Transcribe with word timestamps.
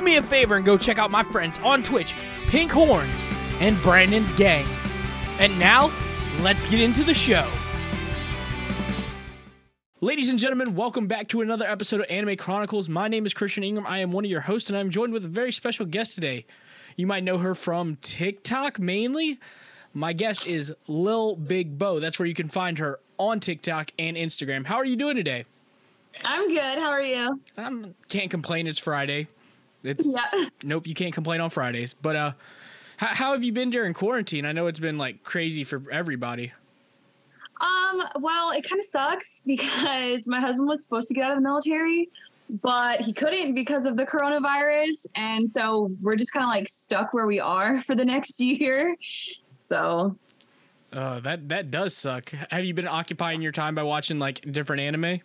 do 0.00 0.04
me 0.04 0.16
a 0.16 0.22
favor 0.22 0.56
and 0.56 0.64
go 0.64 0.78
check 0.78 0.98
out 0.98 1.10
my 1.10 1.22
friends 1.24 1.58
on 1.58 1.82
Twitch, 1.82 2.14
Pink 2.44 2.70
Horns 2.70 3.22
and 3.60 3.76
Brandon's 3.82 4.32
Gang. 4.32 4.66
And 5.38 5.58
now, 5.58 5.92
let's 6.40 6.64
get 6.64 6.80
into 6.80 7.04
the 7.04 7.12
show. 7.12 7.46
Ladies 10.00 10.30
and 10.30 10.38
gentlemen, 10.38 10.74
welcome 10.74 11.06
back 11.06 11.28
to 11.28 11.42
another 11.42 11.66
episode 11.66 12.00
of 12.00 12.06
Anime 12.08 12.36
Chronicles. 12.38 12.88
My 12.88 13.08
name 13.08 13.26
is 13.26 13.34
Christian 13.34 13.62
Ingram. 13.62 13.86
I 13.86 13.98
am 13.98 14.10
one 14.10 14.24
of 14.24 14.30
your 14.30 14.40
hosts, 14.40 14.70
and 14.70 14.78
I'm 14.78 14.88
joined 14.88 15.12
with 15.12 15.26
a 15.26 15.28
very 15.28 15.52
special 15.52 15.84
guest 15.84 16.14
today. 16.14 16.46
You 16.96 17.06
might 17.06 17.22
know 17.22 17.36
her 17.36 17.54
from 17.54 17.96
TikTok 17.96 18.78
mainly. 18.78 19.38
My 19.92 20.14
guest 20.14 20.46
is 20.46 20.72
Lil 20.88 21.36
Big 21.36 21.78
Bo. 21.78 22.00
That's 22.00 22.18
where 22.18 22.26
you 22.26 22.34
can 22.34 22.48
find 22.48 22.78
her 22.78 23.00
on 23.18 23.38
TikTok 23.38 23.90
and 23.98 24.16
Instagram. 24.16 24.64
How 24.64 24.76
are 24.76 24.86
you 24.86 24.96
doing 24.96 25.16
today? 25.16 25.44
I'm 26.24 26.48
good. 26.48 26.78
How 26.78 26.88
are 26.88 27.02
you? 27.02 27.38
I 27.58 27.64
um, 27.64 27.94
can't 28.08 28.30
complain. 28.30 28.66
It's 28.66 28.78
Friday. 28.78 29.28
It's 29.82 30.06
Yeah. 30.06 30.48
nope. 30.62 30.86
You 30.86 30.94
can't 30.94 31.14
complain 31.14 31.40
on 31.40 31.50
Fridays. 31.50 31.94
But 31.94 32.16
uh, 32.16 32.32
how, 32.96 33.06
how 33.08 33.32
have 33.32 33.42
you 33.44 33.52
been 33.52 33.70
during 33.70 33.94
quarantine? 33.94 34.44
I 34.44 34.52
know 34.52 34.66
it's 34.66 34.78
been 34.78 34.98
like 34.98 35.22
crazy 35.24 35.64
for 35.64 35.82
everybody. 35.90 36.52
Um, 37.60 38.02
well, 38.20 38.52
it 38.52 38.68
kind 38.68 38.80
of 38.80 38.86
sucks 38.86 39.42
because 39.46 40.26
my 40.26 40.40
husband 40.40 40.66
was 40.68 40.82
supposed 40.82 41.08
to 41.08 41.14
get 41.14 41.24
out 41.24 41.32
of 41.32 41.36
the 41.38 41.42
military, 41.42 42.08
but 42.62 43.00
he 43.00 43.12
couldn't 43.12 43.54
because 43.54 43.84
of 43.84 43.96
the 43.96 44.06
coronavirus. 44.06 45.06
And 45.14 45.48
so 45.48 45.88
we're 46.02 46.16
just 46.16 46.32
kind 46.32 46.44
of 46.44 46.48
like 46.48 46.68
stuck 46.68 47.12
where 47.12 47.26
we 47.26 47.38
are 47.40 47.78
for 47.82 47.94
the 47.94 48.04
next 48.04 48.40
year. 48.40 48.96
So, 49.60 50.16
Uh, 50.92 51.20
that 51.20 51.48
that 51.50 51.70
does 51.70 51.96
suck. 51.96 52.30
Have 52.50 52.64
you 52.64 52.74
been 52.74 52.88
occupying 52.88 53.42
your 53.42 53.52
time 53.52 53.74
by 53.74 53.82
watching 53.82 54.18
like 54.18 54.40
different 54.50 54.80
anime? 54.80 55.20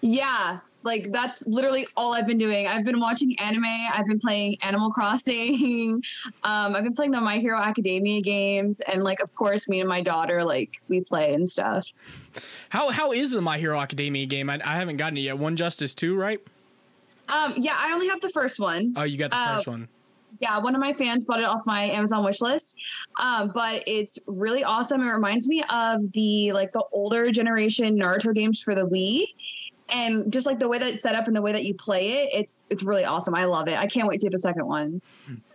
yeah, 0.00 0.58
like 0.84 1.10
that's 1.10 1.46
literally 1.46 1.86
all 1.96 2.14
I've 2.14 2.26
been 2.26 2.38
doing. 2.38 2.68
I've 2.68 2.84
been 2.84 3.00
watching 3.00 3.38
anime, 3.40 3.64
I've 3.64 4.06
been 4.06 4.18
playing 4.20 4.58
Animal 4.62 4.90
Crossing, 4.90 5.94
um, 6.44 6.76
I've 6.76 6.84
been 6.84 6.92
playing 6.94 7.10
the 7.10 7.20
My 7.20 7.38
Hero 7.38 7.60
Academia 7.60 8.22
games, 8.22 8.80
and 8.80 9.02
like, 9.02 9.20
of 9.20 9.34
course, 9.34 9.68
me 9.68 9.80
and 9.80 9.88
my 9.88 10.00
daughter, 10.00 10.44
like, 10.44 10.70
we 10.88 11.00
play 11.02 11.32
and 11.32 11.48
stuff. 11.48 11.88
How 12.70 12.90
how 12.90 13.12
is 13.12 13.32
the 13.32 13.40
My 13.40 13.58
Hero 13.58 13.78
Academia 13.80 14.26
game? 14.26 14.48
I, 14.50 14.60
I 14.64 14.76
haven't 14.76 14.96
gotten 14.98 15.16
it 15.16 15.22
yet. 15.22 15.36
One 15.38 15.56
Justice 15.56 15.94
two, 15.94 16.16
right? 16.16 16.40
Um, 17.28 17.54
yeah, 17.58 17.74
I 17.76 17.92
only 17.92 18.08
have 18.08 18.20
the 18.20 18.30
first 18.30 18.58
one. 18.58 18.94
Oh, 18.96 19.02
you 19.02 19.18
got 19.18 19.30
the 19.30 19.36
Uh, 19.36 19.56
first 19.56 19.66
one. 19.68 19.88
yeah, 20.38 20.60
one 20.60 20.74
of 20.74 20.80
my 20.80 20.92
fans 20.94 21.24
bought 21.26 21.40
it 21.40 21.44
off 21.44 21.60
my 21.66 21.82
Amazon 21.82 22.24
wish 22.24 22.40
list. 22.40 22.76
Um, 23.20 23.50
but 23.52 23.82
it's 23.86 24.18
really 24.26 24.64
awesome. 24.64 25.02
It 25.02 25.10
reminds 25.10 25.46
me 25.48 25.62
of 25.68 26.00
the 26.12 26.52
like 26.52 26.72
the 26.72 26.84
older 26.92 27.30
generation 27.30 27.98
Naruto 27.98 28.32
games 28.34 28.62
for 28.62 28.74
the 28.74 28.86
Wii. 28.86 29.24
And 29.90 30.30
just 30.32 30.46
like 30.46 30.58
the 30.58 30.68
way 30.68 30.78
that 30.78 30.86
it's 30.86 31.02
set 31.02 31.14
up 31.14 31.26
and 31.26 31.36
the 31.36 31.40
way 31.40 31.52
that 31.52 31.64
you 31.64 31.74
play 31.74 32.22
it, 32.22 32.28
it's 32.32 32.64
it's 32.68 32.82
really 32.82 33.04
awesome. 33.04 33.34
I 33.34 33.44
love 33.44 33.68
it. 33.68 33.78
I 33.78 33.86
can't 33.86 34.06
wait 34.06 34.20
to 34.20 34.26
get 34.26 34.32
the 34.32 34.38
second 34.38 34.66
one. 34.66 35.00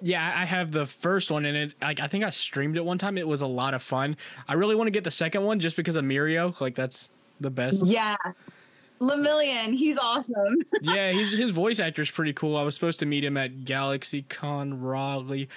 Yeah, 0.02 0.24
I 0.36 0.46
have 0.46 0.72
the 0.72 0.88
first 0.88 1.30
one, 1.30 1.46
and 1.46 1.56
it 1.56 1.74
like 1.82 2.00
I 2.00 2.08
think 2.08 2.24
I 2.24 2.32
streamed 2.32 2.76
it 2.78 2.84
one 2.84 2.98
time. 2.98 3.18
It 3.18 3.28
was 3.28 3.42
a 3.42 3.48
lot 3.48 3.74
of 3.74 3.82
fun. 3.84 4.18
I 4.48 4.54
really 4.54 4.76
want 4.76 4.88
to 4.88 4.92
get 4.92 5.04
the 5.04 5.12
second 5.12 5.44
one 5.44 5.60
just 5.60 5.76
because 5.76 5.96
of 5.96 6.04
Mirio. 6.04 6.60
Like 6.60 6.76
that's 6.76 7.10
the 7.40 7.50
best. 7.50 7.86
Yeah. 7.88 8.16
Lemillion, 9.00 9.76
he's 9.76 9.98
awesome. 9.98 10.60
yeah, 10.82 11.12
his 11.12 11.34
his 11.34 11.52
voice 11.52 11.80
actor 11.80 12.02
is 12.02 12.10
pretty 12.12 12.34
cool. 12.34 12.56
I 12.58 12.64
was 12.64 12.74
supposed 12.74 13.00
to 13.02 13.06
meet 13.06 13.24
him 13.24 13.38
at 13.38 13.62
GalaxyCon 13.62 14.78
Raleigh. 14.82 15.50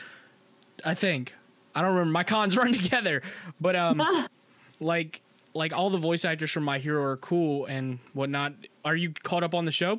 I 0.84 0.94
think. 0.94 1.34
I 1.74 1.82
don't 1.82 1.92
remember. 1.92 2.12
My 2.12 2.24
cons 2.24 2.56
run 2.58 2.72
together. 2.72 3.22
But 3.60 3.77
um 3.77 4.02
like 4.80 5.22
like 5.56 5.72
all 5.72 5.90
the 5.90 5.98
voice 5.98 6.24
actors 6.24 6.50
from 6.50 6.64
My 6.64 6.78
Hero 6.78 7.02
are 7.02 7.16
cool 7.16 7.66
and 7.66 7.98
whatnot. 8.12 8.52
Are 8.84 8.94
you 8.96 9.12
caught 9.22 9.42
up 9.42 9.54
on 9.54 9.64
the 9.64 9.72
show? 9.72 9.92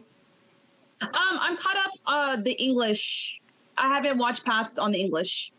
Um, 1.01 1.11
I'm 1.13 1.57
caught 1.57 1.75
up 1.77 1.91
uh 2.05 2.35
the 2.37 2.53
English. 2.53 3.39
I 3.77 3.87
haven't 3.93 4.17
watched 4.17 4.45
past 4.45 4.79
on 4.79 4.91
the 4.91 4.99
English. 5.01 5.51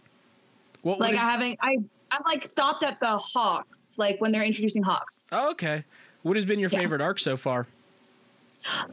What, 0.82 0.98
what 0.98 1.00
Like 1.00 1.12
is- 1.14 1.18
I 1.18 1.22
haven't 1.30 1.58
I 1.62 1.77
I'm 2.10 2.22
like 2.24 2.42
stopped 2.44 2.84
at 2.84 2.98
the 3.00 3.16
Hawks, 3.18 3.96
like 3.98 4.20
when 4.20 4.32
they're 4.32 4.42
introducing 4.44 4.82
Hawks. 4.82 5.28
oh, 5.33 5.50
okay. 5.50 5.84
What 6.23 6.36
has 6.36 6.44
been 6.46 6.58
your 6.58 6.70
Yeah. 6.70 6.78
favorite 6.78 7.00
arc 7.02 7.18
so 7.18 7.36
far? 7.36 7.67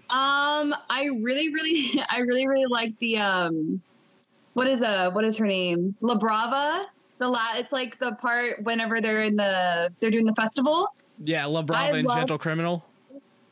Um, 0.10 0.76
I 0.90 1.10
really, 1.22 1.52
really, 1.54 1.86
I 2.10 2.20
really, 2.20 2.48
really 2.48 2.66
like 2.68 2.98
the 3.00 3.18
um, 3.20 3.82
what 4.54 4.68
is 4.68 4.84
uh, 4.84 5.12
what 5.12 5.26
is 5.26 5.38
her 5.38 5.46
name? 5.48 5.96
La 6.02 6.16
Brava. 6.16 6.86
The 7.18 7.28
la, 7.30 7.40
it's 7.56 7.72
like 7.72 7.98
the 8.00 8.14
part 8.14 8.64
whenever 8.64 9.00
they're 9.02 9.22
in 9.22 9.36
the 9.36 9.92
they're 10.00 10.12
doing 10.12 10.26
the 10.26 10.36
festival. 10.36 10.88
Yeah, 11.24 11.46
La 11.46 11.62
Brava 11.62 11.94
I 11.94 11.98
and 11.98 12.08
love- 12.08 12.18
Gentle 12.18 12.38
Criminal. 12.38 12.86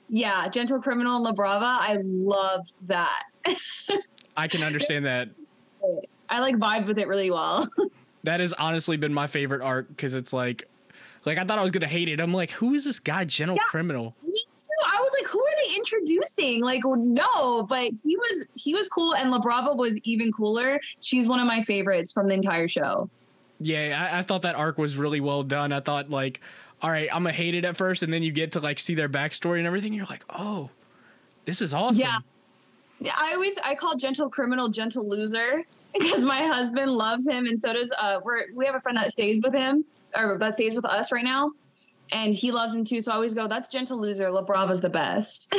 Yeah, 0.10 0.48
Gentle 0.50 0.80
Criminal 0.82 1.16
and 1.16 1.24
La 1.24 1.32
Brava. 1.32 1.66
I 1.80 1.98
love 2.02 2.68
that. 2.84 3.24
I 4.38 4.48
can 4.48 4.62
understand 4.64 5.06
that. 5.06 5.30
I 6.30 6.40
like 6.40 6.56
vibe 6.58 6.88
with 6.88 6.98
it 7.00 7.08
really 7.08 7.32
well. 7.32 7.68
That 8.26 8.40
has 8.40 8.54
honestly 8.54 8.96
been 8.96 9.14
my 9.14 9.28
favorite 9.28 9.62
arc 9.62 9.90
because 9.90 10.14
it's 10.14 10.32
like, 10.32 10.64
like 11.26 11.38
I 11.38 11.44
thought 11.44 11.60
I 11.60 11.62
was 11.62 11.72
gonna 11.72 11.88
hate 11.90 12.08
it. 12.08 12.22
I'm 12.22 12.34
like, 12.34 12.52
who 12.52 12.74
is 12.74 12.86
this 12.86 12.98
guy, 13.02 13.26
Gentle 13.26 13.58
Yeah. 13.58 13.66
Criminal? 13.66 14.16
Me 14.26 14.32
too. 14.34 14.68
I 14.86 14.98
was 15.02 15.12
like, 15.20 15.30
who 15.30 15.42
are 15.42 15.56
they 15.68 15.76
introducing? 15.76 16.64
Like, 16.64 16.84
no, 16.86 17.64
but 17.64 17.90
he 18.02 18.16
was 18.16 18.48
he 18.56 18.76
was 18.76 18.88
cool, 18.88 19.14
and 19.14 19.30
La 19.30 19.40
Brava 19.40 19.74
was 19.74 20.00
even 20.06 20.32
cooler. 20.32 20.80
She's 21.02 21.28
one 21.28 21.42
of 21.42 21.48
my 21.48 21.64
favorites 21.64 22.14
from 22.14 22.30
the 22.30 22.34
entire 22.36 22.70
show. 22.70 23.10
Yeah, 23.64 24.10
I, 24.14 24.20
I 24.20 24.22
thought 24.24 24.44
that 24.44 24.56
arc 24.56 24.78
was 24.78 24.98
really 24.98 25.20
well 25.20 25.44
done. 25.44 25.72
I 25.72 25.80
thought 25.80 26.10
like, 26.10 26.42
all 26.82 26.90
right, 26.92 27.08
I'm 27.12 27.24
gonna 27.24 27.32
hate 27.34 27.56
it 27.56 27.66
at 27.66 27.78
first, 27.78 28.04
and 28.04 28.12
then 28.12 28.24
you 28.24 28.32
get 28.32 28.54
to 28.54 28.60
like 28.60 28.80
see 28.80 28.96
their 28.96 29.10
backstory 29.10 29.58
and 29.58 29.68
everything. 29.68 29.94
You're 29.94 30.06
like, 30.06 30.24
oh, 30.30 30.70
this 31.46 31.62
is 31.62 31.74
awesome. 31.74 32.02
Yeah. 32.02 32.20
I 33.18 33.34
always 33.34 33.56
I 33.64 33.76
call 33.76 33.96
gentle 33.98 34.30
criminal 34.30 34.70
gentle 34.70 35.08
loser 35.10 35.64
because 35.94 36.24
my 36.24 36.40
husband 36.44 36.92
loves 36.92 37.28
him 37.28 37.46
and 37.48 37.60
so 37.60 37.74
does 37.74 37.92
uh 38.00 38.20
we're 38.24 38.46
we 38.56 38.66
have 38.66 38.76
a 38.76 38.80
friend 38.82 38.98
that 38.98 39.12
stays 39.12 39.42
with 39.44 39.54
him 39.54 39.84
or 40.18 40.38
that 40.40 40.54
stays 40.54 40.74
with 40.74 40.86
us 40.86 41.12
right 41.12 41.24
now 41.24 41.52
and 42.14 42.34
he 42.34 42.52
loves 42.52 42.74
him 42.74 42.86
too 42.86 43.02
so 43.02 43.12
I 43.12 43.16
always 43.16 43.34
go 43.34 43.48
that's 43.48 43.68
gentle 43.68 44.00
loser 44.00 44.32
La 44.32 44.42
Brava's 44.42 44.80
the 44.82 44.90
best. 44.90 45.54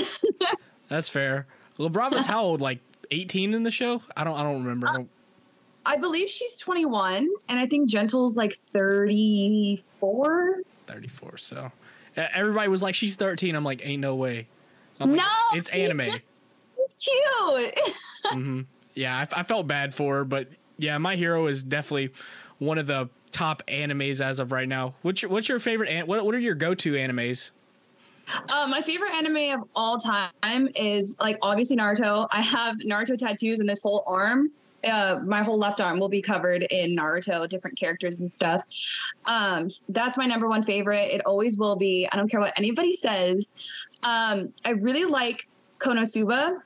That's 0.89 1.09
fair. 1.09 1.47
La 1.79 1.89
Brava's 1.89 2.25
how 2.35 2.45
old? 2.45 2.61
Like 2.61 2.79
18 3.11 3.53
in 3.55 3.63
the 3.63 3.71
show? 3.71 4.03
I 4.17 4.25
don't. 4.25 4.37
I 4.39 4.43
don't 4.43 4.63
remember. 4.63 4.89
I 4.89 4.93
don't- 4.93 5.11
I 5.87 5.97
believe 5.99 6.29
she's 6.31 6.57
21 6.59 7.29
and 7.49 7.59
I 7.59 7.67
think 7.67 7.89
gentle's 7.91 8.37
like 8.37 8.53
34. 8.55 10.63
34. 10.87 11.37
So 11.39 11.71
everybody 12.17 12.69
was 12.69 12.83
like, 12.83 12.95
she's 12.95 13.17
13. 13.17 13.55
I'm 13.55 13.65
like, 13.65 13.81
ain't 13.85 14.01
no 14.01 14.15
way. 14.15 14.47
I'm 15.01 15.11
like, 15.11 15.19
No, 15.19 15.59
it's 15.59 15.73
she's 15.73 15.85
anime. 15.85 16.01
just- 16.01 16.21
She's 16.99 17.13
cute. 17.13 17.75
hmm 18.33 18.61
Yeah, 18.95 19.17
I, 19.17 19.41
I 19.41 19.43
felt 19.43 19.67
bad 19.67 19.95
for 19.95 20.17
her, 20.17 20.25
but 20.25 20.49
yeah, 20.77 20.99
My 20.99 21.17
Hero 21.17 21.47
is 21.47 21.63
definitely 21.63 22.13
one 22.59 22.79
of 22.79 22.87
the 22.87 23.09
top 23.33 23.63
animes 23.69 24.21
as 24.21 24.39
of 24.39 24.53
right 24.53 24.69
now. 24.69 24.95
What's 25.03 25.23
your, 25.23 25.31
what's 25.31 25.49
your 25.49 25.61
favorite? 25.61 25.89
An- 25.89 26.07
what 26.07 26.25
what 26.25 26.35
are 26.35 26.39
your 26.41 26.55
go 26.55 26.75
to 26.75 26.93
animes? 26.93 27.51
Uh, 28.49 28.67
my 28.69 28.81
favorite 28.83 29.13
anime 29.13 29.61
of 29.61 29.69
all 29.75 29.99
time 29.99 30.69
is 30.75 31.17
like 31.21 31.39
obviously 31.43 31.77
Naruto. 31.77 32.27
I 32.31 32.41
have 32.43 32.77
Naruto 32.79 33.17
tattoos 33.19 33.61
in 33.61 33.67
this 33.67 33.83
whole 33.83 34.05
arm. 34.07 34.51
Uh, 34.87 35.21
my 35.25 35.43
whole 35.43 35.59
left 35.59 35.81
arm 35.81 35.99
will 35.99 36.09
be 36.09 36.23
covered 36.23 36.63
in 36.65 36.97
Naruto, 36.97 37.49
different 37.49 37.79
characters 37.79 38.19
and 38.19 38.31
stuff. 38.33 38.63
Um, 39.25 39.69
that's 39.89 40.19
my 40.19 40.27
number 40.27 40.49
one 40.49 40.63
favorite. 40.63 41.13
It 41.13 41.23
always 41.25 41.57
will 41.59 41.77
be. 41.77 42.09
I 42.11 42.17
don't 42.17 42.31
care 42.31 42.41
what 42.41 42.53
anybody 42.57 42.95
says. 42.95 43.53
Um, 44.03 44.53
I 44.65 44.71
really 44.71 45.05
like 45.05 45.49
Konosuba. 45.79 46.61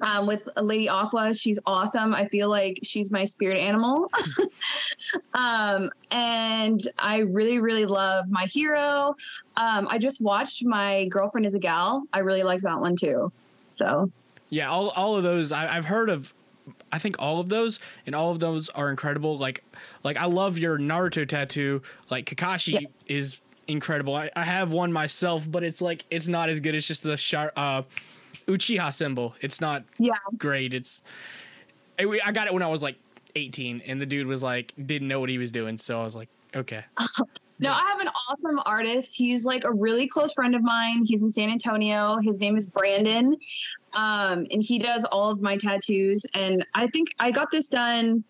Um, 0.00 0.26
with 0.26 0.48
Lady 0.56 0.88
Aqua, 0.88 1.34
she's 1.34 1.60
awesome. 1.66 2.14
I 2.14 2.24
feel 2.26 2.48
like 2.48 2.80
she's 2.82 3.12
my 3.12 3.24
spirit 3.24 3.58
animal. 3.58 4.10
um, 5.34 5.90
and 6.10 6.80
I 6.98 7.18
really, 7.18 7.60
really 7.60 7.86
love 7.86 8.28
My 8.28 8.46
Hero. 8.46 9.14
Um, 9.56 9.86
I 9.88 9.98
just 9.98 10.20
watched 10.20 10.64
My 10.64 11.06
Girlfriend 11.06 11.46
is 11.46 11.54
a 11.54 11.60
Gal. 11.60 12.02
I 12.12 12.20
really 12.20 12.42
like 12.42 12.60
that 12.62 12.80
one 12.80 12.96
too. 12.96 13.30
So 13.70 14.10
Yeah, 14.50 14.70
all 14.70 14.90
all 14.90 15.16
of 15.16 15.22
those 15.22 15.52
I, 15.52 15.76
I've 15.76 15.86
heard 15.86 16.10
of. 16.10 16.34
I 16.94 16.98
think 16.98 17.16
all 17.18 17.40
of 17.40 17.48
those 17.48 17.80
and 18.06 18.14
all 18.14 18.30
of 18.30 18.38
those 18.38 18.68
are 18.68 18.88
incredible. 18.88 19.36
Like 19.36 19.64
like 20.04 20.16
I 20.16 20.26
love 20.26 20.58
your 20.58 20.78
Naruto 20.78 21.28
tattoo. 21.28 21.82
Like 22.08 22.26
Kakashi 22.26 22.74
Yeah. 22.80 22.86
is 23.06 23.40
incredible. 23.66 24.14
I, 24.14 24.30
I 24.36 24.44
have 24.44 24.70
one 24.70 24.92
myself, 24.92 25.44
but 25.50 25.64
it's 25.64 25.82
like 25.82 26.04
it's 26.08 26.28
not 26.28 26.48
as 26.50 26.60
good. 26.60 26.76
It's 26.76 26.86
just 26.86 27.02
the 27.02 27.16
shar- 27.16 27.52
uh, 27.56 27.82
Uchiha 28.46 28.92
symbol. 28.94 29.34
It's 29.40 29.60
not 29.60 29.82
yeah, 29.98 30.12
great. 30.38 30.72
It's 30.72 31.02
I, 31.98 32.20
I 32.24 32.30
got 32.30 32.46
it 32.46 32.54
when 32.54 32.62
I 32.62 32.68
was 32.68 32.82
like 32.82 32.96
18, 33.34 33.82
and 33.86 34.00
the 34.00 34.06
dude 34.06 34.28
was 34.28 34.42
like 34.42 34.72
didn't 34.86 35.08
know 35.08 35.18
what 35.18 35.30
he 35.30 35.38
was 35.38 35.50
doing. 35.50 35.76
So 35.78 36.00
I 36.00 36.04
was 36.04 36.14
like, 36.14 36.28
okay, 36.54 36.84
no, 37.58 37.72
I 37.72 37.80
have 37.90 38.00
an 38.00 38.08
awesome 38.08 38.60
artist. 38.66 39.16
He's 39.16 39.44
like 39.46 39.64
a 39.64 39.72
really 39.72 40.06
close 40.06 40.32
friend 40.32 40.54
of 40.54 40.62
mine. 40.62 41.04
He's 41.06 41.24
in 41.24 41.32
San 41.32 41.50
Antonio. 41.50 42.18
His 42.18 42.40
name 42.40 42.56
is 42.56 42.66
Brandon, 42.66 43.36
um, 43.94 44.46
and 44.50 44.62
he 44.62 44.78
does 44.78 45.04
all 45.04 45.30
of 45.30 45.40
my 45.40 45.56
tattoos. 45.56 46.26
And 46.34 46.64
I 46.74 46.86
think 46.88 47.08
I 47.18 47.30
got 47.30 47.50
this 47.50 47.68
done 47.68 48.24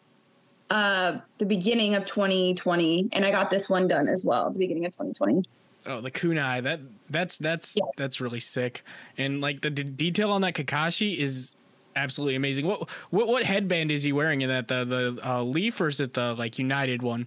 uh 0.70 1.18
the 1.36 1.44
beginning 1.44 1.94
of 1.94 2.06
2020 2.06 3.10
and 3.12 3.22
i 3.22 3.30
got 3.30 3.50
this 3.50 3.68
one 3.68 3.86
done 3.86 4.08
as 4.08 4.24
well 4.24 4.50
the 4.50 4.58
beginning 4.58 4.86
of 4.86 4.92
2020 4.92 5.42
Oh, 5.86 6.00
the 6.00 6.10
kunai. 6.10 6.62
That 6.62 6.80
that's 7.10 7.36
that's 7.36 7.76
Yeah. 7.76 7.82
that's 7.98 8.18
really 8.18 8.40
sick. 8.40 8.82
And 9.18 9.42
like 9.42 9.60
the 9.60 9.68
d- 9.68 9.82
detail 9.82 10.30
on 10.30 10.40
that 10.40 10.54
Kakashi 10.54 11.18
is 11.18 11.56
absolutely 11.94 12.36
amazing. 12.36 12.66
What 12.66 12.88
what 13.10 13.28
what 13.28 13.44
headband 13.44 13.90
is 13.90 14.02
he 14.02 14.10
wearing? 14.10 14.40
In 14.40 14.48
that 14.48 14.68
the 14.68 14.86
the 14.86 15.18
uh, 15.22 15.42
Leaf 15.42 15.78
or 15.82 15.88
is 15.88 16.00
it 16.00 16.14
the 16.14 16.32
like 16.34 16.58
United 16.58 17.02
one? 17.02 17.26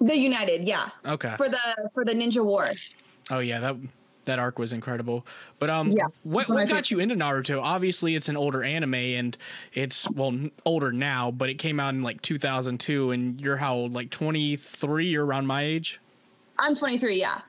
The 0.00 0.16
United, 0.16 0.64
yeah. 0.64 0.88
Okay. 1.04 1.34
For 1.36 1.50
the 1.50 1.90
for 1.92 2.06
the 2.06 2.12
Ninja 2.14 2.42
War. 2.42 2.64
Oh 3.30 3.40
yeah, 3.40 3.60
that 3.60 3.76
that 4.24 4.38
arc 4.38 4.58
was 4.58 4.72
incredible. 4.72 5.26
But 5.58 5.70
um, 5.70 5.88
Yeah. 5.88 6.04
what 6.22 6.48
what 6.48 6.68
got 6.68 6.90
you 6.90 6.98
into 7.00 7.14
Naruto? 7.14 7.60
Obviously, 7.62 8.14
it's 8.14 8.28
an 8.28 8.36
older 8.36 8.62
anime, 8.62 8.94
and 8.94 9.36
it's 9.72 10.08
well 10.10 10.48
older 10.64 10.92
now, 10.92 11.30
but 11.30 11.48
it 11.48 11.54
came 11.54 11.80
out 11.80 11.94
in 11.94 12.02
like 12.02 12.22
2002, 12.22 13.10
and 13.10 13.40
you're 13.40 13.56
how 13.56 13.74
old? 13.74 13.92
Like 13.92 14.10
23? 14.10 15.06
You're 15.06 15.24
around 15.26 15.46
my 15.46 15.62
age. 15.62 16.00
I'm 16.62 16.76
23, 16.76 17.18
yeah. 17.18 17.40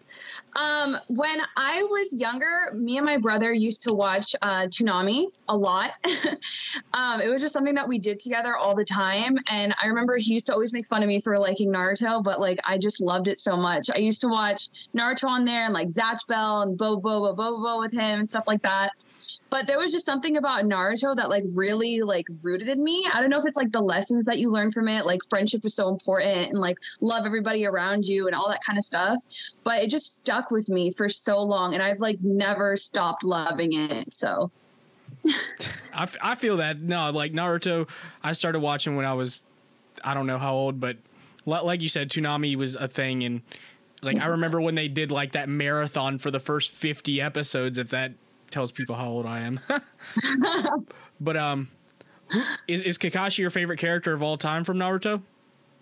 Um, 0.55 0.97
when 1.07 1.37
I 1.55 1.83
was 1.83 2.19
younger, 2.19 2.71
me 2.73 2.97
and 2.97 3.05
my 3.05 3.17
brother 3.17 3.53
used 3.53 3.83
to 3.83 3.93
watch 3.93 4.35
uh, 4.41 4.63
Toonami 4.63 5.27
a 5.47 5.55
lot. 5.55 5.91
um, 6.93 7.21
it 7.21 7.29
was 7.29 7.39
just 7.39 7.53
something 7.53 7.75
that 7.75 7.87
we 7.87 7.99
did 7.99 8.19
together 8.19 8.55
all 8.55 8.75
the 8.75 8.83
time. 8.83 9.37
And 9.47 9.75
I 9.81 9.87
remember 9.87 10.17
he 10.17 10.33
used 10.33 10.47
to 10.47 10.53
always 10.53 10.73
make 10.73 10.87
fun 10.87 11.03
of 11.03 11.07
me 11.07 11.19
for 11.19 11.37
liking 11.37 11.71
Naruto, 11.71 12.23
but 12.23 12.39
like 12.39 12.59
I 12.67 12.79
just 12.79 13.01
loved 13.01 13.27
it 13.27 13.37
so 13.37 13.55
much. 13.55 13.89
I 13.93 13.99
used 13.99 14.21
to 14.21 14.29
watch 14.29 14.69
Naruto 14.95 15.27
on 15.27 15.45
there 15.45 15.65
and 15.65 15.75
like 15.75 15.89
Zatch 15.89 16.25
Bell 16.27 16.61
and 16.61 16.75
Bo 16.75 16.97
Bo 16.97 17.21
Bo 17.21 17.33
Bo 17.35 17.61
Bo 17.61 17.79
with 17.79 17.93
him 17.93 18.21
and 18.21 18.29
stuff 18.29 18.47
like 18.47 18.63
that. 18.63 18.93
But 19.49 19.67
there 19.67 19.77
was 19.77 19.91
just 19.91 20.05
something 20.05 20.37
about 20.37 20.63
Naruto 20.63 21.15
that 21.15 21.29
like 21.29 21.43
really 21.53 22.01
like 22.01 22.27
rooted 22.41 22.69
in 22.69 22.83
me. 22.83 23.05
I 23.13 23.21
don't 23.21 23.29
know 23.29 23.39
if 23.39 23.45
it's 23.45 23.57
like 23.57 23.71
the 23.71 23.81
lessons 23.81 24.25
that 24.25 24.39
you 24.39 24.49
learn 24.49 24.71
from 24.71 24.87
it, 24.87 25.05
like 25.05 25.21
friendship 25.29 25.65
is 25.65 25.75
so 25.75 25.89
important 25.89 26.49
and 26.49 26.59
like 26.59 26.77
love 27.01 27.25
everybody 27.25 27.65
around 27.65 28.05
you 28.05 28.27
and 28.27 28.35
all 28.35 28.49
that 28.49 28.63
kind 28.63 28.77
of 28.77 28.83
stuff. 28.83 29.19
But 29.63 29.83
it 29.83 29.89
just 29.89 30.17
stuck 30.17 30.51
with 30.51 30.69
me 30.69 30.91
for 30.91 31.09
so 31.09 31.41
long 31.41 31.73
and 31.73 31.83
I've 31.83 31.99
like 31.99 32.17
never 32.21 32.75
stopped 32.75 33.23
loving 33.23 33.73
it. 33.73 34.13
So 34.13 34.51
I, 35.93 36.03
f- 36.03 36.17
I 36.21 36.35
feel 36.35 36.57
that 36.57 36.81
no, 36.81 37.11
like 37.11 37.33
Naruto, 37.33 37.87
I 38.23 38.33
started 38.33 38.59
watching 38.59 38.95
when 38.95 39.05
I 39.05 39.13
was, 39.13 39.41
I 40.03 40.13
don't 40.13 40.27
know 40.27 40.37
how 40.37 40.53
old, 40.53 40.79
but 40.79 40.97
like 41.45 41.81
you 41.81 41.89
said, 41.89 42.09
Toonami 42.09 42.55
was 42.55 42.75
a 42.75 42.87
thing, 42.87 43.23
and 43.23 43.41
like 44.01 44.19
I 44.19 44.27
remember 44.27 44.61
when 44.61 44.75
they 44.75 44.87
did 44.87 45.11
like 45.11 45.33
that 45.33 45.49
marathon 45.49 46.17
for 46.17 46.31
the 46.31 46.39
first 46.39 46.71
fifty 46.71 47.21
episodes. 47.21 47.77
If 47.77 47.89
that 47.89 48.13
tells 48.53 48.71
people 48.71 48.95
how 48.95 49.09
old 49.09 49.25
I 49.25 49.41
am, 49.41 49.59
but 51.19 51.35
um, 51.35 51.69
is 52.67 52.81
is 52.81 52.97
Kakashi 52.97 53.39
your 53.39 53.49
favorite 53.49 53.79
character 53.79 54.13
of 54.13 54.23
all 54.23 54.37
time 54.37 54.63
from 54.63 54.77
Naruto? 54.77 55.21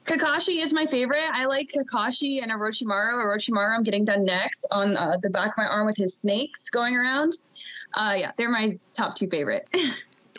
Kakashi 0.06 0.64
is 0.64 0.74
my 0.74 0.88
favorite. 0.88 1.30
I 1.32 1.46
like 1.46 1.70
Kakashi 1.70 2.42
and 2.42 2.52
Orochimaru. 2.52 3.24
Orochimaru, 3.24 3.76
I'm 3.76 3.84
getting 3.84 4.04
done 4.04 4.26
next 4.26 4.68
on 4.72 4.98
uh, 4.98 5.18
the 5.22 5.30
back 5.30 5.50
of 5.50 5.58
my 5.58 5.68
arm 5.68 5.86
with 5.86 5.98
his 5.98 6.16
snakes 6.18 6.70
going 6.72 6.96
around. 6.96 7.34
Uh, 7.94 8.16
yeah, 8.18 8.32
they're 8.36 8.50
my 8.50 8.80
top 8.94 9.16
two 9.16 9.28
favorite. 9.28 9.70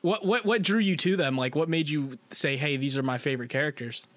What 0.02 0.26
what 0.26 0.44
what 0.44 0.62
drew 0.62 0.80
you 0.80 0.96
to 0.96 1.14
them? 1.14 1.36
Like, 1.36 1.54
what 1.54 1.68
made 1.68 1.88
you 1.88 2.18
say, 2.32 2.56
"Hey, 2.56 2.76
these 2.76 2.96
are 2.96 3.04
my 3.04 3.18
favorite 3.18 3.50
characters"? 3.50 4.08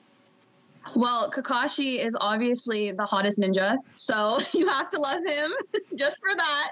Well, 0.93 1.31
Kakashi 1.31 2.03
is 2.03 2.15
obviously 2.19 2.91
the 2.91 3.05
hottest 3.05 3.39
ninja, 3.39 3.77
so 3.95 4.37
you 4.53 4.67
have 4.67 4.89
to 4.89 4.99
love 4.99 5.23
him 5.25 5.51
just 5.95 6.17
for 6.19 6.35
that. 6.35 6.71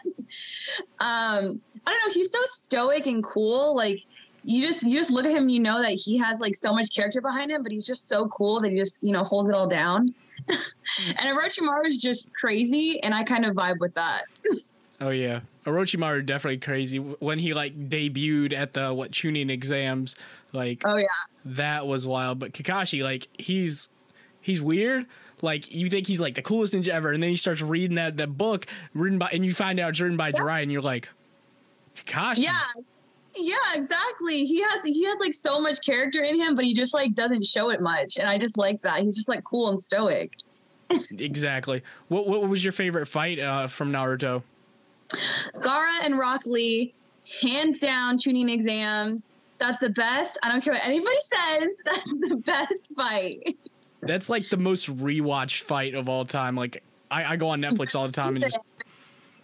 Um, 0.99 1.61
I 1.85 1.91
don't 1.91 2.07
know, 2.07 2.13
he's 2.13 2.31
so 2.31 2.39
stoic 2.43 3.07
and 3.07 3.23
cool. 3.23 3.75
Like 3.75 3.99
you 4.43 4.65
just 4.65 4.83
you 4.83 4.97
just 4.97 5.11
look 5.11 5.25
at 5.25 5.31
him 5.31 5.43
and 5.43 5.51
you 5.51 5.59
know 5.59 5.81
that 5.81 5.91
he 5.91 6.17
has 6.17 6.39
like 6.39 6.55
so 6.55 6.73
much 6.73 6.93
character 6.93 7.21
behind 7.21 7.51
him, 7.51 7.63
but 7.63 7.71
he's 7.71 7.85
just 7.85 8.07
so 8.07 8.27
cool 8.27 8.59
that 8.61 8.71
he 8.71 8.77
just, 8.77 9.03
you 9.03 9.11
know, 9.11 9.23
holds 9.23 9.49
it 9.49 9.55
all 9.55 9.67
down. 9.67 10.05
and 10.47 10.57
Orochimaru 11.19 11.87
is 11.87 11.97
just 11.97 12.33
crazy 12.33 12.99
and 13.01 13.13
I 13.13 13.23
kind 13.23 13.45
of 13.45 13.55
vibe 13.55 13.79
with 13.79 13.93
that. 13.95 14.23
Oh 15.01 15.09
yeah, 15.09 15.41
Orochimaru 15.65 16.25
definitely 16.25 16.59
crazy 16.59 16.97
when 16.97 17.39
he 17.39 17.53
like 17.53 17.89
debuted 17.89 18.53
at 18.53 18.73
the 18.73 18.93
what 18.93 19.11
Chunin 19.11 19.49
exams. 19.49 20.15
Like 20.51 20.81
Oh 20.85 20.97
yeah. 20.97 21.07
that 21.45 21.87
was 21.87 22.05
wild. 22.05 22.39
But 22.39 22.53
Kakashi, 22.53 23.03
like 23.03 23.27
he's 23.37 23.89
he's 24.43 24.61
weird. 24.61 25.07
Like 25.41 25.73
you 25.73 25.89
think 25.89 26.05
he's 26.05 26.21
like 26.21 26.35
the 26.35 26.41
coolest 26.41 26.73
ninja 26.73 26.89
ever, 26.89 27.11
and 27.11 27.21
then 27.21 27.29
he 27.29 27.35
starts 27.35 27.61
reading 27.61 27.95
that 27.95 28.17
that 28.17 28.37
book 28.37 28.67
written 28.93 29.17
by, 29.17 29.29
and 29.33 29.43
you 29.43 29.53
find 29.53 29.79
out 29.79 29.89
it's 29.89 29.99
written 29.99 30.17
by 30.17 30.31
Jiraiya, 30.31 30.63
and 30.63 30.71
you're 30.71 30.81
like, 30.81 31.09
Kakashi. 31.95 32.39
Yeah. 32.39 32.59
Yeah, 33.35 33.55
exactly. 33.73 34.45
He 34.45 34.61
has 34.61 34.83
he 34.83 35.05
has 35.05 35.17
like 35.19 35.33
so 35.33 35.59
much 35.59 35.83
character 35.83 36.21
in 36.21 36.35
him, 36.35 36.55
but 36.55 36.65
he 36.65 36.75
just 36.75 36.93
like 36.93 37.15
doesn't 37.15 37.47
show 37.47 37.71
it 37.71 37.81
much. 37.81 38.17
And 38.17 38.29
I 38.29 38.37
just 38.37 38.59
like 38.59 38.81
that. 38.83 39.01
He's 39.01 39.15
just 39.15 39.27
like 39.27 39.43
cool 39.43 39.71
and 39.71 39.81
stoic. 39.81 40.33
exactly. 41.17 41.81
What 42.09 42.27
what 42.27 42.47
was 42.47 42.63
your 42.63 42.73
favorite 42.73 43.07
fight 43.07 43.39
uh, 43.39 43.67
from 43.67 43.91
Naruto? 43.91 44.43
Gaara 45.55 46.03
and 46.03 46.17
Rock 46.17 46.45
Lee, 46.45 46.93
hands 47.41 47.79
down, 47.79 48.17
Chunin 48.17 48.51
exams. 48.51 49.29
That's 49.57 49.79
the 49.79 49.89
best. 49.89 50.37
I 50.43 50.51
don't 50.51 50.61
care 50.63 50.73
what 50.73 50.85
anybody 50.85 51.15
says. 51.21 51.67
That's 51.85 52.13
the 52.29 52.35
best 52.35 52.93
fight. 52.95 53.57
That's 54.05 54.29
like 54.29 54.49
the 54.49 54.57
most 54.57 54.95
rewatched 54.95 55.61
fight 55.61 55.95
of 55.95 56.09
all 56.09 56.25
time. 56.25 56.55
Like 56.55 56.83
I, 57.09 57.33
I 57.33 57.35
go 57.35 57.49
on 57.49 57.61
Netflix 57.61 57.95
all 57.95 58.05
the 58.05 58.13
time 58.13 58.35
and 58.35 58.43
just 58.43 58.59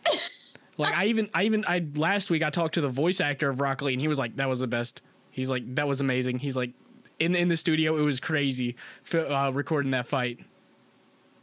like 0.77 0.93
I 0.93 1.05
even 1.05 1.29
I 1.33 1.43
even 1.43 1.65
I 1.67 1.85
last 1.95 2.29
week 2.29 2.43
I 2.43 2.49
talked 2.49 2.75
to 2.75 2.81
the 2.81 2.89
voice 2.89 3.21
actor 3.21 3.49
of 3.49 3.59
Rock 3.59 3.81
Lee 3.81 3.93
and 3.93 4.01
he 4.01 4.07
was 4.07 4.17
like 4.17 4.35
that 4.37 4.49
was 4.49 4.59
the 4.59 4.67
best. 4.67 5.01
He's 5.31 5.49
like 5.49 5.75
that 5.75 5.87
was 5.87 6.01
amazing. 6.01 6.39
He's 6.39 6.55
like 6.55 6.71
in 7.19 7.35
in 7.35 7.47
the 7.47 7.57
studio 7.57 7.97
it 7.97 8.01
was 8.01 8.19
crazy 8.19 8.75
uh, 9.13 9.51
recording 9.53 9.91
that 9.91 10.07
fight. 10.07 10.39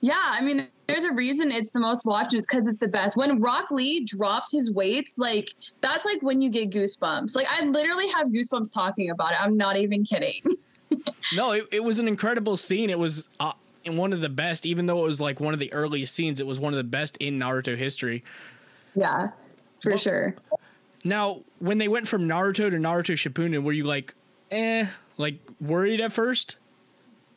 Yeah, 0.01 0.15
I 0.21 0.41
mean, 0.43 0.69
there's 0.87 1.05
a 1.05 1.13
reason 1.13 1.51
it's 1.51 1.71
the 1.71 1.81
most 1.81 2.05
watched 2.07 2.35
is 2.35 2.47
because 2.47 2.67
it's 2.69 2.79
the 2.79 2.89
best. 2.89 3.17
When 3.17 3.41
Rock 3.41 3.71
Lee 3.71 4.05
drops 4.05 4.53
his 4.53 4.71
weights, 4.71 5.19
like 5.19 5.55
that's 5.81 6.05
like 6.05 6.23
when 6.23 6.41
you 6.41 6.51
get 6.51 6.71
goosebumps. 6.71 7.35
Like 7.35 7.47
I 7.51 7.65
literally 7.65 8.09
have 8.09 8.29
goosebumps 8.29 8.73
talking 8.73 9.11
about 9.11 9.33
it. 9.33 9.41
I'm 9.41 9.57
not 9.57 9.77
even 9.77 10.05
kidding. 10.05 10.41
No, 11.35 11.51
it, 11.51 11.67
it 11.73 11.81
was 11.83 11.99
an 11.99 12.07
incredible 12.07 12.57
scene. 12.57 12.89
It 12.89 12.99
was 13.01 13.29
uh, 13.41 13.53
one 13.87 14.13
of 14.13 14.21
the 14.21 14.29
best, 14.29 14.65
even 14.65 14.87
though 14.87 15.01
it 15.01 15.03
was 15.03 15.21
like 15.21 15.41
one 15.41 15.53
of 15.53 15.59
the 15.59 15.73
earliest 15.73 16.15
scenes. 16.15 16.39
It 16.39 16.47
was 16.47 16.61
one 16.61 16.73
of 16.73 16.77
the 16.77 16.85
best 16.85 17.17
in 17.17 17.37
Naruto 17.41 17.77
history. 17.77 18.23
yeah, 18.95 19.31
for 19.83 19.91
Well- 19.91 19.99
sure. 19.99 20.37
Now, 21.05 21.41
when 21.59 21.79
they 21.79 21.89
went 21.89 22.07
from 22.07 22.29
Naruto 22.29 22.71
to 22.71 22.77
Naruto 22.77 23.15
Shippuden, 23.15 23.65
were 23.65 23.73
you 23.73 23.83
like, 23.83 24.15
eh, 24.53 24.87
like 25.17 25.39
worried 25.61 26.01
at 26.01 26.13
first? 26.13 26.55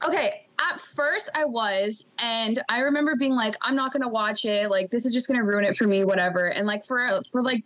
Okay, 0.06 0.45
at 0.59 0.81
first 0.81 1.29
I 1.33 1.45
was, 1.45 2.06
and 2.17 2.61
I 2.67 2.79
remember 2.79 3.15
being 3.15 3.33
like, 3.33 3.56
I'm 3.61 3.75
not 3.75 3.94
gonna 3.94 4.09
watch 4.09 4.45
it. 4.45 4.69
Like 4.69 4.89
this 4.89 5.06
is 5.06 5.13
just 5.13 5.27
gonna 5.27 5.44
ruin 5.44 5.63
it 5.63 5.75
for 5.75 5.88
me, 5.88 6.03
whatever. 6.03 6.47
And 6.47 6.67
like 6.67 6.85
for 6.85 7.21
for 7.31 7.41
like 7.41 7.63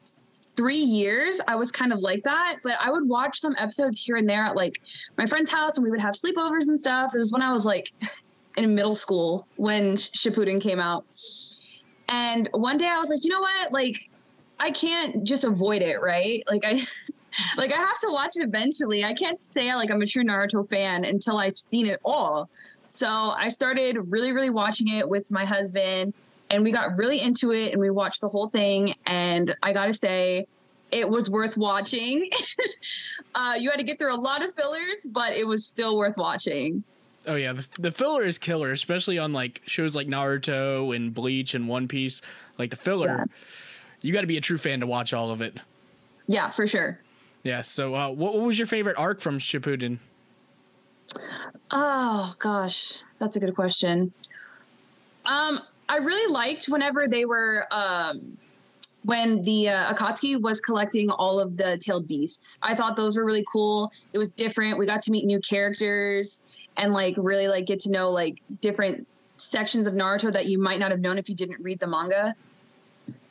three 0.55 0.77
years, 0.77 1.41
I 1.47 1.55
was 1.55 1.71
kind 1.71 1.91
of 1.91 1.99
like 1.99 2.23
that. 2.23 2.57
But 2.63 2.77
I 2.79 2.91
would 2.91 3.07
watch 3.07 3.39
some 3.39 3.55
episodes 3.57 4.03
here 4.03 4.15
and 4.15 4.29
there 4.29 4.43
at 4.43 4.55
like 4.55 4.79
my 5.17 5.25
friend's 5.25 5.51
house, 5.51 5.77
and 5.77 5.83
we 5.83 5.91
would 5.91 6.01
have 6.01 6.13
sleepovers 6.13 6.67
and 6.67 6.79
stuff. 6.79 7.13
It 7.15 7.17
was 7.17 7.31
when 7.31 7.41
I 7.41 7.51
was 7.51 7.65
like 7.65 7.91
in 8.57 8.75
middle 8.75 8.95
school 8.95 9.47
when 9.55 9.95
Shippuden 9.95 10.62
came 10.62 10.79
out. 10.79 11.05
And 12.07 12.50
one 12.51 12.77
day 12.77 12.88
I 12.88 13.00
was 13.00 13.09
like, 13.09 13.23
you 13.23 13.31
know 13.31 13.41
what? 13.41 13.71
Like 13.71 13.97
I 14.59 14.71
can't 14.71 15.23
just 15.23 15.43
avoid 15.43 15.81
it, 15.81 16.01
right? 16.01 16.43
Like 16.47 16.63
I 16.65 16.85
like 17.57 17.73
I 17.73 17.77
have 17.77 18.00
to 18.00 18.09
watch 18.12 18.33
it 18.35 18.43
eventually. 18.43 19.03
I 19.03 19.13
can't 19.13 19.41
say 19.53 19.73
like 19.75 19.91
I'm 19.91 20.01
a 20.01 20.05
true 20.05 20.23
Naruto 20.23 20.69
fan 20.69 21.05
until 21.05 21.38
I've 21.38 21.57
seen 21.57 21.88
it 21.88 22.00
all. 22.05 22.50
So 22.95 23.07
I 23.07 23.50
started 23.50 23.97
really, 24.12 24.33
really 24.33 24.51
watching 24.51 24.88
it 24.89 25.09
with 25.09 25.31
my 25.31 25.45
husband, 25.45 26.13
and 26.51 26.63
we 26.63 26.71
got 26.71 26.95
really 26.95 27.19
into 27.19 27.51
it, 27.51 27.71
and 27.71 27.81
we 27.81 27.89
watched 27.89 28.21
the 28.21 28.27
whole 28.27 28.47
thing. 28.47 28.93
And 29.07 29.55
I 29.63 29.73
gotta 29.73 29.95
say, 29.95 30.45
it 30.91 31.09
was 31.09 31.27
worth 31.27 31.57
watching. 31.57 32.29
uh, 33.35 33.55
you 33.59 33.71
had 33.71 33.77
to 33.77 33.83
get 33.83 33.97
through 33.97 34.13
a 34.13 34.21
lot 34.21 34.43
of 34.45 34.53
fillers, 34.53 35.07
but 35.07 35.33
it 35.33 35.47
was 35.47 35.65
still 35.65 35.97
worth 35.97 36.17
watching. 36.17 36.83
Oh 37.25 37.33
yeah, 37.33 37.53
the, 37.53 37.67
the 37.79 37.91
filler 37.91 38.21
is 38.21 38.38
killer, 38.38 38.71
especially 38.71 39.17
on 39.17 39.33
like 39.33 39.63
shows 39.65 39.95
like 39.95 40.05
Naruto 40.07 40.95
and 40.95 41.12
Bleach 41.15 41.55
and 41.55 41.67
One 41.67 41.88
Piece. 41.88 42.21
Like 42.59 42.69
the 42.69 42.75
filler, 42.75 43.07
Yeah. 43.07 43.25
you 44.01 44.13
got 44.13 44.21
to 44.21 44.27
be 44.27 44.38
a 44.38 44.41
true 44.41 44.59
fan 44.59 44.81
to 44.81 44.85
watch 44.88 45.13
all 45.13 45.31
of 45.31 45.41
it. 45.41 45.57
Yeah, 46.27 46.51
for 46.51 46.67
sure. 46.67 47.00
Yeah. 47.41 47.63
So, 47.63 47.95
uh, 47.95 48.09
what, 48.09 48.35
what 48.35 48.43
was 48.43 48.59
your 48.59 48.67
favorite 48.67 48.97
arc 49.00 49.19
from 49.19 49.39
Shippuden? 49.39 49.97
Oh 51.72 52.33
gosh, 52.39 52.93
that's 53.19 53.36
a 53.36 53.39
good 53.39 53.55
question. 53.55 54.13
Um, 55.25 55.60
I 55.88 55.98
really 55.98 56.31
liked 56.31 56.65
whenever 56.65 57.07
they 57.07 57.25
were 57.25 57.67
um, 57.72 58.38
when 59.03 59.43
the 59.43 59.69
uh, 59.69 59.93
Akatsuki 59.93 60.39
was 60.39 60.62
collecting 60.62 61.10
all 61.10 61.39
of 61.39 61.57
the 61.57 61.77
tailed 61.77 62.07
beasts. 62.07 62.57
I 62.62 62.75
thought 62.75 62.95
those 62.95 63.17
were 63.17 63.25
really 63.25 63.45
cool. 63.51 63.91
It 64.12 64.17
was 64.17 64.31
different. 64.31 64.77
We 64.77 64.86
got 64.86 65.01
to 65.03 65.12
meet 65.12 65.25
new 65.25 65.39
characters 65.39 66.41
and 66.77 66.93
like 66.93 67.15
really 67.17 67.48
like 67.48 67.65
get 67.65 67.81
to 67.81 67.91
know 67.91 68.10
like 68.10 68.39
different 68.62 69.07
sections 69.38 69.88
of 69.88 69.93
Naruto 69.93 70.31
that 70.31 70.48
you 70.48 70.57
might 70.57 70.79
not 70.79 70.91
have 70.91 71.00
known 71.00 71.17
if 71.17 71.29
you 71.29 71.36
didn't 71.36 71.62
read 71.62 71.79
the 71.79 71.88
manga. 71.88 72.36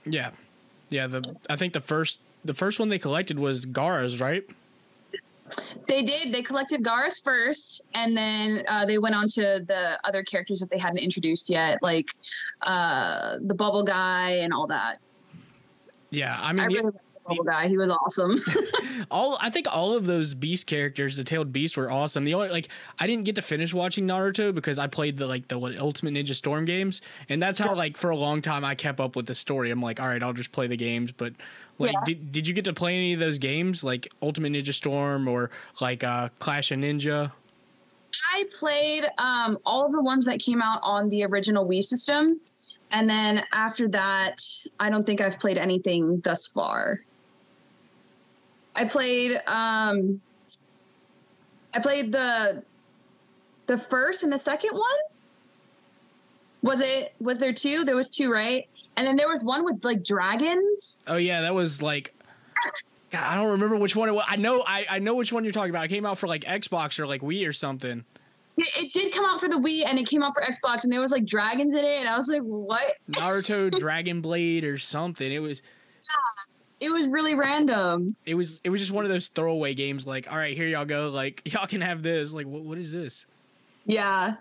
Yeah, 0.04 0.30
yeah. 0.90 1.06
The 1.06 1.36
I 1.48 1.56
think 1.56 1.72
the 1.72 1.80
first 1.80 2.20
the 2.44 2.54
first 2.54 2.78
one 2.78 2.88
they 2.88 2.98
collected 2.98 3.38
was 3.38 3.66
Gaara's, 3.66 4.20
right? 4.20 4.44
They 5.88 6.02
did. 6.02 6.32
They 6.32 6.42
collected 6.42 6.82
Gaara's 6.82 7.18
first, 7.18 7.82
and 7.94 8.16
then 8.16 8.64
uh, 8.68 8.86
they 8.86 8.98
went 8.98 9.14
on 9.14 9.28
to 9.28 9.62
the 9.66 9.98
other 10.04 10.22
characters 10.22 10.60
that 10.60 10.70
they 10.70 10.78
hadn't 10.78 10.98
introduced 10.98 11.50
yet, 11.50 11.82
like 11.82 12.10
uh, 12.66 13.38
the 13.40 13.54
Bubble 13.54 13.82
Guy 13.82 14.30
and 14.30 14.52
all 14.52 14.66
that. 14.68 14.98
Yeah, 16.10 16.38
I 16.38 16.50
I 16.50 16.52
mean, 16.52 16.66
really 16.66 16.90
the, 16.92 16.98
the 17.28 17.42
guy. 17.44 17.68
He 17.68 17.78
was 17.78 17.90
awesome. 17.90 18.38
all 19.10 19.38
I 19.40 19.50
think 19.50 19.66
all 19.70 19.94
of 19.94 20.06
those 20.06 20.34
beast 20.34 20.66
characters, 20.66 21.16
the 21.16 21.24
tailed 21.24 21.52
beast, 21.52 21.76
were 21.76 21.90
awesome. 21.90 22.24
The 22.24 22.34
only 22.34 22.48
like 22.48 22.68
I 22.98 23.06
didn't 23.06 23.24
get 23.24 23.36
to 23.36 23.42
finish 23.42 23.72
watching 23.72 24.06
Naruto 24.06 24.54
because 24.54 24.78
I 24.78 24.86
played 24.86 25.16
the 25.16 25.26
like 25.26 25.48
the 25.48 25.58
what, 25.58 25.76
Ultimate 25.78 26.14
Ninja 26.14 26.34
Storm 26.34 26.64
games, 26.64 27.00
and 27.28 27.42
that's 27.42 27.58
how 27.58 27.74
like 27.74 27.96
for 27.96 28.10
a 28.10 28.16
long 28.16 28.42
time 28.42 28.64
I 28.64 28.74
kept 28.74 29.00
up 29.00 29.16
with 29.16 29.26
the 29.26 29.34
story. 29.34 29.70
I'm 29.70 29.82
like, 29.82 30.00
all 30.00 30.08
right, 30.08 30.22
I'll 30.22 30.32
just 30.32 30.52
play 30.52 30.66
the 30.66 30.76
games. 30.76 31.12
But 31.12 31.34
like, 31.78 31.92
Yeah. 31.92 32.00
did 32.04 32.32
did 32.32 32.46
you 32.46 32.54
get 32.54 32.64
to 32.66 32.72
play 32.72 32.96
any 32.96 33.14
of 33.14 33.20
those 33.20 33.38
games 33.38 33.82
like 33.84 34.12
Ultimate 34.20 34.52
Ninja 34.52 34.74
Storm 34.74 35.28
or 35.28 35.50
like 35.80 36.04
uh 36.04 36.28
Clash 36.38 36.70
of 36.72 36.78
Ninja? 36.78 37.32
I 38.34 38.44
played 38.58 39.04
um, 39.18 39.58
all 39.64 39.86
of 39.86 39.92
the 39.92 40.02
ones 40.02 40.26
that 40.26 40.38
came 40.38 40.60
out 40.60 40.80
on 40.82 41.08
the 41.08 41.24
original 41.24 41.66
Wii 41.66 41.82
system. 41.82 42.40
And 42.90 43.08
then 43.08 43.42
after 43.54 43.88
that, 43.88 44.42
I 44.78 44.90
don't 44.90 45.04
think 45.04 45.22
I've 45.22 45.38
played 45.40 45.56
anything 45.56 46.20
thus 46.20 46.46
far. 46.46 46.98
I 48.74 48.84
played 48.84 49.40
um 49.46 50.20
I 51.74 51.80
played 51.80 52.12
the 52.12 52.62
the 53.66 53.78
first 53.78 54.22
and 54.22 54.32
the 54.32 54.38
second 54.38 54.72
one. 54.72 54.82
Was 56.62 56.80
it 56.80 57.14
was 57.20 57.38
there 57.38 57.52
two? 57.52 57.84
There 57.84 57.96
was 57.96 58.10
two, 58.10 58.32
right? 58.32 58.68
And 58.96 59.06
then 59.06 59.16
there 59.16 59.28
was 59.28 59.44
one 59.44 59.64
with 59.64 59.84
like 59.84 60.04
dragons. 60.04 61.00
Oh 61.06 61.16
yeah, 61.16 61.42
that 61.42 61.54
was 61.54 61.82
like. 61.82 62.14
God, 63.10 63.24
I 63.24 63.34
don't 63.34 63.50
remember 63.50 63.76
which 63.76 63.94
one 63.94 64.08
it 64.08 64.12
was. 64.12 64.24
I 64.26 64.36
know 64.36 64.64
I, 64.66 64.86
I 64.88 64.98
know 64.98 65.14
which 65.14 65.32
one 65.32 65.44
you're 65.44 65.52
talking 65.52 65.70
about. 65.70 65.84
It 65.84 65.88
came 65.88 66.06
out 66.06 66.16
for 66.16 66.28
like 66.28 66.44
Xbox 66.44 66.98
or 66.98 67.06
like 67.06 67.20
Wii 67.20 67.46
or 67.46 67.52
something. 67.52 68.04
It, 68.56 68.68
it 68.76 68.92
did 68.92 69.12
come 69.12 69.24
out 69.24 69.40
for 69.40 69.48
the 69.48 69.56
Wii 69.56 69.84
and 69.86 69.98
it 69.98 70.06
came 70.06 70.22
out 70.22 70.32
for 70.34 70.42
Xbox 70.42 70.84
and 70.84 70.92
there 70.92 71.00
was 71.00 71.10
like 71.10 71.24
dragons 71.26 71.74
in 71.74 71.84
it 71.84 72.00
and 72.00 72.08
I 72.08 72.16
was 72.16 72.28
like, 72.28 72.42
what? 72.42 72.94
Naruto 73.10 73.70
Dragon 73.78 74.20
Blade 74.20 74.64
or 74.64 74.78
something. 74.78 75.30
It 75.30 75.40
was 75.40 75.62
It 76.82 76.90
was 76.90 77.06
really 77.06 77.36
random. 77.36 78.16
it 78.26 78.34
was 78.34 78.60
it 78.64 78.70
was 78.70 78.80
just 78.80 78.90
one 78.90 79.04
of 79.04 79.10
those 79.10 79.28
throwaway 79.28 79.72
games 79.72 80.04
like 80.04 80.30
all 80.30 80.36
right 80.36 80.56
here 80.56 80.66
y'all 80.66 80.84
go 80.84 81.10
like 81.10 81.40
y'all 81.52 81.68
can 81.68 81.80
have 81.80 82.02
this 82.02 82.32
like 82.34 82.46
what, 82.46 82.62
what 82.64 82.76
is 82.76 82.90
this 82.92 83.24
Yeah. 83.86 84.34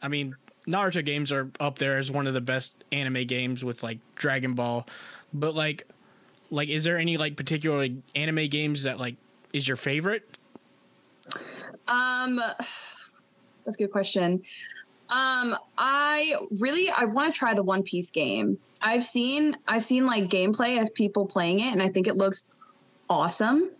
i 0.00 0.06
mean 0.08 0.36
naruto 0.68 1.04
games 1.04 1.32
are 1.32 1.50
up 1.58 1.78
there 1.78 1.98
as 1.98 2.08
one 2.08 2.28
of 2.28 2.34
the 2.34 2.40
best 2.40 2.84
anime 2.92 3.26
games 3.26 3.64
with 3.64 3.82
like 3.82 3.98
dragon 4.14 4.54
ball 4.54 4.86
but 5.32 5.56
like 5.56 5.88
like 6.50 6.68
is 6.68 6.84
there 6.84 6.98
any 6.98 7.16
like 7.16 7.36
particular 7.36 7.78
like, 7.78 7.92
anime 8.14 8.46
games 8.48 8.84
that 8.84 9.00
like 9.00 9.16
is 9.52 9.66
your 9.66 9.76
favorite 9.76 10.38
Um 11.88 12.36
that's 13.64 13.76
a 13.76 13.78
good 13.78 13.90
question. 13.90 14.42
Um 15.10 15.56
I 15.76 16.36
really 16.58 16.90
I 16.90 17.04
want 17.04 17.32
to 17.32 17.38
try 17.38 17.54
the 17.54 17.62
One 17.62 17.82
Piece 17.82 18.10
game. 18.10 18.58
I've 18.82 19.04
seen 19.04 19.56
I've 19.66 19.82
seen 19.82 20.06
like 20.06 20.24
gameplay 20.24 20.82
of 20.82 20.94
people 20.94 21.26
playing 21.26 21.60
it 21.60 21.72
and 21.72 21.82
I 21.82 21.88
think 21.88 22.06
it 22.08 22.16
looks 22.16 22.48
awesome. 23.08 23.70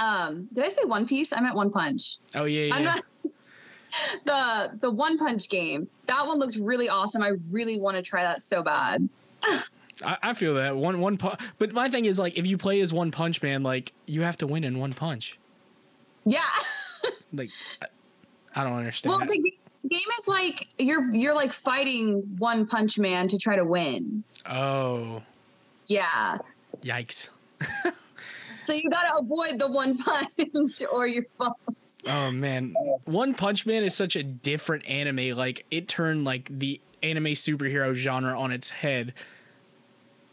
Um 0.00 0.48
did 0.52 0.64
I 0.64 0.68
say 0.68 0.82
One 0.84 1.06
Piece? 1.06 1.32
I 1.32 1.40
meant 1.40 1.54
One 1.54 1.70
Punch. 1.70 2.18
oh 2.34 2.44
yeah, 2.44 2.66
yeah. 2.66 2.74
I'm 2.74 2.84
not 2.84 3.02
the 4.24 4.78
the 4.80 4.90
One 4.90 5.18
Punch 5.18 5.48
game. 5.48 5.88
That 6.06 6.26
one 6.26 6.38
looks 6.38 6.56
really 6.56 6.88
awesome. 6.88 7.22
I 7.22 7.32
really 7.50 7.78
want 7.78 7.96
to 7.96 8.02
try 8.02 8.22
that 8.22 8.42
so 8.42 8.62
bad. 8.62 9.08
I, 10.04 10.16
I 10.22 10.34
feel 10.34 10.54
that 10.54 10.76
one 10.76 11.00
one 11.00 11.16
punch 11.16 11.40
but 11.58 11.72
my 11.72 11.88
thing 11.88 12.04
is 12.04 12.18
like 12.18 12.36
if 12.36 12.46
you 12.46 12.56
play 12.58 12.80
as 12.80 12.92
one 12.92 13.10
punch 13.10 13.42
man 13.42 13.62
like 13.62 13.92
you 14.06 14.22
have 14.22 14.36
to 14.38 14.46
win 14.46 14.64
in 14.64 14.78
one 14.78 14.92
punch 14.92 15.38
Yeah. 16.24 16.40
like 17.32 17.48
i, 18.54 18.64
don't 18.64 18.74
understand 18.74 19.16
well, 19.18 19.26
the 19.26 19.52
game 19.86 20.00
is 20.18 20.28
like 20.28 20.66
you're 20.78 21.14
you're 21.14 21.34
like 21.34 21.52
fighting 21.52 22.36
One 22.38 22.66
Punch 22.66 22.98
Man 22.98 23.28
to 23.28 23.38
try 23.38 23.56
to 23.56 23.64
win. 23.64 24.24
oh 24.46 25.22
Yeah. 25.86 26.38
yikes 26.82 27.30
So 28.64 28.74
you 28.74 28.90
gotta 28.90 29.16
avoid 29.18 29.58
the 29.58 29.66
one 29.70 29.96
punch 29.96 30.32
or 30.92 31.06
you're 31.06 31.24
fucked. 31.38 31.58
Oh 32.06 32.30
man, 32.32 32.74
One 33.06 33.32
Punch 33.32 33.64
Man 33.64 33.82
is 33.82 33.94
such 33.94 34.14
a 34.14 34.22
different 34.22 34.86
anime. 34.86 35.34
Like 35.36 35.64
it 35.70 35.88
turned 35.88 36.24
like 36.24 36.50
the 36.58 36.78
anime 37.02 37.32
superhero 37.32 37.94
genre 37.94 38.38
on 38.38 38.52
its 38.52 38.68
head. 38.68 39.14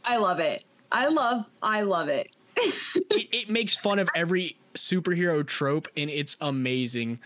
I 0.04 0.18
love 0.18 0.40
it. 0.40 0.66
I 0.92 1.08
love 1.08 1.46
I 1.64 1.82
love 1.82 2.10
it. 2.10 2.30
It, 3.12 3.28
it 3.32 3.50
makes 3.50 3.74
fun 3.74 4.00
of 4.00 4.10
every 4.14 4.58
superhero 4.74 5.46
trope, 5.48 5.88
and 5.96 6.10
it's 6.10 6.36
amazing. 6.42 7.20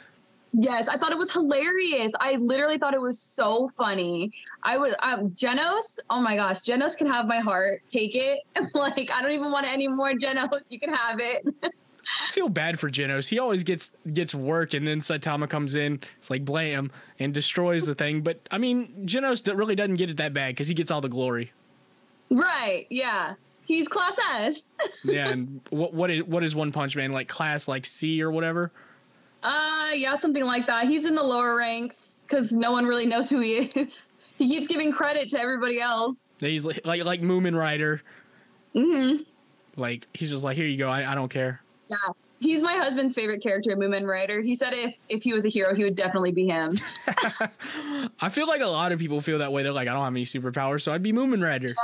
Yes, 0.53 0.87
I 0.87 0.97
thought 0.97 1.11
it 1.11 1.17
was 1.17 1.31
hilarious. 1.31 2.11
I 2.19 2.35
literally 2.37 2.77
thought 2.77 2.93
it 2.93 3.01
was 3.01 3.19
so 3.19 3.67
funny. 3.67 4.31
I 4.63 4.77
was 4.77 4.95
um, 5.03 5.29
Genos. 5.31 5.99
Oh 6.09 6.21
my 6.21 6.35
gosh, 6.35 6.61
Genos 6.61 6.97
can 6.97 7.07
have 7.07 7.27
my 7.27 7.37
heart. 7.37 7.83
Take 7.87 8.15
it. 8.15 8.39
like 8.73 9.11
I 9.11 9.21
don't 9.21 9.31
even 9.31 9.51
want 9.51 9.67
it 9.67 9.73
anymore. 9.73 10.13
Genos, 10.13 10.61
you 10.69 10.79
can 10.79 10.93
have 10.93 11.19
it. 11.19 11.53
I 11.63 12.31
feel 12.31 12.49
bad 12.49 12.79
for 12.79 12.89
Genos. 12.89 13.29
He 13.29 13.37
always 13.37 13.63
gets 13.63 13.91
gets 14.11 14.33
work, 14.33 14.73
and 14.73 14.87
then 14.87 14.99
Saitama 15.01 15.47
comes 15.47 15.75
in, 15.75 15.99
it's 16.17 16.31
like 16.31 16.43
blam, 16.43 16.91
and 17.19 17.33
destroys 17.33 17.85
the 17.85 17.93
thing. 17.93 18.21
But 18.21 18.39
I 18.49 18.57
mean, 18.57 19.05
Genos 19.05 19.55
really 19.55 19.75
doesn't 19.75 19.95
get 19.95 20.09
it 20.09 20.17
that 20.17 20.33
bad 20.33 20.49
because 20.49 20.67
he 20.67 20.73
gets 20.73 20.89
all 20.89 21.01
the 21.01 21.09
glory. 21.09 21.51
right? 22.31 22.87
Yeah. 22.89 23.35
He's 23.67 23.87
class 23.87 24.17
S. 24.39 24.71
Yeah, 25.03 25.29
and 25.29 25.61
what 25.69 25.93
what 25.93 26.09
is 26.09 26.23
what 26.23 26.43
is 26.43 26.55
One 26.55 26.71
Punch 26.71 26.95
Man 26.95 27.11
like? 27.11 27.27
Class 27.27 27.67
like 27.67 27.85
C 27.85 28.23
or 28.23 28.31
whatever. 28.31 28.71
Uh, 29.43 29.89
yeah, 29.93 30.15
something 30.15 30.45
like 30.45 30.67
that. 30.67 30.85
He's 30.85 31.05
in 31.05 31.15
the 31.15 31.23
lower 31.23 31.55
ranks 31.55 32.21
because 32.27 32.51
no 32.51 32.71
one 32.71 32.85
really 32.85 33.05
knows 33.05 33.29
who 33.29 33.39
he 33.39 33.53
is. 33.75 34.09
he 34.37 34.47
keeps 34.47 34.67
giving 34.67 34.91
credit 34.91 35.29
to 35.29 35.39
everybody 35.39 35.79
else. 35.79 36.31
He's 36.39 36.65
like 36.65 36.85
like, 36.85 37.03
like 37.05 37.21
Mumen 37.21 37.57
Rider. 37.57 38.01
Mm-hmm. 38.75 39.23
Like 39.79 40.07
he's 40.13 40.31
just 40.31 40.43
like, 40.43 40.57
here 40.57 40.65
you 40.67 40.77
go. 40.77 40.89
I, 40.89 41.11
I 41.11 41.15
don't 41.15 41.29
care. 41.29 41.61
Yeah. 41.89 41.97
He's 42.41 42.63
my 42.63 42.73
husband's 42.75 43.15
favorite 43.15 43.43
character, 43.43 43.75
Mumen 43.75 44.05
Rider. 44.07 44.39
He 44.41 44.55
said 44.55 44.73
if 44.73 44.97
if 45.09 45.23
he 45.23 45.33
was 45.33 45.45
a 45.45 45.49
hero, 45.49 45.75
he 45.75 45.83
would 45.83 45.95
definitely 45.95 46.31
be 46.31 46.47
him. 46.47 46.77
I 48.21 48.29
feel 48.29 48.47
like 48.47 48.61
a 48.61 48.67
lot 48.67 48.91
of 48.91 48.99
people 48.99 49.19
feel 49.19 49.39
that 49.39 49.51
way. 49.51 49.63
They're 49.63 49.73
like, 49.73 49.87
I 49.89 49.93
don't 49.93 50.03
have 50.03 50.13
any 50.13 50.23
superpowers, 50.25 50.81
so 50.81 50.93
I'd 50.93 51.03
be 51.03 51.11
Mumen 51.11 51.43
Rider. 51.43 51.75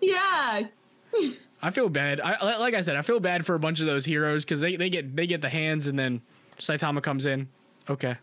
yeah. 0.00 0.62
I 1.62 1.70
feel 1.70 1.88
bad. 1.90 2.20
I 2.20 2.56
like 2.58 2.74
I 2.74 2.80
said, 2.80 2.96
I 2.96 3.02
feel 3.02 3.20
bad 3.20 3.44
for 3.44 3.54
a 3.54 3.58
bunch 3.58 3.80
of 3.80 3.86
those 3.86 4.04
heroes 4.06 4.44
because 4.44 4.60
they, 4.60 4.76
they 4.76 4.88
get 4.88 5.14
they 5.14 5.26
get 5.26 5.42
the 5.42 5.50
hands 5.50 5.86
and 5.86 5.98
then 5.98 6.22
Saitama 6.62 7.02
comes 7.02 7.26
in. 7.26 7.48
Okay, 7.90 8.16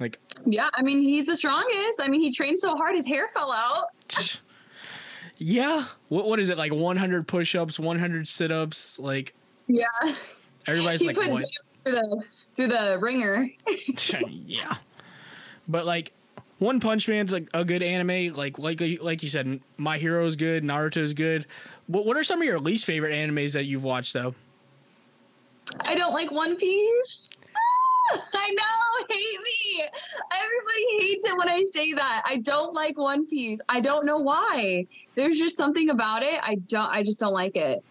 like 0.00 0.18
Yeah, 0.44 0.68
I 0.74 0.82
mean 0.82 1.00
he's 1.00 1.26
the 1.26 1.36
strongest. 1.36 2.02
I 2.02 2.08
mean 2.08 2.20
he 2.20 2.32
trained 2.32 2.58
so 2.58 2.74
hard 2.76 2.96
his 2.96 3.06
hair 3.06 3.28
fell 3.28 3.52
out. 3.52 3.86
yeah. 5.38 5.84
What 6.08 6.26
what 6.26 6.40
is 6.40 6.50
it 6.50 6.58
like? 6.58 6.72
One 6.72 6.96
hundred 6.96 7.28
push-ups, 7.28 7.78
one 7.78 7.98
hundred 7.98 8.26
sit-ups. 8.26 8.98
Like 8.98 9.34
Yeah. 9.68 9.84
everybody's 10.66 11.00
he 11.00 11.06
like, 11.06 11.16
put 11.16 11.30
what? 11.30 11.44
Through 11.84 11.94
the 11.94 12.22
through 12.56 12.68
the 12.68 12.98
ringer. 13.00 13.48
yeah. 14.28 14.76
But 15.68 15.86
like 15.86 16.12
One 16.58 16.80
Punch 16.80 17.06
Man's 17.06 17.32
like 17.32 17.48
a 17.54 17.64
good 17.64 17.84
anime. 17.84 18.34
Like 18.34 18.58
like 18.58 18.82
like 19.00 19.22
you 19.22 19.28
said, 19.28 19.60
My 19.76 19.98
Hero 19.98 20.26
is 20.26 20.34
good. 20.34 20.64
Naruto's 20.64 21.12
good. 21.12 21.46
What 21.86 22.06
what 22.06 22.16
are 22.16 22.24
some 22.24 22.40
of 22.40 22.44
your 22.44 22.58
least 22.58 22.84
favorite 22.86 23.12
animes 23.14 23.52
that 23.52 23.66
you've 23.66 23.84
watched 23.84 24.14
though? 24.14 24.34
I 25.84 25.94
don't 25.94 26.12
like 26.12 26.32
One 26.32 26.56
Piece. 26.56 27.30
I 28.34 28.50
know, 28.50 29.06
hate 29.08 29.38
me. 29.40 29.84
Everybody 30.32 31.06
hates 31.06 31.26
it 31.26 31.36
when 31.36 31.48
I 31.48 31.64
say 31.72 31.92
that. 31.94 32.22
I 32.26 32.36
don't 32.36 32.74
like 32.74 32.98
One 32.98 33.26
Piece. 33.26 33.60
I 33.68 33.80
don't 33.80 34.06
know 34.06 34.18
why. 34.18 34.86
There's 35.14 35.38
just 35.38 35.56
something 35.56 35.90
about 35.90 36.22
it. 36.22 36.40
I 36.42 36.56
don't. 36.56 36.90
I 36.90 37.02
just 37.02 37.20
don't 37.20 37.32
like 37.34 37.56
it. 37.56 37.82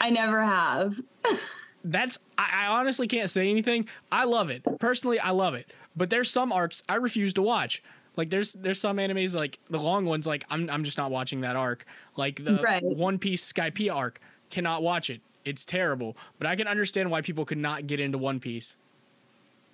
I 0.00 0.10
never 0.10 0.42
have. 0.42 0.94
That's 1.84 2.18
I, 2.38 2.64
I 2.64 2.66
honestly 2.78 3.06
can't 3.06 3.28
say 3.28 3.50
anything. 3.50 3.88
I 4.10 4.24
love 4.24 4.50
it 4.50 4.62
personally. 4.78 5.18
I 5.20 5.30
love 5.30 5.54
it, 5.54 5.70
but 5.94 6.10
there's 6.10 6.30
some 6.30 6.52
arcs 6.52 6.82
I 6.88 6.96
refuse 6.96 7.34
to 7.34 7.42
watch. 7.42 7.82
Like 8.16 8.30
there's 8.30 8.52
there's 8.54 8.80
some 8.80 8.96
animes 8.96 9.34
like 9.34 9.58
the 9.70 9.78
long 9.78 10.04
ones. 10.06 10.26
Like 10.26 10.44
I'm 10.50 10.70
I'm 10.70 10.84
just 10.84 10.98
not 10.98 11.10
watching 11.10 11.42
that 11.42 11.56
arc. 11.56 11.84
Like 12.16 12.44
the 12.44 12.60
Right. 12.62 12.82
One 12.82 13.18
Piece 13.18 13.50
Skypiea 13.52 13.94
arc. 13.94 14.20
Cannot 14.50 14.82
watch 14.82 15.10
it. 15.10 15.20
It's 15.44 15.64
terrible. 15.64 16.16
But 16.38 16.46
I 16.46 16.56
can 16.56 16.66
understand 16.66 17.10
why 17.10 17.20
people 17.20 17.44
could 17.44 17.58
not 17.58 17.86
get 17.86 18.00
into 18.00 18.18
One 18.18 18.40
Piece. 18.40 18.76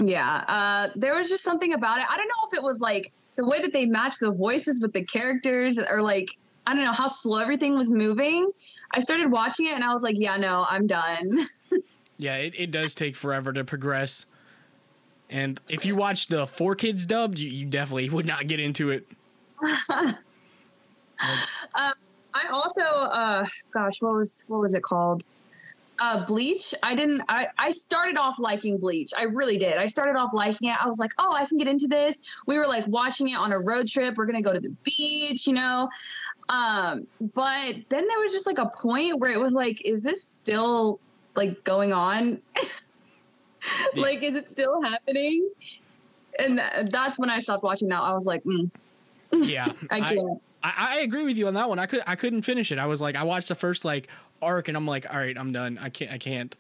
Yeah, 0.01 0.45
uh, 0.49 0.89
there 0.97 1.15
was 1.15 1.29
just 1.29 1.45
something 1.45 1.75
about 1.75 1.99
it. 1.99 2.07
I 2.09 2.17
don't 2.17 2.27
know 2.27 2.49
if 2.49 2.55
it 2.55 2.63
was 2.63 2.81
like 2.81 3.13
the 3.37 3.45
way 3.45 3.61
that 3.61 3.73
they 3.73 3.85
matched 3.85 4.21
the 4.21 4.31
voices 4.31 4.81
with 4.81 4.93
the 4.93 5.05
characters, 5.05 5.79
or 5.79 6.01
like 6.01 6.31
I 6.67 6.75
don't 6.75 6.85
know 6.85 6.93
how 6.93 7.07
slow 7.07 7.39
everything 7.39 7.77
was 7.77 7.91
moving. 7.91 8.51
I 8.93 9.01
started 9.01 9.31
watching 9.31 9.67
it 9.67 9.75
and 9.75 9.85
I 9.85 9.93
was 9.93 10.03
like, 10.03 10.17
yeah, 10.19 10.37
no, 10.37 10.67
I'm 10.69 10.87
done. 10.87 11.47
Yeah, 12.21 12.37
it, 12.37 12.53
it 12.55 12.71
does 12.71 12.95
take 12.95 13.17
forever 13.17 13.51
to 13.51 13.65
progress. 13.65 14.27
And 15.31 15.59
if 15.71 15.87
you 15.87 15.97
watch 15.97 16.29
the 16.29 16.45
4Kids 16.45 17.07
dubbed, 17.07 17.39
you, 17.39 17.49
you 17.49 17.65
definitely 17.65 18.11
would 18.11 18.27
not 18.27 18.47
get 18.47 18.61
into 18.61 18.91
it. 18.91 19.07
I 19.65 20.15
also, 22.53 22.83
uh, 22.83 23.45
gosh, 23.71 24.03
what 24.03 24.15
was 24.15 24.45
what 24.49 24.61
was 24.61 24.75
it 24.75 24.83
called? 24.83 25.23
Uh, 26.03 26.25
Bleach. 26.25 26.75
I 26.83 26.95
didn't. 26.95 27.23
I 27.29 27.49
I 27.59 27.73
started 27.73 28.17
off 28.17 28.39
liking 28.39 28.79
Bleach. 28.79 29.11
I 29.17 29.25
really 29.25 29.59
did. 29.59 29.77
I 29.77 29.89
started 29.89 30.19
off 30.19 30.31
liking 30.33 30.71
it. 30.71 30.77
I 30.83 30.89
was 30.89 30.99
like, 30.99 31.11
oh, 31.19 31.35
I 31.35 31.45
can 31.45 31.59
get 31.59 31.69
into 31.69 31.89
this. 31.89 32.41
We 32.47 32.57
were 32.57 32.67
like 32.67 32.87
watching 32.87 33.29
it 33.29 33.37
on 33.37 33.53
a 33.53 33.59
road 33.59 33.87
trip. 33.87 34.15
We're 34.17 34.25
gonna 34.25 34.41
go 34.41 34.53
to 34.55 34.61
the 34.61 34.75
beach, 34.83 35.47
you 35.47 35.53
know. 35.53 35.91
Um, 36.49 37.07
but 37.21 37.75
then 37.91 38.09
there 38.09 38.19
was 38.21 38.33
just 38.33 38.47
like 38.47 38.59
a 38.59 38.71
point 38.71 39.21
where 39.21 39.31
it 39.31 39.39
was 39.39 39.53
like, 39.53 39.83
is 39.85 40.03
this 40.03 40.25
still 40.25 40.99
like 41.37 41.65
going 41.65 41.93
on? 41.93 42.41
Yeah. 43.95 44.03
like, 44.03 44.23
is 44.23 44.35
it 44.35 44.49
still 44.49 44.81
happening? 44.83 45.47
And 46.39 46.59
th- 46.59 46.87
that's 46.91 47.19
when 47.19 47.29
I 47.29 47.41
stopped 47.41 47.63
watching 47.63 47.89
that. 47.89 48.01
I 48.01 48.15
was 48.15 48.25
like, 48.25 48.43
mm, 48.45 48.71
Yeah, 49.33 49.67
I 49.91 50.01
can't. 50.01 50.41
I, 50.63 50.73
I 50.93 50.99
agree 51.01 51.25
with 51.25 51.37
you 51.37 51.47
on 51.47 51.53
that 51.55 51.69
one. 51.69 51.79
I 51.79 51.85
could 51.85 52.03
I 52.07 52.17
couldn't 52.17 52.41
finish 52.41 52.73
it. 52.73 52.79
I 52.79 52.87
was 52.87 53.01
like, 53.03 53.17
I 53.17 53.25
watched 53.25 53.49
the 53.49 53.55
first 53.55 53.85
like 53.85 54.09
arc, 54.43 54.69
and 54.69 54.77
I'm 54.77 54.87
like, 54.87 55.07
all 55.13 55.19
right, 55.19 55.37
I'm 55.37 55.53
done. 55.53 55.79
I 55.81 55.89
can't 55.89 56.11
I 56.11 56.19
can't. 56.19 56.55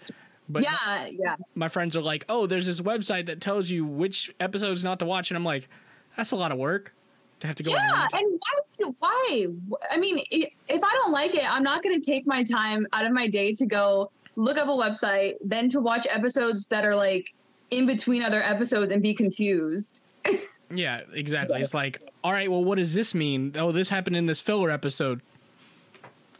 But 0.48 0.64
yeah, 0.64 1.08
yeah. 1.12 1.36
my 1.54 1.68
friends 1.68 1.96
are 1.96 2.02
like, 2.02 2.24
oh, 2.28 2.46
there's 2.46 2.66
this 2.66 2.80
website 2.80 3.26
that 3.26 3.40
tells 3.40 3.70
you 3.70 3.84
which 3.84 4.34
episodes 4.40 4.82
not 4.82 4.98
to 4.98 5.04
watch, 5.04 5.30
and 5.30 5.36
I'm 5.36 5.44
like, 5.44 5.68
that's 6.16 6.32
a 6.32 6.36
lot 6.36 6.50
of 6.50 6.58
work 6.58 6.92
to 7.40 7.46
have 7.46 7.56
to 7.56 7.62
go. 7.62 7.70
Yeah, 7.70 8.06
and 8.12 8.40
and 8.80 8.94
why? 8.98 9.46
Why? 9.68 9.78
I 9.90 9.96
mean, 9.96 10.22
if 10.30 10.50
I 10.82 10.92
don't 10.92 11.12
like 11.12 11.34
it, 11.34 11.48
I'm 11.48 11.62
not 11.62 11.82
going 11.82 12.00
to 12.00 12.10
take 12.10 12.26
my 12.26 12.42
time 12.42 12.86
out 12.92 13.06
of 13.06 13.12
my 13.12 13.28
day 13.28 13.52
to 13.54 13.66
go 13.66 14.10
look 14.36 14.58
up 14.58 14.68
a 14.68 14.72
website, 14.72 15.34
then 15.44 15.68
to 15.70 15.80
watch 15.80 16.06
episodes 16.10 16.68
that 16.68 16.84
are 16.84 16.96
like 16.96 17.32
in 17.70 17.86
between 17.86 18.22
other 18.22 18.42
episodes 18.42 18.90
and 18.90 19.02
be 19.02 19.14
confused. 19.14 20.02
Yeah, 20.72 21.00
exactly. 21.12 21.60
It's 21.60 21.74
like, 21.74 22.00
all 22.22 22.32
right, 22.32 22.50
well, 22.50 22.62
what 22.62 22.78
does 22.78 22.94
this 22.94 23.14
mean? 23.14 23.52
Oh, 23.56 23.72
this 23.72 23.88
happened 23.88 24.16
in 24.16 24.26
this 24.26 24.40
filler 24.40 24.70
episode. 24.70 25.20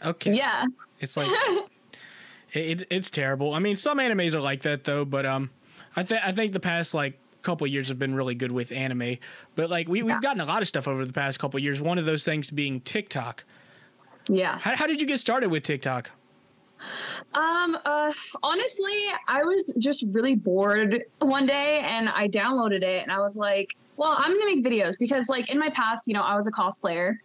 Okay. 0.04 0.32
Yeah, 0.32 0.66
It's 1.00 1.16
like 1.16 1.28
it, 2.52 2.80
it, 2.80 2.86
it's 2.90 3.10
terrible. 3.10 3.54
I 3.54 3.58
mean, 3.58 3.76
some 3.76 3.98
animes 3.98 4.34
are 4.34 4.40
like 4.40 4.62
that 4.62 4.84
though, 4.84 5.04
but 5.04 5.26
um, 5.26 5.50
I 5.96 6.02
think 6.02 6.22
I 6.24 6.32
think 6.32 6.52
the 6.52 6.60
past 6.60 6.94
like 6.94 7.18
couple 7.42 7.66
years 7.66 7.88
have 7.88 7.98
been 7.98 8.14
really 8.14 8.34
good 8.34 8.52
with 8.52 8.70
anime. 8.72 9.16
But 9.54 9.70
like 9.70 9.88
we 9.88 10.02
we've 10.02 10.20
gotten 10.22 10.40
a 10.40 10.46
lot 10.46 10.62
of 10.62 10.68
stuff 10.68 10.86
over 10.86 11.04
the 11.04 11.12
past 11.12 11.38
couple 11.38 11.58
years. 11.60 11.80
One 11.80 11.98
of 11.98 12.04
those 12.04 12.24
things 12.24 12.50
being 12.50 12.80
TikTok. 12.80 13.44
yeah. 14.28 14.58
How 14.58 14.76
how 14.76 14.86
did 14.86 15.00
you 15.00 15.06
get 15.06 15.18
started 15.18 15.50
with 15.50 15.62
TikTok? 15.62 16.10
Um, 17.34 17.76
uh, 17.84 18.10
honestly, 18.42 18.94
I 19.28 19.42
was 19.42 19.72
just 19.78 20.04
really 20.12 20.34
bored 20.34 21.02
one 21.18 21.46
day 21.46 21.82
and 21.84 22.08
I 22.08 22.26
downloaded 22.26 22.82
it 22.82 23.02
and 23.02 23.12
I 23.12 23.18
was 23.18 23.36
like, 23.36 23.76
well, 23.96 24.16
I'm 24.18 24.32
gonna 24.32 24.46
make 24.46 24.64
videos 24.64 24.98
because, 24.98 25.28
like, 25.28 25.50
in 25.50 25.58
my 25.58 25.68
past, 25.68 26.08
you 26.08 26.14
know, 26.14 26.22
I 26.22 26.34
was 26.34 26.46
a 26.46 26.50
cosplayer 26.50 27.16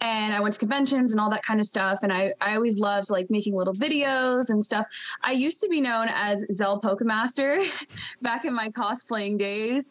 and 0.00 0.32
I 0.32 0.40
went 0.40 0.54
to 0.54 0.60
conventions 0.60 1.12
and 1.12 1.20
all 1.20 1.30
that 1.30 1.42
kind 1.42 1.60
of 1.60 1.66
stuff. 1.66 2.00
And 2.02 2.12
I, 2.12 2.32
I 2.40 2.54
always 2.54 2.78
loved 2.78 3.10
like 3.10 3.30
making 3.30 3.56
little 3.56 3.74
videos 3.74 4.50
and 4.50 4.64
stuff. 4.64 4.86
I 5.22 5.32
used 5.32 5.60
to 5.60 5.68
be 5.68 5.80
known 5.80 6.08
as 6.10 6.44
Zell 6.52 6.80
Pokemaster 6.80 7.64
back 8.22 8.44
in 8.44 8.54
my 8.54 8.68
cosplaying 8.70 9.38
days. 9.38 9.88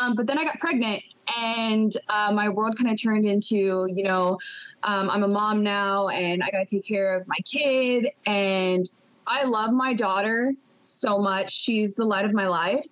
Um, 0.00 0.14
but 0.14 0.26
then 0.26 0.38
I 0.38 0.44
got 0.44 0.60
pregnant 0.60 1.02
and 1.36 1.92
uh, 2.08 2.32
my 2.32 2.48
world 2.48 2.76
kind 2.76 2.90
of 2.90 3.02
turned 3.02 3.26
into, 3.26 3.88
you 3.92 4.04
know, 4.04 4.38
um, 4.84 5.10
I'm 5.10 5.24
a 5.24 5.28
mom 5.28 5.62
now 5.62 6.08
and 6.08 6.42
I 6.42 6.50
got 6.50 6.66
to 6.68 6.76
take 6.76 6.86
care 6.86 7.16
of 7.16 7.26
my 7.26 7.36
kid. 7.44 8.08
And 8.26 8.88
I 9.26 9.44
love 9.44 9.72
my 9.72 9.92
daughter 9.94 10.52
so 10.84 11.18
much. 11.18 11.52
She's 11.52 11.94
the 11.94 12.04
light 12.04 12.24
of 12.24 12.32
my 12.32 12.46
life. 12.46 12.86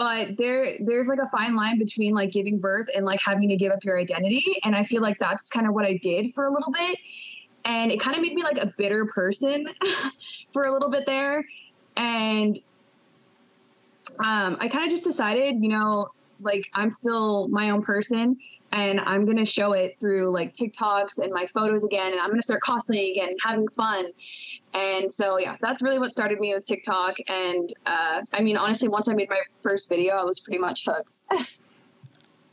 But 0.00 0.38
there, 0.38 0.76
there's 0.80 1.08
like 1.08 1.18
a 1.22 1.28
fine 1.28 1.54
line 1.54 1.78
between 1.78 2.14
like 2.14 2.32
giving 2.32 2.58
birth 2.58 2.88
and 2.96 3.04
like 3.04 3.20
having 3.20 3.50
to 3.50 3.56
give 3.56 3.70
up 3.70 3.84
your 3.84 4.00
identity. 4.00 4.42
And 4.64 4.74
I 4.74 4.82
feel 4.82 5.02
like 5.02 5.18
that's 5.18 5.50
kind 5.50 5.66
of 5.66 5.74
what 5.74 5.84
I 5.84 6.00
did 6.02 6.32
for 6.34 6.46
a 6.46 6.50
little 6.50 6.72
bit. 6.72 6.98
And 7.66 7.92
it 7.92 8.00
kind 8.00 8.16
of 8.16 8.22
made 8.22 8.32
me 8.32 8.42
like 8.42 8.56
a 8.56 8.72
bitter 8.78 9.04
person 9.04 9.66
for 10.54 10.62
a 10.62 10.72
little 10.72 10.88
bit 10.88 11.04
there. 11.04 11.44
And 11.98 12.58
um, 14.24 14.56
I 14.58 14.68
kind 14.68 14.84
of 14.84 14.90
just 14.90 15.04
decided, 15.04 15.62
you 15.62 15.68
know, 15.68 16.08
like 16.40 16.70
I'm 16.72 16.90
still 16.90 17.48
my 17.48 17.68
own 17.68 17.82
person 17.82 18.38
and 18.72 19.00
I'm 19.00 19.24
going 19.24 19.36
to 19.36 19.44
show 19.44 19.72
it 19.72 19.96
through 20.00 20.30
like 20.32 20.54
TikToks 20.54 21.18
and 21.18 21.32
my 21.32 21.46
photos 21.46 21.84
again. 21.84 22.12
And 22.12 22.20
I'm 22.20 22.28
going 22.28 22.38
to 22.40 22.42
start 22.42 22.62
cosplaying 22.62 23.12
again 23.12 23.30
and 23.30 23.38
having 23.42 23.68
fun. 23.68 24.06
And 24.74 25.10
so, 25.10 25.38
yeah, 25.38 25.56
that's 25.60 25.82
really 25.82 25.98
what 25.98 26.12
started 26.12 26.38
me 26.38 26.54
with 26.54 26.66
TikTok. 26.66 27.16
And 27.26 27.72
uh, 27.86 28.22
I 28.32 28.40
mean, 28.42 28.56
honestly, 28.56 28.88
once 28.88 29.08
I 29.08 29.14
made 29.14 29.28
my 29.28 29.40
first 29.62 29.88
video, 29.88 30.14
I 30.14 30.24
was 30.24 30.40
pretty 30.40 30.58
much 30.58 30.84
hooked. 30.86 31.22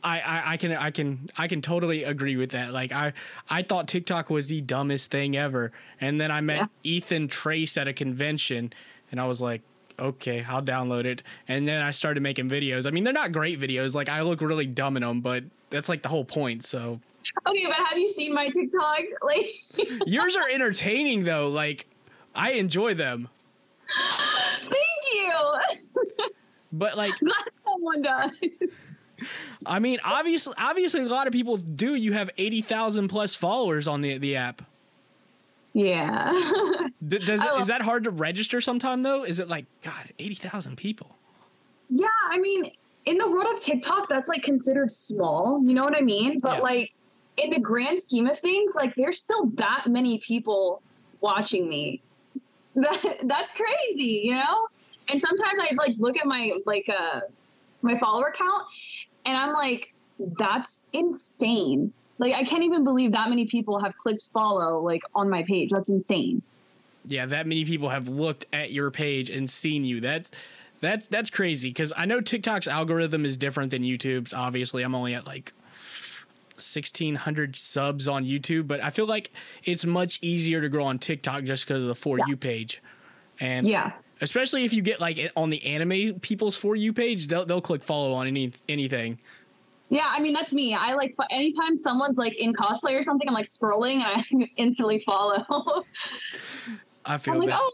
I, 0.02 0.20
I, 0.20 0.42
I 0.52 0.56
can 0.56 0.72
I 0.72 0.90
can 0.92 1.28
I 1.36 1.48
can 1.48 1.60
totally 1.60 2.04
agree 2.04 2.36
with 2.36 2.50
that. 2.50 2.72
Like 2.72 2.92
I 2.92 3.12
I 3.50 3.62
thought 3.62 3.88
TikTok 3.88 4.30
was 4.30 4.46
the 4.46 4.60
dumbest 4.60 5.10
thing 5.10 5.36
ever, 5.36 5.72
and 6.00 6.20
then 6.20 6.30
I 6.30 6.40
met 6.40 6.56
Yeah. 6.56 6.66
Ethan 6.84 7.26
Trace 7.28 7.76
at 7.76 7.88
a 7.88 7.92
convention, 7.92 8.72
and 9.10 9.20
I 9.20 9.26
was 9.26 9.42
like, 9.42 9.62
okay, 9.98 10.44
I'll 10.46 10.62
download 10.62 11.04
it. 11.04 11.22
And 11.46 11.66
then 11.66 11.82
I 11.82 11.90
started 11.90 12.22
making 12.22 12.48
videos. 12.48 12.86
I 12.86 12.90
mean, 12.90 13.04
they're 13.04 13.12
not 13.12 13.32
great 13.32 13.60
videos. 13.60 13.94
Like 13.94 14.08
I 14.08 14.22
look 14.22 14.40
really 14.40 14.66
dumb 14.66 14.96
in 14.96 15.02
them, 15.02 15.20
but 15.20 15.44
that's 15.70 15.88
like 15.88 16.02
the 16.02 16.08
whole 16.08 16.24
point. 16.24 16.64
So 16.64 17.00
okay, 17.46 17.66
but 17.66 17.74
have 17.74 17.98
you 17.98 18.10
seen 18.10 18.34
my 18.34 18.48
TikTok? 18.48 19.00
Like, 19.22 19.46
yours 20.06 20.36
are 20.36 20.48
entertaining 20.52 21.24
though. 21.24 21.48
Like 21.48 21.86
I 22.34 22.52
enjoy 22.52 22.94
them, 22.94 23.28
thank 24.60 24.72
you. 25.12 25.54
but 26.72 26.96
like 26.96 27.14
Not 27.20 27.48
someone 27.64 28.02
does. 28.02 28.30
I 29.66 29.80
mean, 29.80 29.98
obviously, 30.04 30.54
obviously, 30.56 31.00
a 31.02 31.06
lot 31.06 31.26
of 31.26 31.32
people 31.32 31.56
do. 31.56 31.94
You 31.94 32.12
have 32.12 32.30
eighty 32.38 32.62
thousand 32.62 33.08
plus 33.08 33.34
followers 33.34 33.88
on 33.88 34.00
the 34.00 34.18
the 34.18 34.36
app. 34.36 34.62
Yeah. 35.74 36.32
D- 37.06 37.18
does 37.18 37.40
I 37.40 37.46
love- 37.52 37.60
is 37.60 37.66
that 37.68 37.82
hard 37.82 38.04
to 38.04 38.10
register 38.10 38.60
sometime 38.60 39.02
though? 39.02 39.24
Is 39.24 39.38
it 39.40 39.48
like 39.48 39.66
God, 39.82 40.12
eighty 40.18 40.34
thousand 40.34 40.76
people? 40.76 41.16
Yeah, 41.90 42.06
I 42.30 42.38
mean, 42.38 42.70
in 43.06 43.16
the 43.18 43.30
world 43.30 43.46
of 43.56 43.60
TikTok, 43.62 44.08
that's 44.08 44.28
like 44.28 44.42
considered 44.42 44.90
small. 44.92 45.60
You 45.64 45.74
know 45.74 45.84
what 45.84 45.96
I 45.96 46.00
mean? 46.02 46.38
But 46.40 46.56
Yeah. 46.56 46.62
like 46.62 46.90
in 47.36 47.50
the 47.50 47.60
grand 47.60 48.02
scheme 48.02 48.26
of 48.26 48.38
things, 48.38 48.74
like 48.74 48.94
there's 48.96 49.20
still 49.20 49.46
that 49.54 49.84
many 49.86 50.18
people 50.18 50.82
watching 51.20 51.68
me. 51.68 52.02
That 52.74 53.24
that's 53.26 53.52
crazy, 53.52 54.22
you 54.24 54.34
know? 54.36 54.68
And 55.08 55.20
sometimes 55.20 55.58
I 55.58 55.70
like 55.78 55.96
look 55.98 56.16
at 56.16 56.26
my 56.26 56.52
like 56.66 56.88
uh 56.88 57.20
my 57.82 57.98
follower 57.98 58.32
count 58.36 58.66
and 59.24 59.36
I'm 59.36 59.52
like, 59.52 59.94
that's 60.38 60.84
insane. 60.92 61.92
Like 62.18 62.34
I 62.34 62.44
can't 62.44 62.64
even 62.64 62.84
believe 62.84 63.12
that 63.12 63.28
many 63.28 63.46
people 63.46 63.78
have 63.80 63.96
clicked 63.96 64.28
follow 64.32 64.78
like 64.80 65.02
on 65.14 65.30
my 65.30 65.42
page. 65.44 65.70
That's 65.70 65.88
insane. 65.90 66.42
Yeah, 67.06 67.26
that 67.26 67.46
many 67.46 67.64
people 67.64 67.88
have 67.88 68.08
looked 68.08 68.46
at 68.52 68.70
your 68.72 68.90
page 68.90 69.30
and 69.30 69.48
seen 69.48 69.84
you. 69.84 70.00
That's 70.00 70.30
that's 70.80 71.06
that's 71.06 71.30
crazy 71.30 71.68
because 71.70 71.92
I 71.96 72.04
know 72.06 72.20
TikTok's 72.20 72.66
algorithm 72.68 73.24
is 73.24 73.36
different 73.36 73.70
than 73.70 73.82
YouTube's. 73.82 74.34
Obviously, 74.34 74.82
I'm 74.82 74.94
only 74.94 75.14
at 75.14 75.26
like. 75.26 75.52
1600 76.54 77.54
subs 77.54 78.08
on 78.08 78.24
YouTube, 78.24 78.66
but 78.66 78.80
I 78.82 78.90
feel 78.90 79.06
like 79.06 79.30
it's 79.62 79.84
much 79.86 80.18
easier 80.22 80.60
to 80.60 80.68
grow 80.68 80.86
on 80.86 80.98
TikTok 80.98 81.44
just 81.44 81.64
because 81.64 81.82
of 81.84 81.88
the 81.88 81.94
For 81.94 82.18
You 82.26 82.36
page. 82.36 82.82
And 83.38 83.64
Yeah. 83.64 83.92
especially 84.20 84.64
if 84.64 84.72
you 84.72 84.82
get 84.82 85.00
like 85.00 85.30
on 85.36 85.50
the 85.50 85.64
anime 85.64 86.18
people's 86.18 86.56
For 86.56 86.74
You 86.74 86.92
page, 86.92 87.28
they'll, 87.28 87.44
they'll 87.46 87.60
click 87.60 87.82
follow 87.84 88.12
on 88.12 88.26
any 88.26 88.52
anything. 88.68 89.20
Yeah, 89.90 90.06
I 90.06 90.20
mean 90.20 90.34
that's 90.34 90.52
me. 90.52 90.74
I 90.74 90.94
like 90.94 91.14
anytime 91.30 91.78
someone's 91.78 92.18
like 92.18 92.38
in 92.38 92.52
cosplay 92.52 92.98
or 92.98 93.02
something, 93.02 93.26
I'm 93.26 93.34
like 93.34 93.46
scrolling 93.46 94.02
and 94.02 94.04
I 94.04 94.48
instantly 94.56 94.98
follow. 94.98 95.84
I 97.04 97.16
feel 97.18 97.34
I'm 97.34 97.40
like, 97.40 97.48
that. 97.48 97.58
oh, 97.60 97.72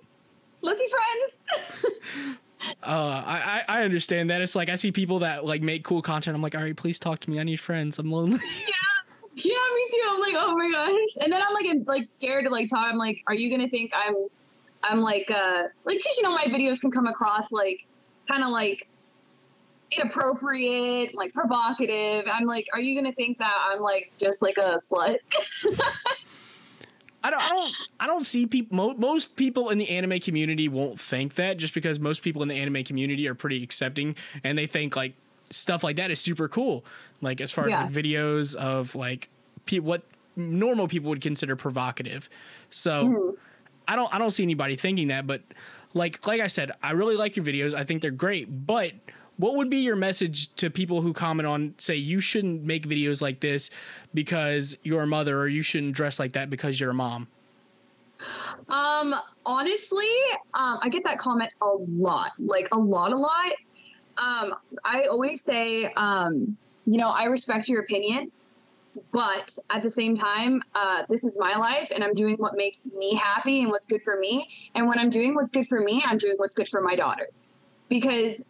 let's 0.62 0.80
be 0.80 0.88
friends. 0.88 2.36
Uh, 2.82 3.22
I, 3.26 3.62
I 3.68 3.82
understand 3.82 4.30
that. 4.30 4.40
It's 4.40 4.54
like 4.54 4.70
I 4.70 4.76
see 4.76 4.90
people 4.90 5.18
that 5.18 5.44
like 5.44 5.60
make 5.60 5.84
cool 5.84 6.00
content. 6.00 6.34
I'm 6.34 6.40
like, 6.40 6.54
all 6.54 6.62
right, 6.62 6.74
please 6.74 6.98
talk 6.98 7.20
to 7.20 7.30
me. 7.30 7.38
I 7.38 7.42
need 7.42 7.60
friends. 7.60 7.98
I'm 7.98 8.10
lonely. 8.10 8.38
yeah, 8.60 9.34
yeah, 9.34 9.52
me 9.74 9.86
too. 9.90 10.08
I'm 10.08 10.20
like, 10.20 10.34
oh 10.36 10.54
my 10.56 10.70
gosh. 10.70 11.22
And 11.24 11.30
then 11.30 11.42
I'm 11.46 11.52
like, 11.52 11.66
in- 11.66 11.84
like 11.86 12.06
scared 12.06 12.44
to 12.44 12.50
like 12.50 12.70
talk. 12.70 12.90
I'm 12.90 12.96
like, 12.96 13.22
are 13.26 13.34
you 13.34 13.54
gonna 13.54 13.68
think 13.68 13.92
I'm, 13.94 14.14
I'm 14.82 15.00
like, 15.00 15.30
uh, 15.30 15.64
like, 15.84 16.02
cause 16.02 16.16
you 16.16 16.22
know 16.22 16.32
my 16.32 16.44
videos 16.44 16.80
can 16.80 16.90
come 16.90 17.06
across 17.06 17.52
like, 17.52 17.86
kind 18.30 18.42
of 18.42 18.48
like 18.50 18.88
inappropriate, 19.98 21.14
like 21.14 21.32
provocative. 21.32 22.24
I'm 22.32 22.46
like, 22.46 22.66
are 22.72 22.80
you 22.80 22.94
gonna 23.00 23.12
think 23.14 23.38
that 23.38 23.54
I'm 23.70 23.80
like 23.80 24.12
just 24.18 24.42
like 24.42 24.58
a 24.58 24.78
slut? 24.78 25.16
I 27.22 27.30
don't, 27.30 27.40
I 27.42 27.48
don't, 27.48 27.74
I 28.00 28.06
don't 28.06 28.24
see 28.24 28.44
people. 28.46 28.76
Mo- 28.76 28.94
most 28.94 29.34
people 29.36 29.70
in 29.70 29.78
the 29.78 29.88
anime 29.88 30.20
community 30.20 30.68
won't 30.68 31.00
think 31.00 31.36
that, 31.36 31.56
just 31.56 31.72
because 31.72 31.98
most 31.98 32.22
people 32.22 32.42
in 32.42 32.48
the 32.48 32.54
anime 32.54 32.84
community 32.84 33.26
are 33.28 33.34
pretty 33.34 33.62
accepting, 33.62 34.14
and 34.42 34.58
they 34.58 34.66
think 34.66 34.94
like 34.94 35.14
stuff 35.48 35.82
like 35.82 35.96
that 35.96 36.10
is 36.10 36.20
super 36.20 36.48
cool. 36.48 36.84
Like 37.22 37.40
as 37.40 37.50
far 37.50 37.66
Yeah. 37.68 37.84
as 37.86 37.94
like, 37.96 38.04
videos 38.04 38.54
of 38.54 38.94
like 38.94 39.30
pe- 39.64 39.78
what 39.78 40.02
normal 40.36 40.86
people 40.86 41.08
would 41.08 41.22
consider 41.22 41.56
provocative. 41.56 42.28
So 42.70 43.04
Mhm. 43.06 43.36
I 43.88 43.96
don't, 43.96 44.12
I 44.14 44.18
don't 44.18 44.30
see 44.32 44.42
anybody 44.42 44.76
thinking 44.76 45.08
that. 45.08 45.26
But 45.26 45.42
like, 45.94 46.26
like 46.26 46.40
I 46.42 46.48
said, 46.48 46.72
I 46.82 46.90
really 46.90 47.16
like 47.16 47.36
your 47.36 47.44
videos. 47.44 47.72
I 47.72 47.84
think 47.84 48.02
they're 48.02 48.10
great. 48.10 48.66
But 48.66 48.92
what 49.36 49.56
would 49.56 49.68
be 49.68 49.78
your 49.78 49.96
message 49.96 50.54
to 50.54 50.70
people 50.70 51.02
who 51.02 51.12
comment 51.12 51.46
on, 51.46 51.74
say, 51.78 51.96
you 51.96 52.20
shouldn't 52.20 52.62
make 52.62 52.86
videos 52.86 53.20
like 53.20 53.40
this 53.40 53.70
because 54.12 54.76
you're 54.82 55.02
a 55.02 55.06
mother, 55.06 55.38
or 55.40 55.48
you 55.48 55.62
shouldn't 55.62 55.94
dress 55.94 56.18
like 56.18 56.32
that 56.32 56.50
because 56.50 56.78
you're 56.78 56.90
a 56.90 56.94
mom? 56.94 57.28
Um, 58.68 59.14
honestly, 59.44 60.10
um, 60.54 60.78
I 60.82 60.88
get 60.88 61.04
that 61.04 61.18
comment 61.18 61.50
a 61.60 61.66
lot, 61.66 62.32
like 62.38 62.68
a 62.72 62.78
lot, 62.78 63.12
a 63.12 63.16
lot. 63.16 63.52
Um, 64.16 64.54
I 64.84 65.02
always 65.10 65.42
say, 65.42 65.92
um, 65.96 66.56
you 66.86 66.98
know, 66.98 67.08
I 67.08 67.24
respect 67.24 67.68
your 67.68 67.80
opinion, 67.80 68.30
but 69.10 69.58
at 69.70 69.82
the 69.82 69.90
same 69.90 70.16
time, 70.16 70.62
uh, 70.76 71.02
this 71.08 71.24
is 71.24 71.36
my 71.38 71.56
life, 71.56 71.90
and 71.92 72.04
I'm 72.04 72.14
doing 72.14 72.36
what 72.36 72.56
makes 72.56 72.86
me 72.86 73.14
happy 73.16 73.62
and 73.62 73.70
what's 73.70 73.86
good 73.86 74.02
for 74.04 74.16
me. 74.16 74.48
And 74.76 74.86
when 74.86 74.98
I'm 74.98 75.10
doing 75.10 75.34
what's 75.34 75.50
good 75.50 75.66
for 75.66 75.80
me, 75.80 76.02
I'm 76.06 76.18
doing 76.18 76.34
what's 76.36 76.54
good 76.54 76.68
for 76.68 76.80
my 76.80 76.94
daughter. 76.94 77.26
Because 77.88 78.44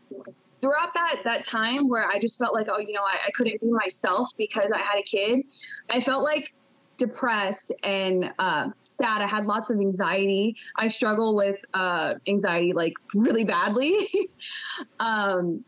throughout 0.65 0.95
that 0.95 1.17
that 1.25 1.45
time 1.45 1.89
where 1.89 2.09
I 2.09 2.19
just 2.19 2.39
felt 2.39 2.55
like, 2.55 2.69
oh, 2.73 2.79
you 2.79 2.95
know, 2.95 3.03
I, 3.03 3.19
I 3.27 3.31
couldn't 3.35 3.61
be 3.61 3.71
myself 3.71 4.31
because 4.39 4.71
I 4.75 4.79
had 4.79 4.99
a 4.99 5.03
kid, 5.03 5.45
I 5.91 6.01
felt 6.01 6.25
like 6.25 6.55
depressed 6.97 7.71
and 7.83 8.33
uh, 8.39 8.69
sad. 8.83 9.21
I 9.21 9.27
had 9.27 9.45
lots 9.45 9.71
of 9.71 9.79
anxiety. 9.79 10.57
I 10.79 10.89
struggle 10.89 11.37
with 11.37 11.57
uh, 11.75 12.15
anxiety 12.27 12.73
like 12.73 12.95
really 13.15 13.45
badly. 13.45 14.09
um, 15.01 15.65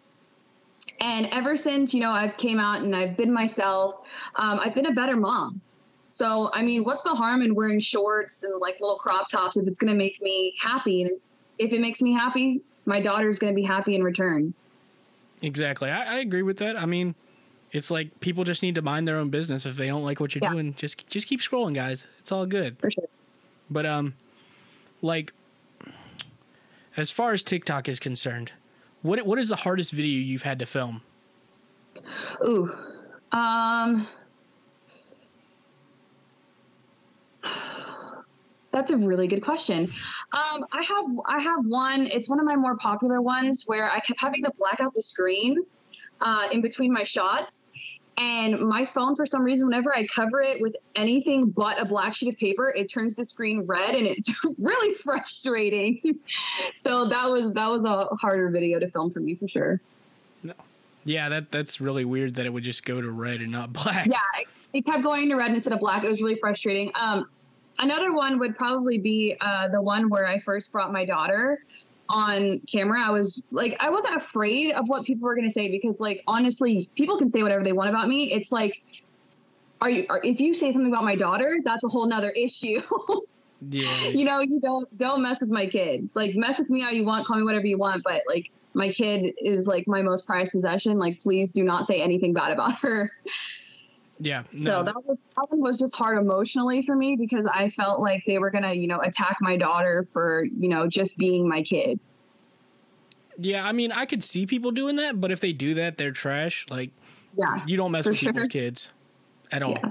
and 0.99 1.27
ever 1.27 1.59
since, 1.59 1.93
you 1.93 2.01
know, 2.01 2.11
I've 2.11 2.39
came 2.39 2.59
out 2.59 2.81
and 2.81 2.97
I've 2.97 3.19
been 3.19 3.33
myself, 3.33 3.97
um, 4.37 4.61
I've 4.61 4.75
been 4.75 4.87
a 4.87 4.95
better 4.95 5.17
mom. 5.17 5.61
So, 6.09 6.49
I 6.55 6.63
mean, 6.63 6.85
what's 6.85 7.03
the 7.03 7.15
harm 7.15 7.43
in 7.43 7.55
wearing 7.55 7.81
shorts 7.81 8.45
and 8.45 8.59
like 8.61 8.81
little 8.81 8.97
crop 8.97 9.29
tops 9.29 9.59
if 9.59 9.69
it's 9.69 9.79
going 9.79 9.93
to 9.93 9.99
make 9.99 10.23
me 10.23 10.55
happy? 10.59 11.03
And 11.03 11.11
if 11.59 11.75
it 11.75 11.83
makes 11.83 12.01
me 12.01 12.15
happy, 12.15 12.63
my 12.87 13.03
daughter's 13.03 13.39
going 13.39 13.53
to 13.53 13.55
be 13.55 13.67
happy 13.67 13.95
in 13.95 14.03
return. 14.03 14.55
Exactly. 15.42 15.90
I, 15.90 16.16
I, 16.16 16.18
agree 16.18 16.42
with 16.42 16.59
that. 16.59 16.81
I 16.81 16.87
mean, 16.87 17.14
it's 17.72 17.90
like 17.90 18.20
people 18.20 18.44
just 18.44 18.62
need 18.62 18.75
to 18.77 18.83
mind 18.83 19.07
their 19.07 19.16
own 19.16 19.31
business. 19.31 19.66
If 19.66 19.77
they 19.77 19.87
don't 19.87 20.03
like 20.03 20.20
what 20.20 20.35
you're 20.35 20.42
yeah. 20.42 20.51
doing, 20.51 20.75
just 20.75 21.07
just 21.09 21.27
keep 21.27 21.40
scrolling, 21.40 21.75
guys. 21.75 22.07
It's 22.20 22.33
all 22.33 22.46
good. 22.46 22.79
For 22.79 22.90
sure. 22.90 23.09
But 23.70 23.87
um, 23.87 24.14
like, 25.03 25.33
as 26.96 27.11
far 27.11 27.33
as 27.33 27.42
TikTok 27.42 27.88
is 27.88 28.01
concerned, 28.01 28.53
what 29.03 29.27
what 29.27 29.38
is 29.38 29.49
the 29.51 29.57
hardest 29.57 29.92
video 29.92 30.20
you've 30.20 30.42
had 30.42 30.59
to 30.61 30.66
film? 30.66 31.03
Ooh, 32.42 32.70
um, 33.33 34.07
that's 38.77 38.91
a 38.91 38.97
really 38.97 39.27
good 39.27 39.43
question. 39.43 39.85
Um, 40.33 40.65
I 40.73 40.83
have 40.83 41.07
I 41.27 41.43
have 41.43 41.65
one. 41.65 42.07
It's 42.07 42.29
one 42.29 42.39
of 42.39 42.45
my 42.45 42.57
more 42.57 42.77
popular 42.77 43.23
ones 43.23 43.65
where 43.67 43.91
I 43.91 44.01
kept 44.01 44.21
having 44.21 44.43
to 44.45 44.53
black 44.59 44.81
out 44.81 44.93
the 44.93 45.03
screen 45.03 45.57
uh, 46.21 46.49
in 46.53 46.61
between 46.61 46.93
my 46.93 47.03
shots, 47.03 47.65
and 48.19 48.61
my 48.61 48.85
phone, 48.85 49.17
for 49.17 49.27
some 49.27 49.43
reason, 49.43 49.67
whenever 49.67 49.95
I 49.95 50.07
cover 50.07 50.41
it 50.41 50.61
with 50.61 50.77
anything 50.95 51.51
but 51.51 51.81
a 51.81 51.85
black 51.85 52.15
sheet 52.15 52.29
of 52.29 52.39
paper, 52.39 52.73
it 52.75 52.91
turns 52.91 53.15
the 53.15 53.25
screen 53.25 53.62
red, 53.62 53.95
and 53.95 54.07
it's 54.07 54.31
really 54.59 54.95
frustrating. 54.95 56.01
so 56.81 57.07
that 57.07 57.31
was 57.31 57.53
that 57.53 57.71
was 57.71 57.83
a 57.85 58.15
harder 58.17 58.51
video 58.51 58.79
to 58.79 58.91
film 58.91 59.11
for 59.11 59.21
me 59.21 59.35
for 59.37 59.49
sure. 59.49 59.81
No. 60.43 60.55
Yeah, 61.05 61.29
that 61.29 61.51
that's 61.51 61.81
really 61.81 62.05
weird 62.05 62.35
that 62.35 62.47
it 62.47 62.53
would 62.53 62.65
just 62.65 62.85
go 62.85 63.01
to 63.01 63.11
red 63.11 63.41
and 63.41 63.53
not 63.53 63.73
black. 63.75 64.07
Yeah, 64.07 64.19
it 64.73 64.85
kept 64.85 65.03
going 65.03 65.29
to 65.31 65.35
red 65.35 65.53
instead 65.53 65.73
of 65.73 65.81
black. 65.81 66.05
It 66.05 66.11
was 66.11 66.21
really 66.21 66.37
frustrating. 66.37 66.93
Um, 67.01 67.27
another 67.79 68.12
one 68.12 68.39
would 68.39 68.57
probably 68.57 68.99
be 68.99 69.37
uh, 69.41 69.69
the 69.69 69.81
one 69.81 70.09
where 70.09 70.27
I 70.27 70.41
first 70.41 70.73
brought 70.73 70.93
my 70.93 71.05
daughter 71.05 71.61
on 72.09 72.61
camera, 72.61 73.05
I 73.05 73.11
was 73.11 73.43
like, 73.51 73.77
I 73.81 73.91
wasn't 73.91 74.17
afraid 74.17 74.73
of 74.73 74.89
what 74.89 75.05
people 75.05 75.27
were 75.27 75.35
going 75.35 75.47
to 75.47 75.53
say 75.53 75.71
because, 75.71 75.99
like, 75.99 76.23
honestly, 76.27 76.89
people 76.95 77.19
can 77.19 77.31
say 77.31 77.43
whatever 77.43 77.65
they 77.65 77.73
want 77.73 77.91
about 77.91 78.09
me. 78.09 78.33
It's 78.33 78.53
like, 78.53 78.83
are 79.81 79.91
you, 79.91 80.07
are, 80.09 80.21
if 80.23 80.41
you 80.41 80.55
say 80.55 80.73
something 80.73 80.93
about 80.93 81.05
my 81.05 81.17
daughter, 81.17 81.59
that's 81.65 81.85
a 81.85 81.89
whole 81.89 82.07
nother 82.07 82.31
issue. 82.37 82.81
yeah. 83.69 84.09
You 84.09 84.25
know, 84.25 84.41
you 84.41 84.61
don't, 84.61 84.97
don't 84.97 85.23
mess 85.23 85.41
with 85.41 85.51
my 85.51 85.67
kid. 85.67 86.09
Like, 86.15 86.37
mess 86.37 86.59
with 86.59 86.71
me 86.71 86.81
how 86.81 86.91
you 86.91 87.05
want, 87.05 87.27
call 87.27 87.39
me 87.39 87.45
whatever 87.45 87.67
you 87.67 87.79
want, 87.79 88.03
but 88.05 88.23
like, 88.29 88.51
my 88.75 88.91
kid 88.91 89.35
is 89.43 89.67
like 89.67 89.89
my 89.89 90.03
most 90.03 90.27
prized 90.27 90.53
possession. 90.53 90.99
Like, 90.99 91.21
please 91.21 91.51
do 91.51 91.65
not 91.65 91.87
say 91.87 92.03
anything 92.03 92.35
bad 92.35 92.53
about 92.53 92.79
her. 92.81 93.11
Yeah. 94.19 94.45
No. 94.53 94.71
So 94.71 94.83
that 94.85 95.05
was 95.05 95.25
that 95.37 95.47
one 95.51 95.61
was 95.61 95.79
just 95.79 95.95
hard 95.95 96.19
emotionally 96.19 96.83
for 96.83 96.97
me 96.97 97.17
because 97.17 97.47
I 97.53 97.69
felt 97.69 98.01
like 98.01 98.25
they 98.27 98.39
were 98.39 98.51
gonna, 98.51 98.73
you 98.73 98.87
know, 98.87 99.01
attack 99.01 99.39
my 99.41 99.57
daughter 99.57 100.07
for, 100.13 100.45
you 100.45 100.69
know, 100.69 100.87
just 100.87 101.19
being 101.19 101.49
my 101.49 101.63
kid. 101.63 102.01
Yeah, 103.39 103.67
I 103.67 103.73
mean, 103.73 103.93
I 103.93 104.07
could 104.07 104.25
see 104.25 104.47
people 104.47 104.71
doing 104.71 104.97
that, 104.97 105.21
but 105.21 105.31
if 105.31 105.41
they 105.41 105.53
do 105.53 105.75
that, 105.75 105.99
they're 105.99 106.13
trash. 106.13 106.65
Like, 106.71 106.91
yeah, 107.37 107.63
you 107.67 107.77
don't 107.77 107.93
mess 107.93 108.07
with 108.07 108.17
sure. 108.17 108.33
people's 108.33 108.49
kids 108.49 108.91
at 109.53 109.63
all. 109.63 109.73
Yeah. 109.73 109.91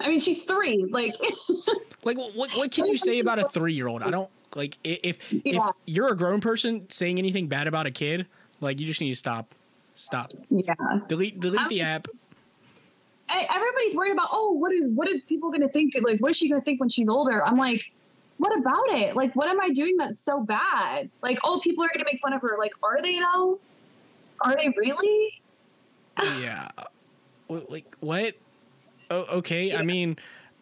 I 0.00 0.08
mean, 0.08 0.20
she's 0.20 0.44
three. 0.44 0.86
Like, 0.90 1.14
like 2.04 2.16
what? 2.16 2.52
What 2.52 2.70
can 2.70 2.86
you 2.86 2.96
say 2.96 3.18
about 3.18 3.38
a 3.38 3.48
three-year-old? 3.48 4.02
I 4.02 4.10
don't 4.10 4.30
like 4.56 4.78
if 4.82 5.18
yeah. 5.30 5.68
if 5.68 5.74
you're 5.86 6.08
a 6.08 6.16
grown 6.16 6.40
person 6.40 6.88
saying 6.88 7.18
anything 7.18 7.48
bad 7.48 7.66
about 7.66 7.86
a 7.86 7.90
kid, 7.90 8.26
like 8.60 8.80
you 8.80 8.86
just 8.86 9.02
need 9.02 9.10
to 9.10 9.16
stop. 9.16 9.54
Stop. 9.94 10.30
Yeah. 10.48 10.74
Delete 11.08 11.38
delete 11.40 11.60
I'm, 11.60 11.68
the 11.68 11.82
app 11.82 12.08
everybody's 13.30 13.94
worried 13.94 14.12
about 14.12 14.28
oh 14.32 14.52
what 14.52 14.72
is 14.72 14.88
what 14.88 15.08
is 15.08 15.20
people 15.22 15.50
going 15.50 15.62
to 15.62 15.68
think? 15.68 15.94
Like 16.02 16.20
what 16.20 16.30
is 16.30 16.36
she 16.36 16.48
going 16.48 16.60
to 16.60 16.64
think 16.64 16.80
when 16.80 16.88
she's 16.88 17.08
older? 17.08 17.44
I'm 17.44 17.56
like 17.56 17.92
what 18.38 18.58
about 18.58 18.88
it? 18.90 19.16
Like 19.16 19.36
what 19.36 19.48
am 19.48 19.60
i 19.60 19.70
doing 19.70 19.96
that's 19.96 20.20
so 20.20 20.42
bad? 20.42 21.10
Like 21.22 21.38
oh 21.44 21.60
people 21.62 21.84
are 21.84 21.88
going 21.88 22.04
to 22.04 22.10
make 22.10 22.20
fun 22.20 22.32
of 22.32 22.40
her. 22.42 22.56
Like 22.58 22.72
are 22.82 23.00
they 23.02 23.18
though? 23.18 23.58
Are 24.40 24.56
they 24.56 24.72
really? 24.76 25.42
Yeah. 26.42 26.68
Like 27.48 27.96
what? 28.00 28.34
Oh, 29.10 29.22
okay 29.38 29.70
yeah. 29.70 29.80
i 29.80 29.82
mean 29.82 30.16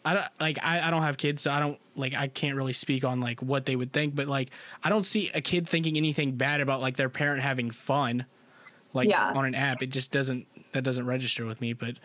i 0.07 0.15
don't 0.15 0.27
like 0.41 0.59
I, 0.63 0.81
I 0.81 0.91
don't 0.91 1.03
have 1.03 1.19
kids 1.19 1.43
so 1.43 1.51
i 1.51 1.61
don't 1.61 1.79
like 1.97 2.15
i 2.15 2.29
can't 2.29 2.57
really 2.57 2.73
speak 2.73 3.05
on 3.05 3.21
like 3.21 3.43
what 3.43 3.67
they 3.67 3.77
would 3.77 3.93
think 3.93 4.15
but 4.15 4.27
like 4.27 4.49
i 4.83 4.89
don't 4.89 5.03
see 5.03 5.31
a 5.35 5.43
kid 5.43 5.69
thinking 5.69 5.99
anything 5.99 6.33
bad 6.33 6.63
about 6.63 6.81
like 6.81 6.97
their 6.97 7.11
parent 7.11 7.43
having 7.43 7.71
fun 7.71 8.25
like 8.95 9.09
yeah. 9.09 9.33
on 9.33 9.45
an 9.45 9.55
app. 9.55 9.83
It 9.83 9.89
just 9.89 10.11
doesn't 10.11 10.47
that 10.73 10.83
doesn't 10.83 11.07
register 11.07 11.47
with 11.47 11.61
me 11.61 11.73
but 11.73 11.97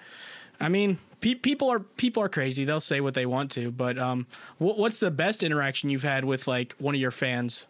I 0.59 0.69
mean, 0.69 0.97
pe- 1.21 1.35
people 1.35 1.69
are 1.69 1.79
people 1.79 2.23
are 2.23 2.29
crazy. 2.29 2.65
They'll 2.65 2.79
say 2.79 3.01
what 3.01 3.13
they 3.13 3.25
want 3.25 3.51
to. 3.51 3.71
But 3.71 3.97
um, 3.97 4.27
wh- 4.57 4.77
what's 4.77 4.99
the 4.99 5.11
best 5.11 5.43
interaction 5.43 5.89
you've 5.89 6.03
had 6.03 6.25
with 6.25 6.47
like 6.47 6.75
one 6.77 6.95
of 6.95 7.01
your 7.01 7.11
fans? 7.11 7.65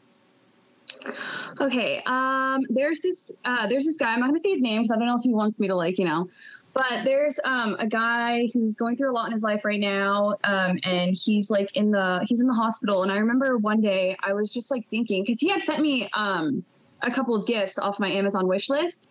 Okay, 1.60 2.02
um, 2.06 2.62
there's 2.70 3.02
this 3.02 3.32
uh, 3.46 3.68
there's 3.68 3.86
this 3.86 3.98
guy. 3.98 4.14
I'm 4.14 4.20
not 4.20 4.28
gonna 4.28 4.40
say 4.40 4.52
his 4.52 4.62
name 4.62 4.82
because 4.82 4.92
I 4.92 4.98
don't 4.98 5.08
know 5.08 5.16
if 5.16 5.24
he 5.24 5.34
wants 5.34 5.60
me 5.60 5.68
to 5.68 5.76
like 5.76 5.98
you 5.98 6.06
know. 6.06 6.30
But 6.74 7.04
there's 7.04 7.40
um, 7.44 7.76
a 7.78 7.86
guy 7.86 8.48
who's 8.52 8.76
going 8.76 8.98
through 8.98 9.12
a 9.12 9.14
lot 9.14 9.28
in 9.28 9.34
his 9.34 9.44
life 9.44 9.64
right 9.64 9.80
now, 9.80 10.36
um, 10.44 10.80
and 10.84 11.16
he's 11.16 11.52
like 11.52 11.76
in 11.76 11.92
the 11.92 12.26
he's 12.28 12.42
in 12.42 12.48
the 12.48 12.54
hospital. 12.54 13.04
And 13.04 13.12
I 13.12 13.18
remember 13.18 13.58
one 13.58 13.80
day 13.80 14.18
I 14.24 14.34
was 14.34 14.52
just 14.52 14.72
like 14.72 14.88
thinking 14.88 15.24
because 15.24 15.40
he 15.40 15.50
had 15.50 15.64
sent 15.64 15.82
me 15.82 16.10
um, 16.14 16.66
a 17.04 17.12
couple 17.12 17.36
of 17.36 17.46
gifts 17.46 17.78
off 17.78 18.00
my 18.00 18.10
Amazon 18.10 18.48
wish 18.48 18.70
list, 18.70 19.08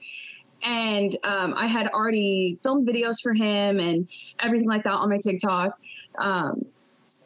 and 0.63 1.17
um, 1.25 1.55
I 1.57 1.67
had 1.67 1.89
already 1.89 2.59
filmed 2.63 2.87
videos 2.87 3.21
for 3.23 3.35
him 3.35 3.79
and 3.79 4.09
everything 4.41 4.69
like 4.69 4.85
that 4.85 4.93
on 4.93 5.09
my 5.09 5.19
TikTok. 5.19 5.79
Um, 6.19 6.63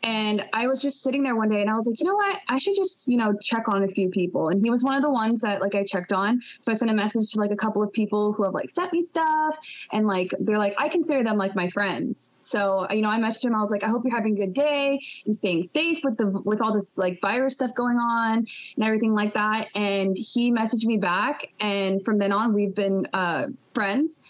and 0.06 0.44
I 0.52 0.68
was 0.68 0.78
just 0.78 1.02
sitting 1.02 1.24
there 1.24 1.34
one 1.34 1.48
day 1.48 1.60
and 1.60 1.68
I 1.68 1.74
was 1.74 1.84
like, 1.88 1.98
you 1.98 2.06
know 2.06 2.14
what? 2.14 2.38
I 2.48 2.58
should 2.58 2.76
just, 2.76 3.08
you 3.08 3.16
know, 3.16 3.34
check 3.42 3.64
on 3.66 3.82
a 3.82 3.88
few 3.88 4.08
people. 4.08 4.50
And 4.50 4.60
he 4.62 4.70
was 4.70 4.84
one 4.84 4.94
of 4.94 5.02
the 5.02 5.10
ones 5.10 5.40
that 5.40 5.60
like 5.60 5.74
I 5.74 5.82
checked 5.82 6.12
on. 6.12 6.40
So 6.60 6.70
I 6.70 6.76
sent 6.76 6.92
a 6.92 6.94
message 6.94 7.32
to 7.32 7.40
like 7.40 7.50
a 7.50 7.56
couple 7.56 7.82
of 7.82 7.92
people 7.92 8.32
who 8.32 8.44
have 8.44 8.54
like 8.54 8.70
sent 8.70 8.92
me 8.92 9.02
stuff 9.02 9.58
and 9.92 10.06
like 10.06 10.30
they're 10.38 10.58
like, 10.58 10.74
I 10.78 10.88
consider 10.90 11.24
them 11.24 11.36
like 11.36 11.56
my 11.56 11.68
friends. 11.70 12.36
So, 12.40 12.86
you 12.88 13.02
know, 13.02 13.08
I 13.08 13.18
messaged 13.18 13.46
him, 13.46 13.56
I 13.56 13.60
was 13.60 13.72
like, 13.72 13.82
I 13.82 13.88
hope 13.88 14.02
you're 14.04 14.14
having 14.14 14.40
a 14.40 14.46
good 14.46 14.54
day 14.54 15.00
and 15.24 15.34
staying 15.34 15.64
safe 15.64 15.98
with 16.04 16.16
the 16.18 16.28
with 16.28 16.60
all 16.60 16.72
this 16.72 16.96
like 16.96 17.18
virus 17.20 17.54
stuff 17.54 17.74
going 17.74 17.96
on 17.96 18.46
and 18.76 18.84
everything 18.84 19.12
like 19.12 19.34
that. 19.34 19.66
And 19.74 20.16
he 20.16 20.52
messaged 20.52 20.84
me 20.84 20.98
back 20.98 21.48
and 21.58 22.04
from 22.04 22.18
then 22.18 22.30
on 22.30 22.54
we've 22.54 22.76
been 22.76 23.08
uh 23.12 23.46
friends. 23.74 24.20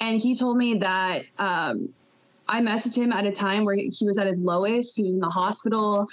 And 0.00 0.18
he 0.18 0.34
told 0.34 0.56
me 0.56 0.78
that 0.78 1.24
um 1.38 1.90
I 2.48 2.60
messaged 2.60 2.96
him 2.96 3.12
at 3.12 3.26
a 3.26 3.32
time 3.32 3.64
where 3.64 3.74
he 3.74 3.90
was 4.02 4.18
at 4.18 4.26
his 4.26 4.40
lowest. 4.40 4.96
He 4.96 5.02
was 5.02 5.14
in 5.14 5.20
the 5.20 5.28
hospital, 5.28 6.06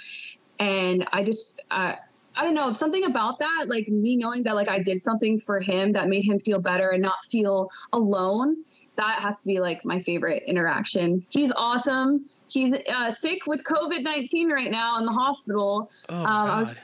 and 0.58 1.06
I 1.12 1.22
just 1.22 1.60
uh, 1.70 1.94
I 2.36 2.42
don't 2.42 2.54
know 2.54 2.72
something 2.72 3.04
about 3.04 3.38
that, 3.38 3.66
like 3.68 3.88
me 3.88 4.16
knowing 4.16 4.42
that 4.44 4.54
like 4.54 4.68
I 4.68 4.80
did 4.80 5.04
something 5.04 5.40
for 5.40 5.60
him 5.60 5.92
that 5.92 6.08
made 6.08 6.24
him 6.24 6.40
feel 6.40 6.58
better 6.58 6.90
and 6.90 7.02
not 7.02 7.24
feel 7.30 7.70
alone. 7.92 8.56
That 8.96 9.20
has 9.20 9.40
to 9.40 9.46
be 9.46 9.60
like 9.60 9.84
my 9.84 10.02
favorite 10.02 10.44
interaction. 10.46 11.24
He's 11.28 11.52
awesome. 11.56 12.26
He's 12.48 12.74
uh, 12.92 13.12
sick 13.12 13.46
with 13.46 13.64
COVID 13.64 14.02
nineteen 14.02 14.50
right 14.50 14.70
now 14.70 14.98
in 14.98 15.04
the 15.04 15.12
hospital. 15.12 15.90
Oh, 16.08 16.14
um, 16.14 16.26
I 16.26 16.62
was 16.62 16.78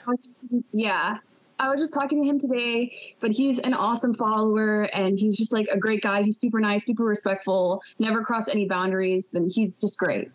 yeah, 0.73 1.19
I 1.61 1.69
was 1.69 1.79
just 1.79 1.93
talking 1.93 2.23
to 2.23 2.29
him 2.29 2.39
today, 2.39 2.91
but 3.21 3.33
he's 3.33 3.59
an 3.59 3.75
awesome 3.75 4.15
follower 4.15 4.85
and 4.95 5.19
he's 5.19 5.37
just 5.37 5.53
like 5.53 5.69
a 5.71 5.79
great 5.79 6.03
guy. 6.03 6.23
He's 6.23 6.39
super 6.39 6.59
nice, 6.59 6.87
super 6.87 7.05
respectful, 7.05 7.83
never 7.99 8.23
crossed 8.25 8.49
any 8.49 8.65
boundaries, 8.65 9.35
and 9.35 9.53
he's 9.53 9.79
just 9.79 9.99
great. 9.99 10.31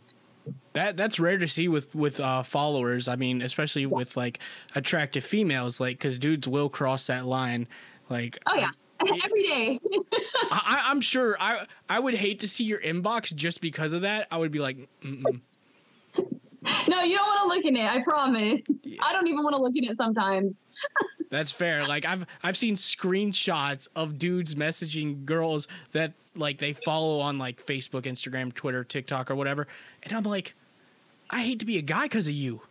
That 0.73 0.95
that's 0.97 1.19
rare 1.19 1.39
to 1.39 1.47
see 1.47 1.67
with 1.67 1.95
with 1.95 2.19
uh, 2.19 2.43
followers. 2.43 3.07
I 3.07 3.15
mean, 3.15 3.41
especially 3.41 3.83
yeah. 3.83 3.87
with 3.91 4.15
like 4.15 4.37
attractive 4.75 5.25
females, 5.25 5.79
like 5.79 5.97
because 5.97 6.19
dudes 6.19 6.47
will 6.47 6.69
cross 6.69 7.07
that 7.07 7.25
line. 7.25 7.67
Like, 8.07 8.37
oh 8.45 8.55
yeah, 8.55 8.69
every 9.23 9.43
day. 9.43 9.79
I, 10.51 10.91
am 10.91 11.01
sure 11.01 11.35
I 11.39 11.65
I 11.89 11.99
would 11.99 12.13
hate 12.13 12.41
to 12.41 12.47
see 12.47 12.65
your 12.65 12.79
inbox 12.79 13.33
just 13.33 13.61
because 13.61 13.93
of 13.93 14.03
that. 14.03 14.27
I 14.29 14.37
would 14.37 14.51
be 14.51 14.59
like, 14.59 14.77
Mm-mm. 15.01 15.61
no, 16.87 17.01
you 17.01 17.15
don't 17.15 17.27
want 17.27 17.41
to 17.43 17.47
look 17.47 17.65
in 17.65 17.75
it. 17.75 17.89
I 17.89 18.03
promise. 18.03 18.61
Yeah. 18.83 18.97
I 19.03 19.13
don't 19.13 19.27
even 19.27 19.43
want 19.43 19.55
to 19.55 19.61
look 19.61 19.75
in 19.75 19.83
it 19.85 19.97
sometimes. 19.97 20.65
That's 21.29 21.51
fair. 21.51 21.85
Like 21.85 22.05
I've 22.05 22.25
I've 22.43 22.57
seen 22.57 22.75
screenshots 22.75 23.87
of 23.95 24.17
dudes 24.19 24.55
messaging 24.55 25.25
girls 25.25 25.67
that 25.91 26.13
like 26.35 26.59
they 26.59 26.73
follow 26.73 27.19
on 27.19 27.37
like 27.37 27.65
Facebook, 27.65 28.03
Instagram, 28.03 28.53
Twitter, 28.53 28.83
TikTok, 28.83 29.31
or 29.31 29.35
whatever, 29.35 29.67
and 30.03 30.13
I'm 30.13 30.23
like, 30.23 30.55
I 31.29 31.43
hate 31.43 31.59
to 31.59 31.65
be 31.65 31.77
a 31.77 31.81
guy 31.81 32.03
because 32.03 32.27
of 32.27 32.33
you. 32.33 32.61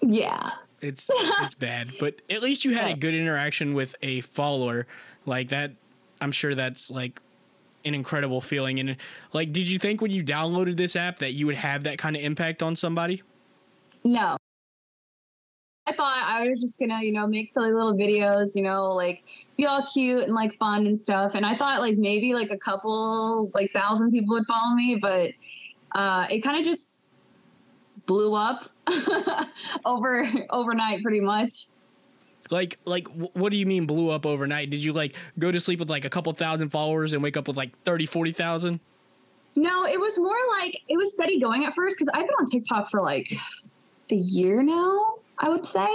Yeah. 0.00 0.52
It's 0.80 1.08
it's 1.12 1.54
bad, 1.54 1.92
but 2.00 2.16
at 2.28 2.42
least 2.42 2.64
you 2.64 2.74
had 2.74 2.90
a 2.90 2.96
good 2.96 3.14
interaction 3.14 3.74
with 3.74 3.94
a 4.02 4.20
follower 4.22 4.86
like 5.26 5.48
that. 5.48 5.72
I'm 6.20 6.32
sure 6.32 6.54
that's 6.54 6.90
like 6.90 7.20
an 7.84 7.94
incredible 7.94 8.40
feeling. 8.40 8.78
And 8.80 8.96
like, 9.32 9.52
did 9.52 9.66
you 9.66 9.78
think 9.78 10.00
when 10.00 10.10
you 10.10 10.22
downloaded 10.22 10.76
this 10.76 10.96
app 10.96 11.18
that 11.18 11.32
you 11.32 11.46
would 11.46 11.56
have 11.56 11.84
that 11.84 11.98
kind 11.98 12.16
of 12.16 12.22
impact 12.22 12.62
on 12.62 12.76
somebody? 12.76 13.22
No. 14.04 14.36
I 15.86 15.92
thought 15.92 16.22
I 16.24 16.48
was 16.48 16.60
just 16.60 16.78
gonna, 16.78 17.00
you 17.02 17.12
know, 17.12 17.26
make 17.26 17.52
silly 17.52 17.72
little 17.72 17.94
videos, 17.94 18.54
you 18.54 18.62
know, 18.62 18.90
like 18.90 19.24
be 19.56 19.66
all 19.66 19.84
cute 19.92 20.24
and 20.24 20.32
like 20.32 20.54
fun 20.54 20.86
and 20.86 20.98
stuff. 20.98 21.34
And 21.34 21.44
I 21.44 21.56
thought 21.56 21.80
like 21.80 21.98
maybe 21.98 22.34
like 22.34 22.50
a 22.50 22.56
couple, 22.56 23.50
like 23.52 23.72
thousand 23.72 24.12
people 24.12 24.36
would 24.36 24.46
follow 24.46 24.74
me, 24.74 24.96
but 25.00 25.32
uh, 25.92 26.26
it 26.30 26.40
kind 26.40 26.58
of 26.58 26.64
just 26.64 27.14
blew 28.06 28.34
up 28.34 28.64
over 29.84 30.24
overnight, 30.50 31.02
pretty 31.02 31.20
much. 31.20 31.66
Like, 32.52 32.78
like, 32.84 33.08
what 33.08 33.50
do 33.50 33.56
you 33.56 33.66
mean 33.66 33.86
blew 33.86 34.10
up 34.10 34.26
overnight? 34.26 34.70
Did 34.70 34.84
you 34.84 34.92
like 34.92 35.14
go 35.38 35.50
to 35.50 35.58
sleep 35.58 35.78
with 35.78 35.90
like 35.90 36.04
a 36.04 36.10
couple 36.10 36.32
thousand 36.32 36.68
followers 36.68 37.12
and 37.12 37.22
wake 37.22 37.36
up 37.36 37.48
with 37.48 37.56
like 37.56 37.76
30, 37.84 38.06
40,000? 38.06 38.78
No, 39.54 39.86
it 39.86 39.98
was 39.98 40.18
more 40.18 40.36
like 40.58 40.80
it 40.88 40.96
was 40.96 41.12
steady 41.12 41.40
going 41.40 41.64
at 41.64 41.74
first 41.74 41.98
because 41.98 42.10
I've 42.14 42.26
been 42.26 42.34
on 42.38 42.46
TikTok 42.46 42.90
for 42.90 43.00
like 43.00 43.32
a 44.10 44.14
year 44.14 44.62
now. 44.62 45.16
I 45.38 45.48
would 45.48 45.66
say. 45.66 45.88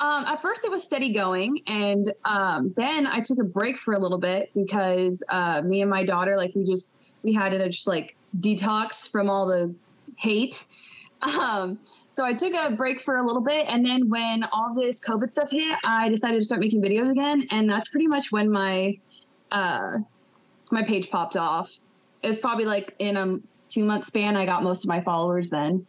Um, 0.00 0.24
at 0.24 0.40
first, 0.40 0.64
it 0.64 0.70
was 0.70 0.82
steady 0.82 1.12
going, 1.12 1.60
and 1.66 2.14
um, 2.24 2.72
then 2.76 3.06
I 3.06 3.20
took 3.20 3.38
a 3.38 3.44
break 3.44 3.78
for 3.78 3.92
a 3.92 3.98
little 3.98 4.16
bit 4.16 4.50
because 4.54 5.22
uh, 5.28 5.60
me 5.60 5.82
and 5.82 5.90
my 5.90 6.04
daughter, 6.04 6.36
like, 6.36 6.54
we 6.54 6.64
just 6.64 6.94
we 7.22 7.34
had 7.34 7.50
to 7.50 7.68
just 7.68 7.86
like 7.86 8.16
detox 8.38 9.10
from 9.10 9.28
all 9.28 9.46
the 9.46 9.74
hate. 10.16 10.64
Um, 11.20 11.78
so 12.14 12.24
I 12.24 12.32
took 12.32 12.54
a 12.54 12.70
break 12.70 13.00
for 13.00 13.16
a 13.16 13.26
little 13.26 13.42
bit, 13.42 13.66
and 13.68 13.84
then 13.84 14.08
when 14.08 14.44
all 14.44 14.74
this 14.74 15.00
COVID 15.00 15.32
stuff 15.32 15.50
hit, 15.50 15.76
I 15.84 16.08
decided 16.08 16.38
to 16.38 16.44
start 16.44 16.60
making 16.60 16.80
videos 16.80 17.10
again, 17.10 17.48
and 17.50 17.68
that's 17.68 17.88
pretty 17.88 18.06
much 18.06 18.30
when 18.30 18.50
my 18.50 18.98
uh, 19.50 19.98
my 20.70 20.82
page 20.82 21.10
popped 21.10 21.36
off. 21.36 21.72
It 22.22 22.28
was 22.28 22.38
probably 22.38 22.64
like 22.64 22.94
in 22.98 23.16
a 23.16 23.38
two 23.68 23.84
month 23.84 24.04
span. 24.04 24.36
I 24.36 24.46
got 24.46 24.62
most 24.62 24.84
of 24.84 24.88
my 24.88 25.00
followers 25.00 25.50
then. 25.50 25.86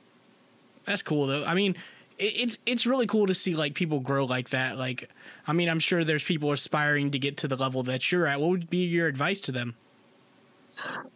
That's 0.86 1.04
cool 1.04 1.28
though. 1.28 1.46
I 1.46 1.54
mean, 1.54 1.76
it's 2.18 2.58
it's 2.66 2.88
really 2.88 3.08
cool 3.08 3.28
to 3.28 3.36
see 3.36 3.56
like 3.56 3.76
people 3.76 4.00
grow 4.00 4.26
like 4.26 4.50
that. 4.50 4.78
Like, 4.78 5.10
I 5.48 5.54
mean, 5.54 5.70
I'm 5.70 5.80
sure 5.80 6.04
there's 6.04 6.24
people 6.24 6.52
aspiring 6.52 7.12
to 7.12 7.20
get 7.20 7.38
to 7.38 7.48
the 7.48 7.56
level 7.56 7.84
that 7.84 8.12
you're 8.12 8.26
at. 8.26 8.40
What 8.40 8.50
would 8.50 8.70
be 8.70 8.86
your 8.86 9.08
advice 9.08 9.42
to 9.42 9.52
them? 9.52 9.76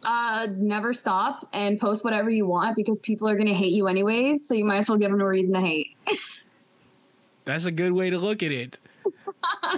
Uh, 0.02 0.46
never 0.56 0.94
stop 0.94 1.48
and 1.52 1.78
post 1.78 2.04
whatever 2.04 2.30
you 2.30 2.46
want 2.46 2.76
because 2.76 3.00
people 3.00 3.28
are 3.28 3.36
gonna 3.36 3.54
hate 3.54 3.72
you 3.72 3.88
anyways. 3.88 4.46
So 4.46 4.54
you 4.54 4.64
might 4.64 4.78
as 4.78 4.88
well 4.88 4.98
give 4.98 5.10
them 5.10 5.20
a 5.20 5.26
reason 5.26 5.52
to 5.54 5.60
hate. 5.60 5.96
That's 7.44 7.64
a 7.64 7.72
good 7.72 7.92
way 7.92 8.10
to 8.10 8.18
look 8.18 8.42
at 8.42 8.52
it. 8.52 8.78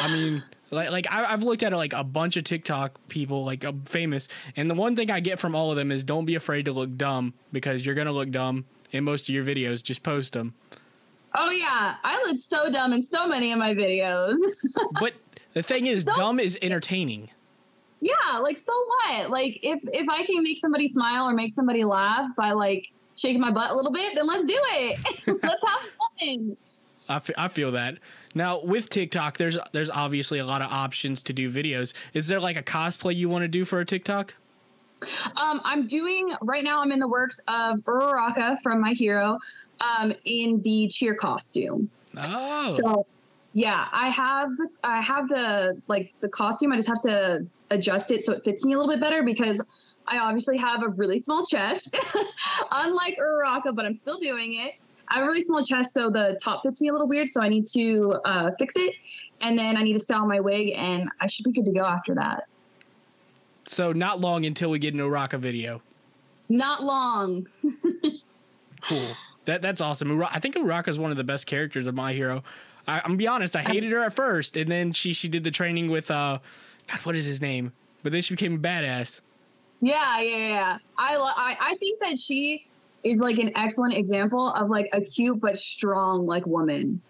I 0.00 0.08
mean, 0.08 0.42
like, 0.70 0.90
like 0.90 1.06
I, 1.10 1.24
have 1.26 1.42
looked 1.42 1.62
at 1.62 1.72
it 1.72 1.76
like 1.76 1.92
a 1.92 2.04
bunch 2.04 2.36
of 2.36 2.44
TikTok 2.44 2.98
people, 3.08 3.44
like 3.44 3.64
uh, 3.64 3.72
famous, 3.86 4.28
and 4.56 4.70
the 4.70 4.74
one 4.74 4.96
thing 4.96 5.10
I 5.10 5.20
get 5.20 5.38
from 5.38 5.54
all 5.54 5.70
of 5.70 5.76
them 5.76 5.90
is 5.90 6.04
don't 6.04 6.24
be 6.24 6.34
afraid 6.34 6.64
to 6.66 6.72
look 6.72 6.96
dumb 6.96 7.34
because 7.52 7.86
you're 7.86 7.94
gonna 7.94 8.12
look 8.12 8.30
dumb 8.30 8.64
in 8.92 9.04
most 9.04 9.28
of 9.28 9.34
your 9.34 9.44
videos. 9.44 9.82
Just 9.82 10.02
post 10.02 10.32
them. 10.32 10.54
Oh 11.34 11.50
yeah, 11.50 11.96
I 12.02 12.22
look 12.26 12.40
so 12.40 12.70
dumb 12.70 12.92
in 12.92 13.02
so 13.02 13.26
many 13.28 13.52
of 13.52 13.58
my 13.58 13.74
videos. 13.74 14.36
but 15.00 15.14
the 15.52 15.62
thing 15.62 15.86
is, 15.86 16.04
so, 16.04 16.14
dumb 16.14 16.40
is 16.40 16.58
entertaining. 16.62 17.30
Yeah, 18.00 18.38
like 18.42 18.58
so 18.58 18.72
what? 18.72 19.30
Like 19.30 19.60
if 19.62 19.80
if 19.84 20.08
I 20.08 20.24
can 20.26 20.42
make 20.42 20.58
somebody 20.58 20.88
smile 20.88 21.28
or 21.28 21.32
make 21.32 21.52
somebody 21.52 21.84
laugh 21.84 22.28
by 22.36 22.52
like 22.52 22.92
shaking 23.16 23.40
my 23.40 23.50
butt 23.50 23.70
a 23.70 23.74
little 23.74 23.92
bit, 23.92 24.14
then 24.14 24.26
let's 24.26 24.44
do 24.44 24.58
it. 24.58 24.98
let's 25.42 25.64
have 25.66 25.90
fun. 26.20 26.56
I, 27.08 27.16
f- 27.16 27.30
I 27.38 27.48
feel 27.48 27.72
that 27.72 27.98
now 28.34 28.60
with 28.62 28.90
TikTok. 28.90 29.38
There's 29.38 29.58
there's 29.72 29.90
obviously 29.90 30.38
a 30.38 30.44
lot 30.46 30.62
of 30.62 30.70
options 30.70 31.22
to 31.24 31.32
do 31.32 31.50
videos. 31.50 31.92
Is 32.12 32.28
there 32.28 32.40
like 32.40 32.56
a 32.56 32.62
cosplay 32.62 33.16
you 33.16 33.28
want 33.28 33.42
to 33.42 33.48
do 33.48 33.64
for 33.64 33.80
a 33.80 33.84
TikTok? 33.84 34.34
Um, 35.36 35.60
I'm 35.64 35.86
doing 35.86 36.32
right 36.42 36.64
now. 36.64 36.80
I'm 36.80 36.90
in 36.90 36.98
the 36.98 37.08
works 37.08 37.38
of 37.48 37.80
Uraraka 37.80 38.60
from 38.62 38.80
My 38.80 38.92
Hero, 38.92 39.38
um, 39.80 40.14
in 40.24 40.62
the 40.62 40.88
cheer 40.88 41.14
costume. 41.14 41.90
Oh, 42.16 42.70
so 42.70 43.06
yeah, 43.52 43.88
I 43.92 44.08
have 44.08 44.50
I 44.82 45.00
have 45.02 45.28
the 45.28 45.80
like 45.86 46.14
the 46.20 46.28
costume. 46.28 46.72
I 46.72 46.76
just 46.76 46.88
have 46.88 47.00
to 47.02 47.46
adjust 47.70 48.10
it 48.10 48.22
so 48.22 48.32
it 48.32 48.44
fits 48.44 48.64
me 48.64 48.72
a 48.74 48.78
little 48.78 48.92
bit 48.92 49.00
better 49.00 49.22
because 49.22 49.60
I 50.08 50.18
obviously 50.18 50.56
have 50.58 50.82
a 50.82 50.88
really 50.88 51.18
small 51.18 51.44
chest, 51.44 51.98
unlike 52.70 53.16
Uraraka, 53.20 53.74
but 53.74 53.84
I'm 53.84 53.94
still 53.94 54.18
doing 54.18 54.54
it. 54.54 54.74
I 55.08 55.18
have 55.18 55.24
a 55.24 55.26
really 55.26 55.42
small 55.42 55.62
chest, 55.62 55.94
so 55.94 56.10
the 56.10 56.38
top 56.42 56.62
fits 56.62 56.80
me 56.80 56.88
a 56.88 56.92
little 56.92 57.06
weird. 57.06 57.28
So 57.28 57.40
I 57.40 57.48
need 57.48 57.66
to 57.68 58.16
uh, 58.24 58.50
fix 58.58 58.74
it, 58.76 58.94
and 59.40 59.58
then 59.58 59.76
I 59.76 59.82
need 59.82 59.92
to 59.94 59.98
style 59.98 60.26
my 60.26 60.40
wig, 60.40 60.72
and 60.76 61.10
I 61.20 61.26
should 61.26 61.44
be 61.44 61.52
good 61.52 61.64
to 61.66 61.72
go 61.72 61.84
after 61.84 62.14
that. 62.16 62.44
So 63.64 63.92
not 63.92 64.20
long 64.20 64.44
until 64.44 64.70
we 64.70 64.78
get 64.78 64.94
an 64.94 65.00
Uraraka 65.00 65.38
video. 65.38 65.82
Not 66.48 66.82
long. 66.82 67.48
cool. 68.82 69.08
That 69.44 69.62
that's 69.62 69.80
awesome. 69.80 70.22
I 70.22 70.40
think 70.40 70.56
Uraraka 70.56 70.88
is 70.88 70.98
one 70.98 71.10
of 71.10 71.16
the 71.16 71.24
best 71.24 71.46
characters 71.46 71.86
of 71.86 71.94
My 71.94 72.12
Hero. 72.12 72.42
I, 72.88 72.98
am 72.98 73.02
gonna 73.04 73.16
be 73.16 73.26
honest. 73.26 73.56
I 73.56 73.62
hated 73.62 73.90
her 73.92 74.04
at 74.04 74.12
first, 74.12 74.56
and 74.56 74.70
then 74.70 74.92
she 74.92 75.12
she 75.12 75.28
did 75.28 75.44
the 75.44 75.50
training 75.50 75.90
with 75.90 76.10
uh, 76.10 76.38
God, 76.88 77.00
what 77.00 77.16
is 77.16 77.24
his 77.24 77.40
name? 77.40 77.72
But 78.02 78.12
then 78.12 78.22
she 78.22 78.34
became 78.34 78.54
a 78.54 78.58
badass. 78.58 79.20
Yeah, 79.80 80.20
yeah, 80.20 80.48
yeah. 80.48 80.78
I 80.96 81.16
lo- 81.16 81.24
I 81.24 81.56
I 81.60 81.74
think 81.76 82.00
that 82.00 82.18
she 82.18 82.66
is 83.04 83.20
like 83.20 83.38
an 83.38 83.52
excellent 83.56 83.94
example 83.94 84.50
of 84.52 84.68
like 84.68 84.88
a 84.92 85.00
cute 85.00 85.40
but 85.40 85.58
strong 85.58 86.26
like 86.26 86.46
woman. 86.46 87.00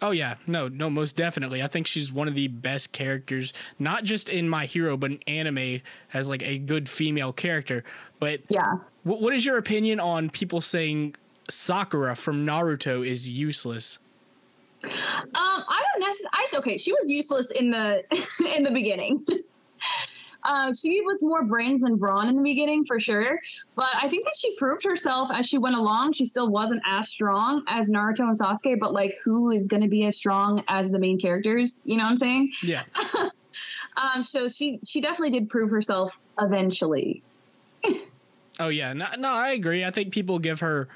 Oh 0.00 0.12
yeah, 0.12 0.36
no, 0.46 0.68
no, 0.68 0.88
most 0.88 1.16
definitely. 1.16 1.62
I 1.62 1.66
think 1.66 1.86
she's 1.86 2.12
one 2.12 2.28
of 2.28 2.34
the 2.34 2.48
best 2.48 2.92
characters, 2.92 3.52
not 3.78 4.04
just 4.04 4.28
in 4.28 4.48
My 4.48 4.66
Hero, 4.66 4.96
but 4.96 5.10
in 5.10 5.20
anime 5.26 5.80
as 6.14 6.28
like 6.28 6.42
a 6.42 6.58
good 6.58 6.88
female 6.88 7.32
character. 7.32 7.82
But 8.20 8.40
yeah, 8.48 8.76
w- 9.04 9.22
what 9.22 9.34
is 9.34 9.44
your 9.44 9.58
opinion 9.58 9.98
on 9.98 10.30
people 10.30 10.60
saying 10.60 11.16
Sakura 11.50 12.14
from 12.14 12.46
Naruto 12.46 13.06
is 13.06 13.28
useless? 13.28 13.98
Um, 14.84 14.90
I 15.34 15.82
don't 15.92 16.06
necessarily. 16.06 16.30
I 16.32 16.58
okay, 16.58 16.78
she 16.78 16.92
was 16.92 17.10
useless 17.10 17.50
in 17.50 17.70
the 17.70 18.04
in 18.56 18.62
the 18.62 18.70
beginning. 18.70 19.24
Uh, 20.44 20.72
she 20.72 21.00
was 21.00 21.18
more 21.20 21.44
brains 21.44 21.82
than 21.82 21.96
brawn 21.96 22.28
in 22.28 22.36
the 22.36 22.42
beginning 22.42 22.84
for 22.84 23.00
sure, 23.00 23.40
but 23.74 23.90
I 23.94 24.08
think 24.08 24.24
that 24.24 24.34
she 24.38 24.56
proved 24.56 24.84
herself 24.84 25.30
as 25.32 25.46
she 25.46 25.58
went 25.58 25.74
along. 25.74 26.12
She 26.12 26.26
still 26.26 26.48
wasn't 26.48 26.80
as 26.86 27.08
strong 27.08 27.64
as 27.66 27.90
Naruto 27.90 28.20
and 28.20 28.38
Sasuke, 28.38 28.78
but 28.78 28.92
like, 28.92 29.14
who 29.24 29.50
is 29.50 29.66
going 29.66 29.82
to 29.82 29.88
be 29.88 30.06
as 30.06 30.16
strong 30.16 30.64
as 30.68 30.90
the 30.90 30.98
main 30.98 31.18
characters? 31.18 31.80
You 31.84 31.98
know 31.98 32.04
what 32.04 32.12
I'm 32.12 32.16
saying? 32.18 32.52
Yeah. 32.62 32.84
um. 33.96 34.22
So 34.22 34.48
she 34.48 34.78
she 34.86 35.00
definitely 35.00 35.38
did 35.38 35.50
prove 35.50 35.70
herself 35.70 36.18
eventually. 36.40 37.22
oh 38.60 38.68
yeah, 38.68 38.92
no, 38.92 39.08
no, 39.18 39.32
I 39.32 39.50
agree. 39.50 39.84
I 39.84 39.90
think 39.90 40.12
people 40.12 40.38
give 40.38 40.60
her 40.60 40.88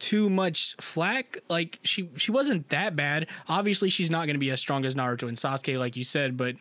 too 0.00 0.28
much 0.28 0.74
flack. 0.80 1.38
Like 1.48 1.78
she 1.82 2.10
she 2.16 2.32
wasn't 2.32 2.68
that 2.70 2.96
bad. 2.96 3.28
Obviously, 3.48 3.90
she's 3.90 4.10
not 4.10 4.26
going 4.26 4.34
to 4.34 4.40
be 4.40 4.50
as 4.50 4.60
strong 4.60 4.84
as 4.84 4.94
Naruto 4.94 5.28
and 5.28 5.36
Sasuke, 5.36 5.78
like 5.78 5.96
you 5.96 6.04
said. 6.04 6.36
But 6.36 6.56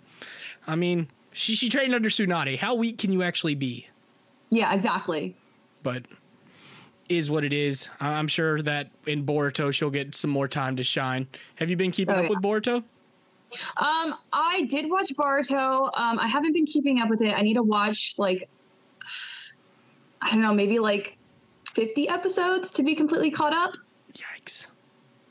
I 0.68 0.76
mean, 0.76 1.08
she 1.32 1.56
she 1.56 1.70
trained 1.70 1.96
under 1.96 2.10
Tsunade. 2.10 2.58
How 2.58 2.76
weak 2.76 2.98
can 2.98 3.12
you 3.12 3.24
actually 3.24 3.56
be? 3.56 3.88
Yeah, 4.52 4.74
exactly. 4.74 5.36
But 5.82 6.04
is 7.08 7.30
what 7.30 7.44
it 7.44 7.54
is. 7.54 7.90
I'm 8.00 8.28
sure 8.28 8.62
that 8.62 8.92
in 9.08 9.26
Boruto 9.26 9.74
she'll 9.74 9.90
get 9.90 10.16
some 10.16 10.30
more 10.30 10.48
time 10.48 10.76
to 10.76 10.84
shine. 10.84 11.28
Have 11.56 11.70
you 11.70 11.76
been 11.76 11.92
keeping 11.92 12.16
oh, 12.16 12.20
up 12.20 12.24
yeah. 12.24 12.30
with 12.30 12.40
Boruto? 12.40 12.84
Um, 13.78 14.14
I 14.32 14.68
did 14.70 14.90
watch 14.92 15.12
Boruto. 15.16 15.90
Um, 15.96 16.20
I 16.20 16.28
haven't 16.28 16.54
been 16.54 16.68
keeping 16.68 17.02
up 17.02 17.10
with 17.10 17.22
it. 17.22 17.34
I 17.34 17.42
need 17.42 17.56
to 17.56 17.64
watch 17.64 18.16
like 18.18 18.48
I 20.22 20.32
don't 20.32 20.42
know, 20.42 20.54
maybe 20.54 20.80
like 20.80 21.18
50 21.74 22.10
episodes 22.10 22.72
to 22.72 22.84
be 22.84 22.96
completely 22.96 23.32
caught 23.32 23.54
up. 23.54 23.74
Yikes. 24.14 24.68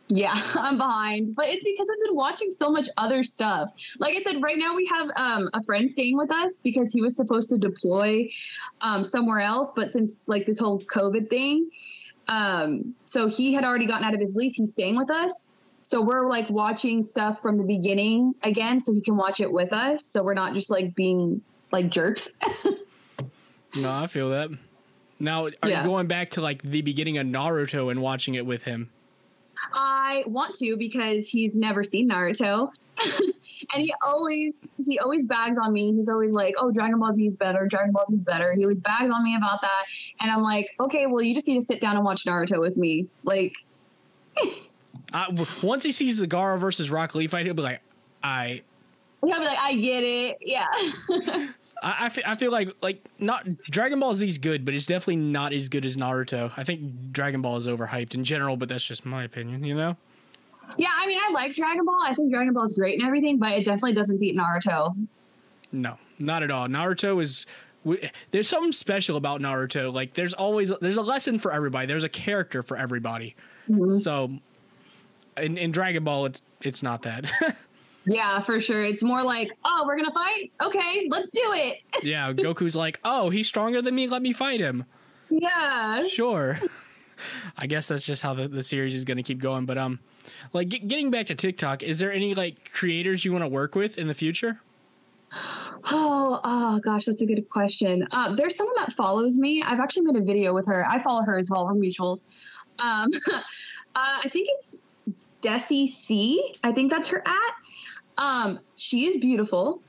Yeah, 0.08 0.32
I'm 0.54 0.78
behind, 0.78 1.34
but 1.34 1.48
it's 1.48 1.64
because 1.64 1.88
I've 1.90 2.06
been 2.06 2.16
watching 2.16 2.50
so 2.50 2.70
much 2.70 2.88
other 2.96 3.24
stuff. 3.24 3.70
Like 3.98 4.16
I 4.16 4.22
said, 4.22 4.42
right 4.42 4.56
now 4.56 4.74
we 4.74 4.86
have 4.86 5.10
um, 5.16 5.50
a 5.52 5.62
friend 5.64 5.90
staying 5.90 6.16
with 6.16 6.32
us 6.32 6.60
because 6.60 6.92
he 6.92 7.02
was 7.02 7.16
supposed 7.16 7.50
to 7.50 7.58
deploy 7.58 8.30
um, 8.80 9.04
somewhere 9.04 9.40
else, 9.40 9.72
but 9.74 9.92
since 9.92 10.28
like 10.28 10.46
this 10.46 10.58
whole 10.58 10.80
COVID 10.80 11.28
thing, 11.28 11.70
um, 12.26 12.94
so 13.06 13.28
he 13.28 13.54
had 13.54 13.64
already 13.64 13.86
gotten 13.86 14.04
out 14.04 14.14
of 14.14 14.20
his 14.20 14.34
lease. 14.34 14.54
He's 14.54 14.72
staying 14.72 14.96
with 14.96 15.10
us, 15.10 15.48
so 15.82 16.02
we're 16.02 16.28
like 16.28 16.48
watching 16.50 17.02
stuff 17.02 17.40
from 17.40 17.58
the 17.58 17.64
beginning 17.64 18.34
again, 18.42 18.80
so 18.80 18.92
he 18.92 19.00
can 19.00 19.16
watch 19.16 19.40
it 19.40 19.50
with 19.50 19.72
us. 19.72 20.04
So 20.04 20.22
we're 20.22 20.34
not 20.34 20.54
just 20.54 20.70
like 20.70 20.94
being 20.94 21.42
like 21.70 21.90
jerks. 21.90 22.36
no, 23.76 23.92
I 23.92 24.06
feel 24.06 24.30
that. 24.30 24.50
Now, 25.20 25.46
are 25.46 25.68
yeah. 25.68 25.82
you 25.82 25.88
going 25.88 26.06
back 26.06 26.30
to 26.30 26.40
like 26.40 26.62
the 26.62 26.82
beginning 26.82 27.18
of 27.18 27.26
Naruto 27.26 27.90
and 27.90 28.00
watching 28.00 28.34
it 28.34 28.46
with 28.46 28.62
him? 28.62 28.90
I 29.74 30.22
want 30.26 30.54
to 30.56 30.76
because 30.76 31.28
he's 31.28 31.54
never 31.54 31.82
seen 31.82 32.08
Naruto. 32.08 32.70
and 33.74 33.82
he 33.82 33.92
always 34.04 34.66
he 34.84 34.98
always 34.98 35.24
bags 35.24 35.58
on 35.58 35.72
me. 35.72 35.92
He's 35.92 36.08
always 36.08 36.32
like, 36.32 36.54
"Oh, 36.58 36.70
Dragon 36.70 36.98
Ball 36.98 37.14
Z 37.14 37.26
is 37.26 37.36
better. 37.36 37.66
Dragon 37.66 37.92
Ball 37.92 38.04
Z 38.08 38.16
is 38.16 38.20
better." 38.20 38.54
He 38.54 38.64
always 38.64 38.78
bags 38.78 39.10
on 39.12 39.22
me 39.22 39.36
about 39.36 39.60
that, 39.62 39.84
and 40.20 40.30
I'm 40.30 40.42
like, 40.42 40.68
"Okay, 40.80 41.06
well, 41.06 41.22
you 41.22 41.34
just 41.34 41.46
need 41.48 41.60
to 41.60 41.66
sit 41.66 41.80
down 41.80 41.96
and 41.96 42.04
watch 42.04 42.24
Naruto 42.24 42.60
with 42.60 42.76
me." 42.76 43.06
Like, 43.24 43.54
uh, 45.12 45.44
once 45.62 45.84
he 45.84 45.92
sees 45.92 46.18
the 46.18 46.28
Gaara 46.28 46.58
versus 46.58 46.90
Rock 46.90 47.14
Lee 47.14 47.26
fight, 47.26 47.46
he'll 47.46 47.54
be 47.54 47.62
like, 47.62 47.80
"I." 48.22 48.62
He'll 49.24 49.38
be 49.38 49.44
like, 49.44 49.58
"I 49.58 49.74
get 49.76 50.04
it." 50.04 50.38
Yeah. 50.40 51.48
I, 51.82 52.06
I, 52.06 52.08
feel, 52.08 52.24
I 52.26 52.36
feel 52.36 52.52
like 52.52 52.74
like 52.82 53.04
not 53.18 53.46
Dragon 53.70 54.00
Ball 54.00 54.14
Z 54.14 54.26
is 54.26 54.38
good, 54.38 54.64
but 54.64 54.74
it's 54.74 54.86
definitely 54.86 55.16
not 55.16 55.52
as 55.52 55.68
good 55.68 55.84
as 55.84 55.96
Naruto. 55.96 56.52
I 56.56 56.64
think 56.64 57.12
Dragon 57.12 57.42
Ball 57.42 57.56
is 57.56 57.66
overhyped 57.66 58.14
in 58.14 58.24
general, 58.24 58.56
but 58.56 58.68
that's 58.68 58.84
just 58.84 59.06
my 59.06 59.24
opinion, 59.24 59.64
you 59.64 59.74
know. 59.74 59.96
Yeah, 60.76 60.90
I 60.94 61.06
mean, 61.06 61.18
I 61.18 61.32
like 61.32 61.54
Dragon 61.54 61.84
Ball. 61.84 62.02
I 62.04 62.14
think 62.14 62.30
Dragon 62.30 62.52
Ball 62.52 62.64
is 62.64 62.74
great 62.74 62.98
and 62.98 63.06
everything, 63.06 63.38
but 63.38 63.52
it 63.52 63.64
definitely 63.64 63.94
doesn't 63.94 64.18
beat 64.18 64.36
Naruto. 64.36 64.94
No, 65.72 65.96
not 66.18 66.42
at 66.42 66.50
all. 66.50 66.66
Naruto 66.66 67.20
is 67.22 67.46
there's 68.30 68.48
something 68.48 68.72
special 68.72 69.16
about 69.16 69.40
Naruto. 69.40 69.92
Like 69.92 70.14
there's 70.14 70.34
always 70.34 70.72
there's 70.80 70.96
a 70.96 71.02
lesson 71.02 71.38
for 71.38 71.52
everybody. 71.52 71.86
There's 71.86 72.04
a 72.04 72.08
character 72.08 72.62
for 72.62 72.76
everybody. 72.76 73.34
Mm-hmm. 73.68 73.98
So 73.98 74.38
in, 75.36 75.56
in 75.56 75.70
Dragon 75.70 76.04
Ball, 76.04 76.26
it's 76.26 76.42
it's 76.60 76.82
not 76.82 77.02
that. 77.02 77.26
yeah, 78.06 78.40
for 78.40 78.60
sure. 78.60 78.84
It's 78.84 79.02
more 79.02 79.22
like, 79.22 79.52
oh, 79.64 79.84
we're 79.86 79.96
gonna 79.96 80.12
fight. 80.12 80.52
Okay, 80.62 81.08
let's 81.10 81.30
do 81.30 81.52
it. 81.54 81.78
yeah, 82.02 82.32
Goku's 82.32 82.76
like, 82.76 82.98
oh, 83.04 83.30
he's 83.30 83.48
stronger 83.48 83.82
than 83.82 83.94
me. 83.94 84.08
Let 84.08 84.22
me 84.22 84.32
fight 84.32 84.60
him. 84.60 84.84
Yeah. 85.30 86.06
Sure. 86.08 86.58
I 87.56 87.66
guess 87.66 87.88
that's 87.88 88.06
just 88.06 88.22
how 88.22 88.34
the, 88.34 88.48
the 88.48 88.62
series 88.62 88.94
is 88.94 89.04
going 89.04 89.16
to 89.16 89.22
keep 89.22 89.40
going. 89.40 89.66
But 89.66 89.76
um, 89.76 89.98
like 90.52 90.68
getting 90.68 91.10
back 91.10 91.26
to 91.26 91.34
TikTok, 91.34 91.82
is 91.82 91.98
there 91.98 92.12
any 92.12 92.34
like 92.34 92.72
creators 92.72 93.24
you 93.24 93.32
want 93.32 93.44
to 93.44 93.48
work 93.48 93.74
with 93.74 93.98
in 93.98 94.08
the 94.08 94.14
future? 94.14 94.60
Oh, 95.90 96.40
oh 96.42 96.80
gosh, 96.80 97.04
that's 97.04 97.22
a 97.22 97.26
good 97.26 97.48
question. 97.48 98.06
Uh, 98.10 98.34
there's 98.34 98.56
someone 98.56 98.74
that 98.78 98.92
follows 98.94 99.38
me. 99.38 99.62
I've 99.62 99.78
actually 99.78 100.06
made 100.06 100.16
a 100.16 100.24
video 100.24 100.52
with 100.52 100.66
her. 100.66 100.84
I 100.86 100.98
follow 100.98 101.22
her 101.22 101.38
as 101.38 101.48
well. 101.48 101.64
We're 101.66 101.74
mutuals. 101.74 102.24
Um, 102.80 103.08
uh, 103.32 103.40
I 103.94 104.28
think 104.28 104.48
it's 104.58 104.76
Desi 105.40 105.88
C. 105.88 106.54
I 106.64 106.72
think 106.72 106.90
that's 106.90 107.08
her 107.08 107.22
at. 107.26 107.54
Um, 108.18 108.58
she 108.76 109.06
is 109.06 109.16
beautiful, 109.20 109.80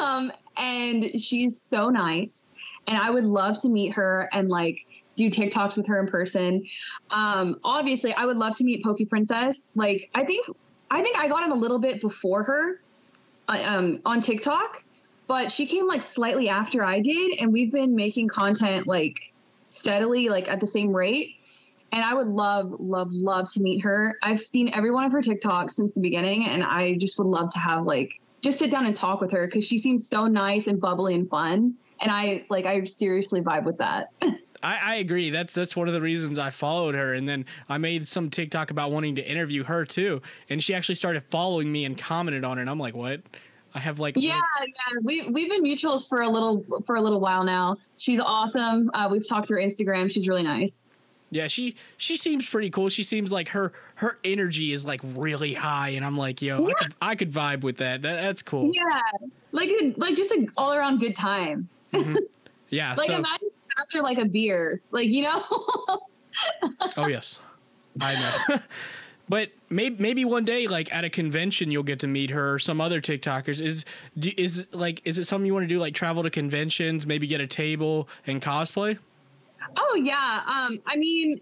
um, 0.00 0.32
and 0.56 1.20
she's 1.20 1.60
so 1.60 1.90
nice. 1.90 2.48
And 2.86 2.96
I 2.96 3.10
would 3.10 3.26
love 3.26 3.60
to 3.60 3.68
meet 3.68 3.92
her 3.94 4.28
and 4.32 4.48
like 4.48 4.86
do 5.14 5.28
TikToks 5.28 5.76
with 5.76 5.86
her 5.88 6.00
in 6.00 6.06
person. 6.06 6.64
Um, 7.10 7.60
obviously, 7.62 8.14
I 8.14 8.24
would 8.24 8.38
love 8.38 8.56
to 8.56 8.64
meet 8.64 8.82
Pokey 8.82 9.04
Princess. 9.04 9.70
Like, 9.74 10.10
I 10.14 10.24
think 10.24 10.46
I 10.90 11.02
think 11.02 11.18
I 11.18 11.28
got 11.28 11.44
him 11.44 11.52
a 11.52 11.56
little 11.56 11.78
bit 11.78 12.00
before 12.00 12.42
her 12.44 12.80
uh, 13.48 13.62
um, 13.64 14.00
on 14.06 14.22
TikTok, 14.22 14.82
but 15.26 15.52
she 15.52 15.66
came 15.66 15.86
like 15.86 16.02
slightly 16.02 16.48
after 16.48 16.82
I 16.82 17.00
did, 17.00 17.38
and 17.38 17.52
we've 17.52 17.70
been 17.70 17.94
making 17.94 18.28
content 18.28 18.86
like 18.86 19.18
steadily, 19.68 20.30
like 20.30 20.48
at 20.48 20.60
the 20.60 20.66
same 20.66 20.94
rate. 20.94 21.42
And 21.92 22.04
I 22.04 22.14
would 22.14 22.28
love, 22.28 22.72
love, 22.78 23.08
love 23.12 23.50
to 23.52 23.60
meet 23.60 23.80
her. 23.80 24.18
I've 24.22 24.40
seen 24.40 24.70
every 24.74 24.90
one 24.90 25.04
of 25.04 25.12
her 25.12 25.22
TikToks 25.22 25.70
since 25.70 25.94
the 25.94 26.00
beginning, 26.00 26.46
and 26.46 26.62
I 26.62 26.96
just 26.96 27.18
would 27.18 27.26
love 27.26 27.50
to 27.52 27.58
have 27.58 27.84
like 27.84 28.20
just 28.42 28.58
sit 28.58 28.70
down 28.70 28.86
and 28.86 28.94
talk 28.94 29.20
with 29.20 29.32
her 29.32 29.46
because 29.46 29.64
she 29.64 29.78
seems 29.78 30.08
so 30.08 30.26
nice 30.26 30.66
and 30.66 30.80
bubbly 30.80 31.14
and 31.14 31.28
fun. 31.28 31.74
And 32.00 32.10
I 32.10 32.44
like 32.50 32.66
I 32.66 32.84
seriously 32.84 33.40
vibe 33.40 33.64
with 33.64 33.78
that. 33.78 34.08
I, 34.62 34.78
I, 34.82 34.94
agree. 34.96 35.30
That's 35.30 35.54
that's 35.54 35.76
one 35.76 35.86
of 35.86 35.94
the 35.94 36.00
reasons 36.00 36.38
I 36.38 36.50
followed 36.50 36.94
her, 36.94 37.14
and 37.14 37.28
then 37.28 37.46
I 37.68 37.78
made 37.78 38.08
some 38.08 38.28
TikTok 38.28 38.70
about 38.70 38.90
wanting 38.90 39.14
to 39.16 39.28
interview 39.28 39.64
her 39.64 39.84
too, 39.84 40.20
and 40.48 40.62
she 40.62 40.74
actually 40.74 40.96
started 40.96 41.22
following 41.30 41.70
me 41.70 41.84
and 41.84 41.96
commented 41.96 42.44
on 42.44 42.58
it. 42.58 42.62
And 42.62 42.70
I'm 42.70 42.78
like, 42.78 42.94
what? 42.94 43.20
I 43.74 43.80
have 43.80 43.98
like 43.98 44.16
yeah, 44.16 44.40
like, 44.58 44.68
yeah. 44.68 44.98
We 45.02 45.30
we've 45.30 45.50
been 45.50 45.62
mutuals 45.62 46.08
for 46.08 46.20
a 46.22 46.28
little 46.28 46.64
for 46.86 46.96
a 46.96 47.00
little 47.00 47.20
while 47.20 47.44
now. 47.44 47.76
She's 47.98 48.18
awesome. 48.18 48.90
Uh, 48.94 49.08
we've 49.10 49.28
talked 49.28 49.46
through 49.46 49.64
Instagram. 49.64 50.10
She's 50.10 50.26
really 50.26 50.42
nice. 50.42 50.86
Yeah, 51.30 51.46
she 51.46 51.76
she 51.98 52.16
seems 52.16 52.48
pretty 52.48 52.70
cool. 52.70 52.88
She 52.88 53.02
seems 53.02 53.30
like 53.30 53.48
her 53.48 53.72
her 53.96 54.18
energy 54.24 54.72
is 54.72 54.86
like 54.86 55.00
really 55.04 55.52
high, 55.52 55.90
and 55.90 56.04
I'm 56.04 56.16
like, 56.16 56.40
yo, 56.40 56.58
yeah. 56.58 56.68
I, 56.68 56.82
could, 56.82 56.94
I 57.02 57.14
could 57.16 57.32
vibe 57.32 57.62
with 57.62 57.78
that. 57.78 58.02
that 58.02 58.22
that's 58.22 58.42
cool. 58.42 58.70
Yeah, 58.72 59.00
like 59.52 59.70
like 59.96 60.16
just 60.16 60.32
an 60.32 60.50
all 60.56 60.72
around 60.72 61.00
good 61.00 61.16
time. 61.16 61.68
Mm-hmm. 61.92 62.16
Yeah, 62.70 62.94
like 62.98 63.06
so, 63.06 63.16
imagine 63.16 63.48
after 63.80 64.02
like 64.02 64.18
a 64.18 64.26
beer, 64.26 64.82
like 64.90 65.08
you 65.08 65.22
know. 65.22 65.42
oh 66.98 67.06
yes, 67.06 67.40
I 67.98 68.14
know. 68.14 68.58
but 69.28 69.52
maybe 69.70 69.96
maybe 69.98 70.24
one 70.26 70.44
day, 70.44 70.66
like 70.66 70.92
at 70.92 71.02
a 71.02 71.08
convention, 71.08 71.70
you'll 71.70 71.82
get 71.82 72.00
to 72.00 72.06
meet 72.06 72.28
her 72.28 72.54
or 72.54 72.58
some 72.58 72.78
other 72.78 73.00
TikTokers. 73.00 73.62
Is 73.62 73.86
is 74.22 74.68
like 74.72 75.00
is 75.06 75.16
it 75.16 75.24
something 75.24 75.46
you 75.46 75.54
want 75.54 75.64
to 75.64 75.68
do? 75.68 75.78
Like 75.78 75.94
travel 75.94 76.22
to 76.24 76.28
conventions, 76.30 77.06
maybe 77.06 77.26
get 77.26 77.40
a 77.40 77.46
table 77.46 78.06
and 78.26 78.42
cosplay. 78.42 78.98
Oh 79.76 80.00
yeah. 80.02 80.42
Um, 80.46 80.78
I 80.86 80.96
mean, 80.96 81.40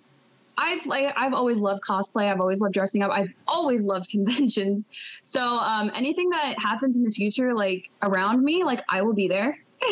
I've 0.58 0.86
like 0.86 1.12
I've 1.16 1.34
always 1.34 1.58
loved 1.58 1.82
cosplay. 1.82 2.30
I've 2.30 2.40
always 2.40 2.60
loved 2.60 2.74
dressing 2.74 3.02
up. 3.02 3.10
I've 3.12 3.32
always 3.46 3.82
loved 3.82 4.08
conventions. 4.10 4.88
So 5.22 5.40
um, 5.40 5.90
anything 5.94 6.30
that 6.30 6.58
happens 6.58 6.96
in 6.96 7.04
the 7.04 7.10
future, 7.10 7.54
like 7.54 7.90
around 8.02 8.42
me, 8.42 8.64
like 8.64 8.82
I 8.88 9.02
will 9.02 9.14
be 9.14 9.28
there. 9.28 9.58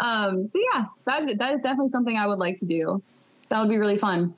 um, 0.00 0.48
so 0.48 0.58
yeah, 0.72 0.84
that 1.06 1.28
is, 1.28 1.38
that 1.38 1.54
is 1.54 1.60
definitely 1.62 1.88
something 1.88 2.16
I 2.16 2.26
would 2.26 2.38
like 2.38 2.58
to 2.58 2.66
do. 2.66 3.02
That 3.48 3.60
would 3.60 3.68
be 3.68 3.78
really 3.78 3.98
fun. 3.98 4.34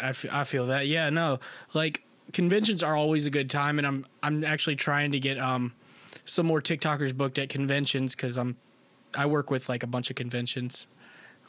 I, 0.00 0.10
f- 0.10 0.26
I 0.30 0.44
feel 0.44 0.66
that. 0.66 0.86
Yeah, 0.86 1.10
no, 1.10 1.40
like 1.74 2.02
conventions 2.32 2.82
are 2.82 2.96
always 2.96 3.26
a 3.26 3.30
good 3.30 3.50
time, 3.50 3.78
and 3.78 3.86
I'm 3.86 4.06
I'm 4.22 4.44
actually 4.44 4.76
trying 4.76 5.12
to 5.12 5.18
get 5.18 5.38
um 5.38 5.72
some 6.24 6.46
more 6.46 6.60
TikTokers 6.60 7.16
booked 7.16 7.38
at 7.38 7.48
conventions 7.48 8.14
because 8.14 8.36
I'm 8.36 8.56
I 9.14 9.26
work 9.26 9.50
with 9.50 9.68
like 9.68 9.82
a 9.82 9.86
bunch 9.86 10.10
of 10.10 10.16
conventions. 10.16 10.86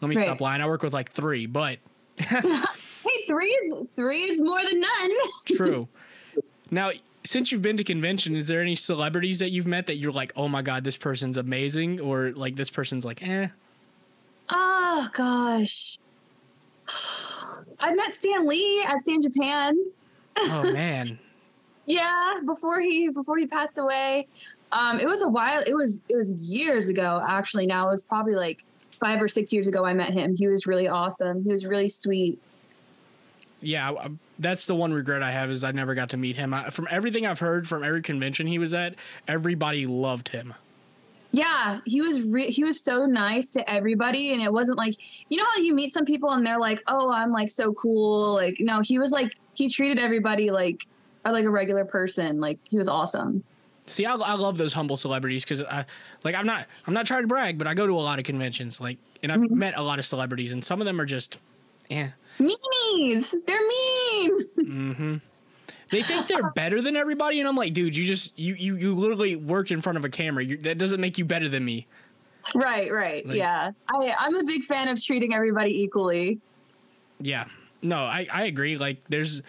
Let 0.01 0.07
me 0.07 0.15
right. 0.15 0.25
stop 0.25 0.41
lying. 0.41 0.61
I 0.61 0.67
work 0.67 0.83
with 0.83 0.93
like 0.93 1.11
three, 1.11 1.45
but 1.45 1.79
hey, 2.17 3.25
three 3.27 3.49
is 3.49 3.87
three 3.95 4.23
is 4.23 4.41
more 4.41 4.61
than 4.63 4.79
none. 4.79 5.11
True. 5.45 5.87
Now, 6.71 6.91
since 7.25 7.51
you've 7.51 7.61
been 7.61 7.77
to 7.77 7.83
convention, 7.83 8.35
is 8.35 8.47
there 8.47 8.61
any 8.61 8.75
celebrities 8.75 9.39
that 9.39 9.51
you've 9.51 9.67
met 9.67 9.87
that 9.87 9.97
you're 9.97 10.11
like, 10.11 10.31
oh 10.35 10.47
my 10.47 10.61
god, 10.61 10.83
this 10.83 10.97
person's 10.97 11.37
amazing, 11.37 11.99
or 11.99 12.31
like 12.31 12.55
this 12.55 12.69
person's 12.69 13.03
like, 13.03 13.25
eh? 13.27 13.49
Oh 14.49 15.07
gosh, 15.13 15.97
I 17.79 17.93
met 17.93 18.13
Stan 18.13 18.47
Lee 18.47 18.83
at 18.87 19.01
Stan 19.01 19.21
Japan. 19.21 19.77
Oh 20.37 20.71
man. 20.73 21.19
yeah, 21.85 22.39
before 22.45 22.79
he 22.79 23.09
before 23.09 23.37
he 23.37 23.47
passed 23.47 23.77
away. 23.77 24.27
Um, 24.71 24.99
it 24.99 25.07
was 25.07 25.23
a 25.23 25.27
while. 25.27 25.61
It 25.65 25.73
was 25.73 26.01
it 26.07 26.15
was 26.15 26.49
years 26.49 26.89
ago. 26.89 27.21
Actually, 27.27 27.65
now 27.65 27.87
it 27.87 27.91
was 27.91 28.03
probably 28.03 28.35
like 28.35 28.63
five 28.99 29.21
or 29.21 29.27
six 29.27 29.53
years 29.53 29.67
ago. 29.67 29.85
I 29.85 29.93
met 29.93 30.13
him. 30.13 30.35
He 30.35 30.47
was 30.47 30.67
really 30.67 30.87
awesome. 30.87 31.43
He 31.43 31.51
was 31.51 31.65
really 31.65 31.89
sweet 31.89 32.39
yeah, 33.61 34.07
that's 34.37 34.65
the 34.65 34.75
one 34.75 34.93
regret 34.93 35.21
I 35.21 35.31
have 35.31 35.51
is 35.51 35.63
I 35.63 35.71
never 35.71 35.95
got 35.95 36.09
to 36.09 36.17
meet 36.17 36.35
him. 36.35 36.53
I, 36.53 36.69
from 36.69 36.87
everything 36.89 37.25
I've 37.25 37.39
heard 37.39 37.67
from 37.67 37.83
every 37.83 38.01
convention 38.01 38.47
he 38.47 38.59
was 38.59 38.73
at, 38.73 38.95
everybody 39.27 39.85
loved 39.85 40.29
him. 40.29 40.53
Yeah, 41.31 41.79
he 41.85 42.01
was 42.01 42.21
re- 42.21 42.49
he 42.49 42.63
was 42.63 42.81
so 42.81 43.05
nice 43.05 43.49
to 43.51 43.69
everybody, 43.69 44.33
and 44.33 44.41
it 44.41 44.51
wasn't 44.51 44.77
like 44.77 44.95
you 45.29 45.37
know 45.37 45.45
how 45.53 45.61
you 45.61 45.75
meet 45.75 45.93
some 45.93 46.05
people 46.05 46.31
and 46.31 46.45
they're 46.45 46.57
like, 46.57 46.81
"Oh, 46.87 47.11
I'm 47.11 47.31
like 47.31 47.49
so 47.49 47.73
cool." 47.73 48.33
Like, 48.33 48.55
no, 48.59 48.81
he 48.81 48.97
was 48.97 49.11
like 49.11 49.33
he 49.53 49.69
treated 49.69 49.99
everybody 49.99 50.49
like 50.49 50.83
like 51.23 51.45
a 51.45 51.51
regular 51.51 51.85
person. 51.85 52.39
Like 52.39 52.59
he 52.63 52.77
was 52.77 52.89
awesome. 52.89 53.43
See, 53.89 54.05
I, 54.05 54.15
I 54.15 54.33
love 54.33 54.57
those 54.57 54.73
humble 54.73 54.97
celebrities 54.97 55.43
because 55.43 55.63
I 55.63 55.85
like 56.23 56.35
I'm 56.35 56.45
not 56.45 56.67
I'm 56.85 56.93
not 56.93 57.07
trying 57.07 57.23
to 57.23 57.27
brag, 57.27 57.57
but 57.57 57.67
I 57.67 57.73
go 57.73 57.87
to 57.87 57.93
a 57.93 58.01
lot 58.01 58.19
of 58.19 58.25
conventions, 58.25 58.79
like, 58.79 58.97
and 59.23 59.31
I've 59.31 59.39
mm-hmm. 59.39 59.57
met 59.57 59.77
a 59.77 59.81
lot 59.81 59.99
of 59.99 60.05
celebrities, 60.05 60.51
and 60.51 60.63
some 60.63 60.79
of 60.79 60.85
them 60.85 61.01
are 61.01 61.05
just, 61.05 61.41
yeah, 61.89 62.09
Meanies. 62.39 63.33
They're 63.45 63.67
mean. 63.67 64.43
Mm-hmm. 64.57 65.15
They 65.89 66.01
think 66.03 66.27
they're 66.27 66.51
better 66.55 66.81
than 66.81 66.95
everybody, 66.95 67.39
and 67.39 67.49
I'm 67.49 67.55
like, 67.55 67.73
dude, 67.73 67.95
you 67.95 68.05
just 68.05 68.37
you 68.37 68.53
you 68.53 68.75
you 68.75 68.95
literally 68.95 69.35
work 69.35 69.71
in 69.71 69.81
front 69.81 69.97
of 69.97 70.05
a 70.05 70.09
camera. 70.09 70.43
You, 70.43 70.57
that 70.57 70.77
doesn't 70.77 71.01
make 71.01 71.17
you 71.17 71.25
better 71.25 71.49
than 71.49 71.65
me. 71.65 71.87
Right, 72.55 72.91
right, 72.91 73.25
like, 73.25 73.37
yeah. 73.37 73.71
I 73.89 74.13
I'm 74.19 74.35
a 74.35 74.43
big 74.43 74.63
fan 74.63 74.87
of 74.87 75.03
treating 75.03 75.33
everybody 75.33 75.81
equally. 75.83 76.39
Yeah, 77.19 77.45
no, 77.81 77.97
I 77.97 78.27
I 78.31 78.45
agree. 78.45 78.77
Like, 78.77 78.97
there's 79.09 79.41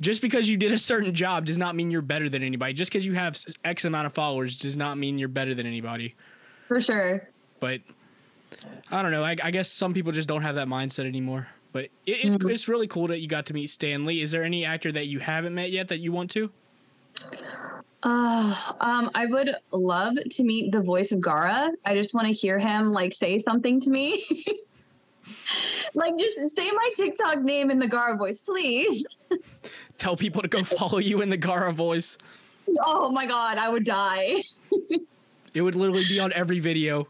just 0.00 0.22
because 0.22 0.48
you 0.48 0.56
did 0.56 0.72
a 0.72 0.78
certain 0.78 1.14
job 1.14 1.44
does 1.44 1.58
not 1.58 1.74
mean 1.74 1.90
you're 1.90 2.02
better 2.02 2.28
than 2.28 2.42
anybody. 2.42 2.72
Just 2.72 2.90
because 2.90 3.04
you 3.04 3.14
have 3.14 3.38
X 3.64 3.84
amount 3.84 4.06
of 4.06 4.12
followers 4.12 4.56
does 4.56 4.76
not 4.76 4.98
mean 4.98 5.18
you're 5.18 5.28
better 5.28 5.54
than 5.54 5.66
anybody. 5.66 6.14
For 6.68 6.80
sure. 6.80 7.28
But 7.60 7.80
I 8.90 9.02
don't 9.02 9.10
know. 9.10 9.24
I, 9.24 9.36
I 9.42 9.50
guess 9.50 9.70
some 9.70 9.94
people 9.94 10.12
just 10.12 10.28
don't 10.28 10.42
have 10.42 10.54
that 10.56 10.68
mindset 10.68 11.06
anymore. 11.06 11.48
But 11.72 11.84
it, 11.84 11.90
it's 12.06 12.36
mm-hmm. 12.36 12.48
it's 12.50 12.68
really 12.68 12.86
cool 12.86 13.08
that 13.08 13.20
you 13.20 13.28
got 13.28 13.46
to 13.46 13.54
meet 13.54 13.68
Stan 13.68 14.04
Lee. 14.04 14.22
Is 14.22 14.30
there 14.30 14.42
any 14.42 14.64
actor 14.64 14.92
that 14.92 15.06
you 15.06 15.18
haven't 15.18 15.54
met 15.54 15.70
yet 15.70 15.88
that 15.88 15.98
you 15.98 16.12
want 16.12 16.30
to? 16.32 16.50
Uh, 18.02 18.54
um, 18.80 19.10
I 19.14 19.26
would 19.26 19.50
love 19.72 20.14
to 20.30 20.44
meet 20.44 20.70
the 20.70 20.80
voice 20.80 21.10
of 21.12 21.18
Gaara. 21.18 21.70
I 21.84 21.94
just 21.94 22.14
want 22.14 22.28
to 22.28 22.32
hear 22.32 22.58
him 22.58 22.92
like 22.92 23.12
say 23.12 23.38
something 23.38 23.80
to 23.80 23.90
me. 23.90 24.22
like, 25.94 26.18
just 26.18 26.54
say 26.54 26.70
my 26.70 26.90
TikTok 26.94 27.40
name 27.40 27.70
in 27.70 27.78
the 27.78 27.88
Gaara 27.88 28.18
voice, 28.18 28.40
please. 28.40 29.04
Tell 29.98 30.16
people 30.16 30.42
to 30.42 30.48
go 30.48 30.62
follow 30.62 30.98
you 30.98 31.22
in 31.22 31.30
the 31.30 31.38
Gaara 31.38 31.72
voice. 31.72 32.18
Oh 32.84 33.10
my 33.10 33.26
god, 33.26 33.58
I 33.58 33.70
would 33.70 33.84
die. 33.84 34.36
It 35.54 35.62
would 35.62 35.74
literally 35.74 36.04
be 36.08 36.20
on 36.20 36.32
every 36.34 36.60
video. 36.60 37.08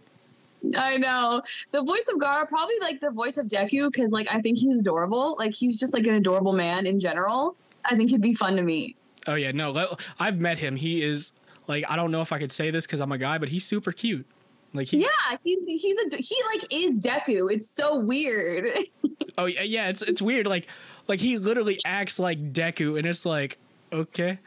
I 0.76 0.96
know 0.96 1.42
the 1.70 1.82
voice 1.82 2.08
of 2.08 2.18
Gaara, 2.18 2.48
probably 2.48 2.76
like 2.80 3.00
the 3.00 3.10
voice 3.10 3.36
of 3.36 3.46
Deku, 3.46 3.90
because 3.92 4.10
like 4.10 4.26
I 4.30 4.40
think 4.40 4.58
he's 4.58 4.80
adorable. 4.80 5.36
Like 5.38 5.54
he's 5.54 5.78
just 5.78 5.92
like 5.92 6.06
an 6.06 6.14
adorable 6.14 6.52
man 6.52 6.86
in 6.86 6.98
general. 6.98 7.56
I 7.84 7.94
think 7.96 8.10
he'd 8.10 8.22
be 8.22 8.34
fun 8.34 8.56
to 8.56 8.62
meet. 8.62 8.96
Oh 9.26 9.34
yeah, 9.34 9.52
no, 9.52 9.96
I've 10.18 10.38
met 10.38 10.58
him. 10.58 10.76
He 10.76 11.02
is 11.02 11.32
like 11.66 11.84
I 11.88 11.96
don't 11.96 12.10
know 12.10 12.22
if 12.22 12.32
I 12.32 12.38
could 12.38 12.50
say 12.50 12.70
this 12.70 12.86
because 12.86 13.00
I'm 13.00 13.12
a 13.12 13.18
guy, 13.18 13.38
but 13.38 13.50
he's 13.50 13.66
super 13.66 13.92
cute. 13.92 14.26
Like 14.74 14.88
he, 14.88 14.98
Yeah, 14.98 15.08
he's 15.44 15.62
he's 15.82 15.98
a 15.98 16.16
he 16.16 16.36
like 16.52 16.72
is 16.72 16.98
Deku. 16.98 17.50
It's 17.52 17.68
so 17.68 17.98
weird. 18.00 18.66
oh 19.38 19.46
yeah, 19.46 19.62
yeah, 19.62 19.88
it's 19.88 20.02
it's 20.02 20.20
weird. 20.22 20.46
Like 20.46 20.66
like 21.06 21.20
he 21.20 21.38
literally 21.38 21.78
acts 21.86 22.18
like 22.18 22.52
Deku, 22.52 22.98
and 22.98 23.06
it's 23.06 23.24
like 23.24 23.58
okay. 23.92 24.38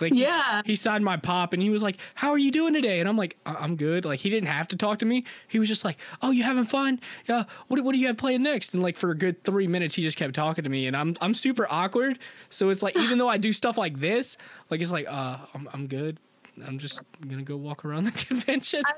Like 0.00 0.14
Yeah. 0.14 0.62
he 0.64 0.76
signed 0.76 1.04
my 1.04 1.18
pop, 1.18 1.52
and 1.52 1.62
he 1.62 1.68
was 1.68 1.82
like, 1.82 1.98
"How 2.14 2.30
are 2.30 2.38
you 2.38 2.50
doing 2.50 2.72
today?" 2.72 3.00
And 3.00 3.08
I'm 3.08 3.18
like, 3.18 3.36
"I- 3.44 3.56
"I'm 3.56 3.76
good." 3.76 4.06
Like 4.06 4.18
he 4.18 4.30
didn't 4.30 4.48
have 4.48 4.66
to 4.68 4.76
talk 4.76 4.98
to 5.00 5.04
me. 5.06 5.24
He 5.46 5.58
was 5.58 5.68
just 5.68 5.84
like, 5.84 5.98
"Oh, 6.22 6.30
you 6.30 6.42
having 6.42 6.64
fun? 6.64 7.00
Yeah. 7.28 7.44
What 7.68 7.80
what 7.84 7.92
do 7.92 7.98
you 7.98 8.06
have 8.06 8.16
playing 8.16 8.42
next?" 8.42 8.72
And 8.72 8.82
like 8.82 8.96
for 8.96 9.10
a 9.10 9.14
good 9.14 9.44
three 9.44 9.66
minutes, 9.68 9.94
he 9.94 10.02
just 10.02 10.16
kept 10.16 10.34
talking 10.34 10.64
to 10.64 10.70
me, 10.70 10.86
and 10.86 10.96
I'm 10.96 11.16
I'm 11.20 11.34
super 11.34 11.66
awkward. 11.70 12.18
So 12.48 12.70
it's 12.70 12.82
like 12.82 12.96
even 12.98 13.18
though 13.18 13.28
I 13.28 13.36
do 13.36 13.52
stuff 13.52 13.76
like 13.76 14.00
this, 14.00 14.38
like 14.70 14.80
it's 14.80 14.90
like, 14.90 15.06
uh, 15.06 15.36
I'm 15.54 15.68
I'm 15.74 15.86
good. 15.86 16.18
I'm 16.66 16.78
just 16.78 17.02
gonna 17.28 17.42
go 17.42 17.56
walk 17.58 17.84
around 17.84 18.04
the 18.04 18.10
convention. 18.26 18.82
I 18.86 18.92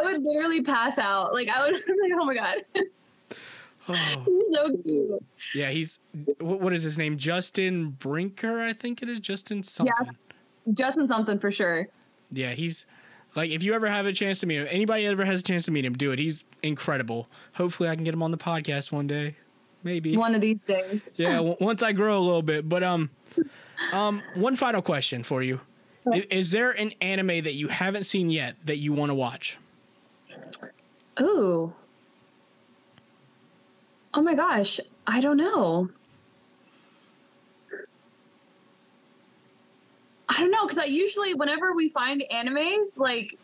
would 0.00 0.22
literally 0.22 0.62
pass 0.62 0.98
out. 0.98 1.34
Like 1.34 1.50
I 1.50 1.62
would 1.64 1.72
be 1.86 1.92
like, 2.02 2.12
oh 2.20 2.24
my 2.24 2.34
god, 2.34 2.56
Oh. 3.88 3.92
he's 4.26 4.56
so 4.56 4.76
cute. 4.82 5.20
Yeah, 5.54 5.70
he's 5.70 5.98
what, 6.38 6.60
what 6.60 6.72
is 6.72 6.82
his 6.82 6.98
name? 6.98 7.18
Justin 7.18 7.96
Briner, 7.98 8.60
I 8.60 8.72
think 8.72 9.02
it 9.02 9.08
is. 9.08 9.18
Justin 9.18 9.62
something. 9.62 9.92
Yeah, 10.66 10.72
Justin 10.74 11.08
something 11.08 11.38
for 11.38 11.50
sure. 11.50 11.88
Yeah, 12.30 12.52
he's 12.52 12.86
like 13.34 13.50
if 13.50 13.62
you 13.62 13.74
ever 13.74 13.88
have 13.88 14.06
a 14.06 14.12
chance 14.12 14.40
to 14.40 14.46
meet 14.46 14.58
him, 14.58 14.68
anybody 14.70 15.06
ever 15.06 15.24
has 15.24 15.40
a 15.40 15.42
chance 15.42 15.64
to 15.64 15.70
meet 15.70 15.84
him, 15.84 15.94
do 15.94 16.12
it. 16.12 16.18
He's 16.18 16.44
incredible. 16.62 17.28
Hopefully, 17.54 17.88
I 17.88 17.94
can 17.96 18.04
get 18.04 18.14
him 18.14 18.22
on 18.22 18.30
the 18.30 18.38
podcast 18.38 18.92
one 18.92 19.06
day. 19.06 19.36
Maybe. 19.84 20.16
One 20.16 20.36
of 20.36 20.40
these 20.40 20.58
days. 20.66 21.00
Yeah, 21.16 21.36
w- 21.38 21.56
once 21.58 21.82
I 21.82 21.90
grow 21.90 22.16
a 22.16 22.20
little 22.20 22.42
bit. 22.42 22.68
But 22.68 22.84
um, 22.84 23.10
um, 23.92 24.22
one 24.36 24.54
final 24.54 24.80
question 24.80 25.24
for 25.24 25.42
you: 25.42 25.60
is, 26.14 26.24
is 26.30 26.50
there 26.52 26.70
an 26.70 26.92
anime 27.00 27.42
that 27.42 27.54
you 27.54 27.66
haven't 27.66 28.04
seen 28.04 28.30
yet 28.30 28.54
that 28.64 28.76
you 28.76 28.92
want 28.92 29.10
to 29.10 29.14
watch? 29.14 29.58
Ooh. 31.20 31.72
Oh 34.14 34.22
my 34.22 34.34
gosh, 34.34 34.80
I 35.06 35.20
don't 35.20 35.36
know. 35.36 35.88
I 40.28 40.38
don't 40.38 40.50
know 40.50 40.66
because 40.66 40.78
I 40.78 40.84
usually 40.84 41.34
whenever 41.34 41.74
we 41.74 41.88
find 41.88 42.22
animes, 42.32 42.96
like 42.96 43.38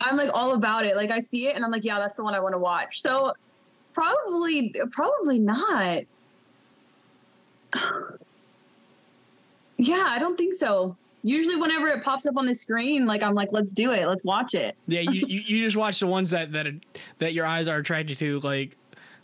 I'm 0.00 0.16
like 0.16 0.30
all 0.34 0.54
about 0.54 0.84
it. 0.84 0.96
Like 0.96 1.10
I 1.10 1.20
see 1.20 1.48
it 1.48 1.56
and 1.56 1.64
I'm 1.64 1.70
like, 1.70 1.84
yeah, 1.84 1.98
that's 1.98 2.14
the 2.14 2.24
one 2.24 2.34
I 2.34 2.40
want 2.40 2.54
to 2.54 2.58
watch. 2.58 3.00
So 3.00 3.32
probably, 3.94 4.74
probably 4.90 5.38
not. 5.38 6.02
yeah, 9.78 10.06
I 10.08 10.18
don't 10.18 10.36
think 10.36 10.54
so. 10.54 10.96
Usually, 11.26 11.56
whenever 11.56 11.88
it 11.88 12.04
pops 12.04 12.24
up 12.26 12.36
on 12.36 12.46
the 12.46 12.54
screen, 12.54 13.04
like 13.04 13.20
I'm 13.20 13.34
like, 13.34 13.48
let's 13.50 13.72
do 13.72 13.90
it, 13.90 14.06
let's 14.06 14.22
watch 14.22 14.54
it. 14.54 14.76
Yeah, 14.86 15.00
you, 15.00 15.10
you, 15.26 15.40
you 15.44 15.64
just 15.64 15.76
watch 15.76 15.98
the 15.98 16.06
ones 16.06 16.30
that 16.30 16.52
that 16.52 16.68
that 17.18 17.32
your 17.34 17.44
eyes 17.44 17.66
are 17.66 17.78
attracted 17.78 18.16
to. 18.18 18.38
Like, 18.40 18.76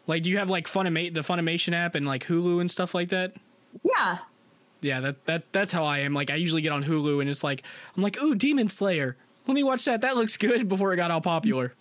like 0.08 0.24
do 0.24 0.30
you 0.30 0.38
have 0.38 0.50
like 0.50 0.66
Funimate 0.66 1.14
the 1.14 1.20
Funimation 1.20 1.74
app 1.74 1.94
and 1.94 2.04
like 2.04 2.24
Hulu 2.26 2.60
and 2.60 2.68
stuff 2.68 2.92
like 2.92 3.10
that? 3.10 3.34
Yeah, 3.84 4.18
Yeah, 4.80 4.98
that 4.98 5.24
that 5.26 5.52
that's 5.52 5.72
how 5.72 5.84
I 5.84 6.00
am. 6.00 6.12
Like 6.12 6.28
I 6.30 6.34
usually 6.34 6.60
get 6.60 6.72
on 6.72 6.82
Hulu 6.82 7.20
and 7.20 7.30
it's 7.30 7.44
like 7.44 7.62
I'm 7.96 8.02
like, 8.02 8.20
ooh, 8.20 8.34
Demon 8.34 8.68
Slayer. 8.68 9.16
Let 9.46 9.54
me 9.54 9.62
watch 9.62 9.84
that. 9.84 10.00
That 10.00 10.16
looks 10.16 10.36
good 10.36 10.68
before 10.68 10.92
it 10.92 10.96
got 10.96 11.12
all 11.12 11.20
popular. 11.20 11.72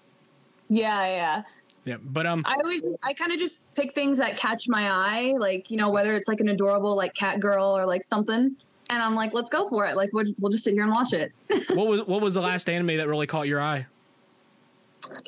yeah, 0.69 1.05
yeah. 1.07 1.43
Yeah, 1.83 1.97
but 2.01 2.27
um, 2.27 2.43
I 2.45 2.55
always, 2.63 2.83
I 3.03 3.13
kind 3.13 3.31
of 3.31 3.39
just 3.39 3.63
pick 3.73 3.95
things 3.95 4.19
that 4.19 4.37
catch 4.37 4.69
my 4.69 4.89
eye, 4.91 5.33
like 5.39 5.71
you 5.71 5.77
know, 5.77 5.89
whether 5.89 6.13
it's 6.13 6.27
like 6.27 6.39
an 6.39 6.47
adorable 6.47 6.95
like 6.95 7.15
cat 7.15 7.39
girl 7.39 7.75
or 7.75 7.85
like 7.87 8.03
something, 8.03 8.55
and 8.89 9.03
I'm 9.03 9.15
like, 9.15 9.33
let's 9.33 9.49
go 9.49 9.67
for 9.67 9.87
it. 9.87 9.95
Like 9.95 10.11
we'll, 10.13 10.25
we'll 10.39 10.51
just 10.51 10.63
sit 10.63 10.73
here 10.73 10.83
and 10.83 10.91
watch 10.91 11.13
it. 11.13 11.31
what 11.73 11.87
was 11.87 12.01
what 12.03 12.21
was 12.21 12.35
the 12.35 12.41
last 12.41 12.69
anime 12.69 12.97
that 12.97 13.07
really 13.07 13.25
caught 13.25 13.47
your 13.47 13.59
eye? 13.59 13.87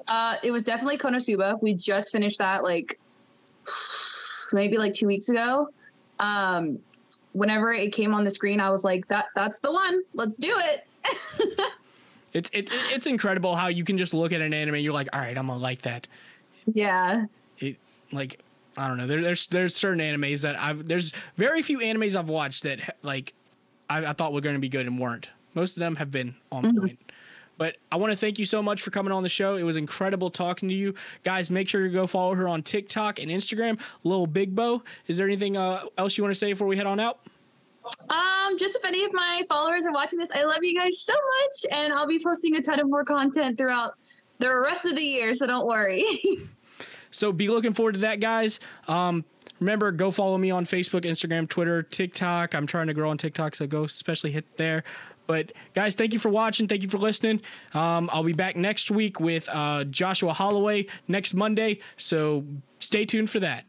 Uh, 0.08 0.36
it 0.44 0.52
was 0.52 0.64
definitely 0.64 1.00
Konosuba. 1.00 1.60
We 1.62 1.74
just 1.74 2.12
finished 2.12 2.38
that 2.38 2.64
like 2.64 3.00
maybe 4.54 4.78
like 4.78 4.94
two 4.94 5.08
weeks 5.08 5.30
ago. 5.30 5.70
Um, 6.20 6.80
whenever 7.32 7.74
it 7.74 7.94
came 7.94 8.14
on 8.14 8.24
the 8.24 8.32
screen, 8.32 8.60
I 8.60 8.70
was 8.70 8.84
like, 8.84 9.08
that 9.08 9.26
that's 9.36 9.60
the 9.60 9.72
one. 9.72 10.04
Let's 10.14 10.38
do 10.38 10.54
it. 10.56 10.86
It's 12.34 12.50
it's 12.52 12.72
it's 12.92 13.08
incredible 13.08 13.56
how 13.56 13.68
you 13.68 13.84
can 13.84 13.98
just 13.98 14.14
look 14.14 14.34
at 14.34 14.42
an 14.42 14.54
anime. 14.54 14.76
and 14.76 14.84
You're 14.84 14.94
like, 14.94 15.10
all 15.14 15.20
right, 15.20 15.38
I'm 15.38 15.48
gonna 15.48 15.60
like 15.60 15.84
that. 15.84 16.08
Yeah. 16.74 17.26
It 17.60 17.78
like 18.12 18.40
I 18.78 18.88
don't 18.88 18.98
know. 18.98 19.08
There, 19.08 19.22
there's 19.22 19.48
there's 19.48 19.76
certain 19.76 20.00
animes 20.00 20.42
that 20.42 20.60
I've 20.60 20.88
there's 20.88 21.12
very 21.38 21.62
few 21.62 21.80
animes 21.80 22.16
I've 22.16 22.30
watched 22.30 22.64
that 22.64 22.98
like 23.02 23.34
I, 23.90 24.06
I 24.06 24.14
thought 24.14 24.34
were 24.34 24.42
going 24.42 24.56
to 24.56 24.62
be 24.62 24.70
good 24.70 24.88
and 24.88 25.00
weren't. 25.00 25.30
Most 25.54 25.78
of 25.78 25.82
them 25.82 25.96
have 25.98 26.12
been 26.12 26.36
on 26.52 26.76
point. 26.78 27.00
But 27.58 27.78
I 27.92 27.98
want 27.98 28.12
to 28.12 28.18
thank 28.18 28.40
you 28.40 28.46
so 28.46 28.64
much 28.64 28.82
for 28.82 28.90
coming 28.90 29.12
on 29.12 29.22
the 29.22 29.30
show. 29.30 29.56
It 29.56 29.64
was 29.64 29.78
incredible 29.78 30.32
talking 30.32 30.70
to 30.70 30.76
you 30.76 30.96
guys. 31.24 31.52
Make 31.52 31.70
sure 31.70 31.86
you 31.86 31.92
go 31.92 32.08
follow 32.08 32.34
her 32.34 32.48
on 32.48 32.64
TikTok 32.64 33.20
and 33.20 33.30
Instagram. 33.30 33.80
Little 34.04 34.26
Big 34.26 34.56
Bow. 34.56 34.82
Is 35.06 35.18
there 35.18 35.28
anything 35.28 35.56
uh, 35.56 35.84
else 35.98 36.18
you 36.18 36.24
want 36.24 36.34
to 36.34 36.40
say 36.40 36.52
before 36.52 36.68
we 36.68 36.78
head 36.78 36.88
on 36.88 37.00
out? 37.00 37.20
Um, 38.10 38.58
just 38.58 38.76
if 38.76 38.86
any 38.86 39.04
of 39.04 39.14
my 39.14 39.44
followers 39.48 39.86
are 39.86 39.92
watching 39.92 40.18
this, 40.18 40.30
I 40.34 40.44
love 40.46 40.60
you 40.62 40.78
guys 40.78 41.00
so 41.00 41.14
much, 41.14 41.72
and 41.72 41.94
I'll 41.94 42.08
be 42.08 42.20
posting 42.20 42.56
a 42.56 42.62
ton 42.62 42.80
of 42.80 42.90
more 42.90 43.04
content 43.04 43.58
throughout 43.58 43.94
the 44.44 44.56
rest 44.56 44.86
of 44.86 44.96
the 44.96 45.04
year. 45.04 45.36
So 45.36 45.48
don't 45.48 45.66
worry. 45.66 46.04
So 47.14 47.32
be 47.32 47.48
looking 47.48 47.74
forward 47.74 47.94
to 47.94 48.00
that, 48.00 48.20
guys. 48.20 48.60
Um, 48.88 49.24
remember, 49.60 49.92
go 49.92 50.10
follow 50.10 50.36
me 50.36 50.50
on 50.50 50.66
Facebook, 50.66 51.02
Instagram, 51.02 51.48
Twitter, 51.48 51.84
TikTok. 51.84 52.56
I'm 52.56 52.66
trying 52.66 52.88
to 52.88 52.94
grow 52.96 53.12
on 53.12 53.20
TikTok, 53.20 53.54
so 53.54 53.68
go 53.68 53.84
especially 53.84 54.32
hit 54.32 54.58
there. 54.58 54.84
But 55.28 55.52
guys, 55.76 55.94
thank 55.94 56.14
you 56.14 56.18
for 56.18 56.30
watching. 56.30 56.68
Thank 56.68 56.82
you 56.82 56.90
for 56.90 56.98
listening. 56.98 57.42
Um, 57.76 58.10
I'll 58.12 58.24
be 58.24 58.34
back 58.34 58.56
next 58.56 58.90
week 58.90 59.20
with 59.20 59.48
uh, 59.54 59.84
Joshua 59.84 60.34
Holloway 60.34 60.88
next 61.08 61.36
Monday. 61.36 61.82
So 61.98 62.46
stay 62.80 63.06
tuned 63.06 63.30
for 63.30 63.40
that. 63.42 63.62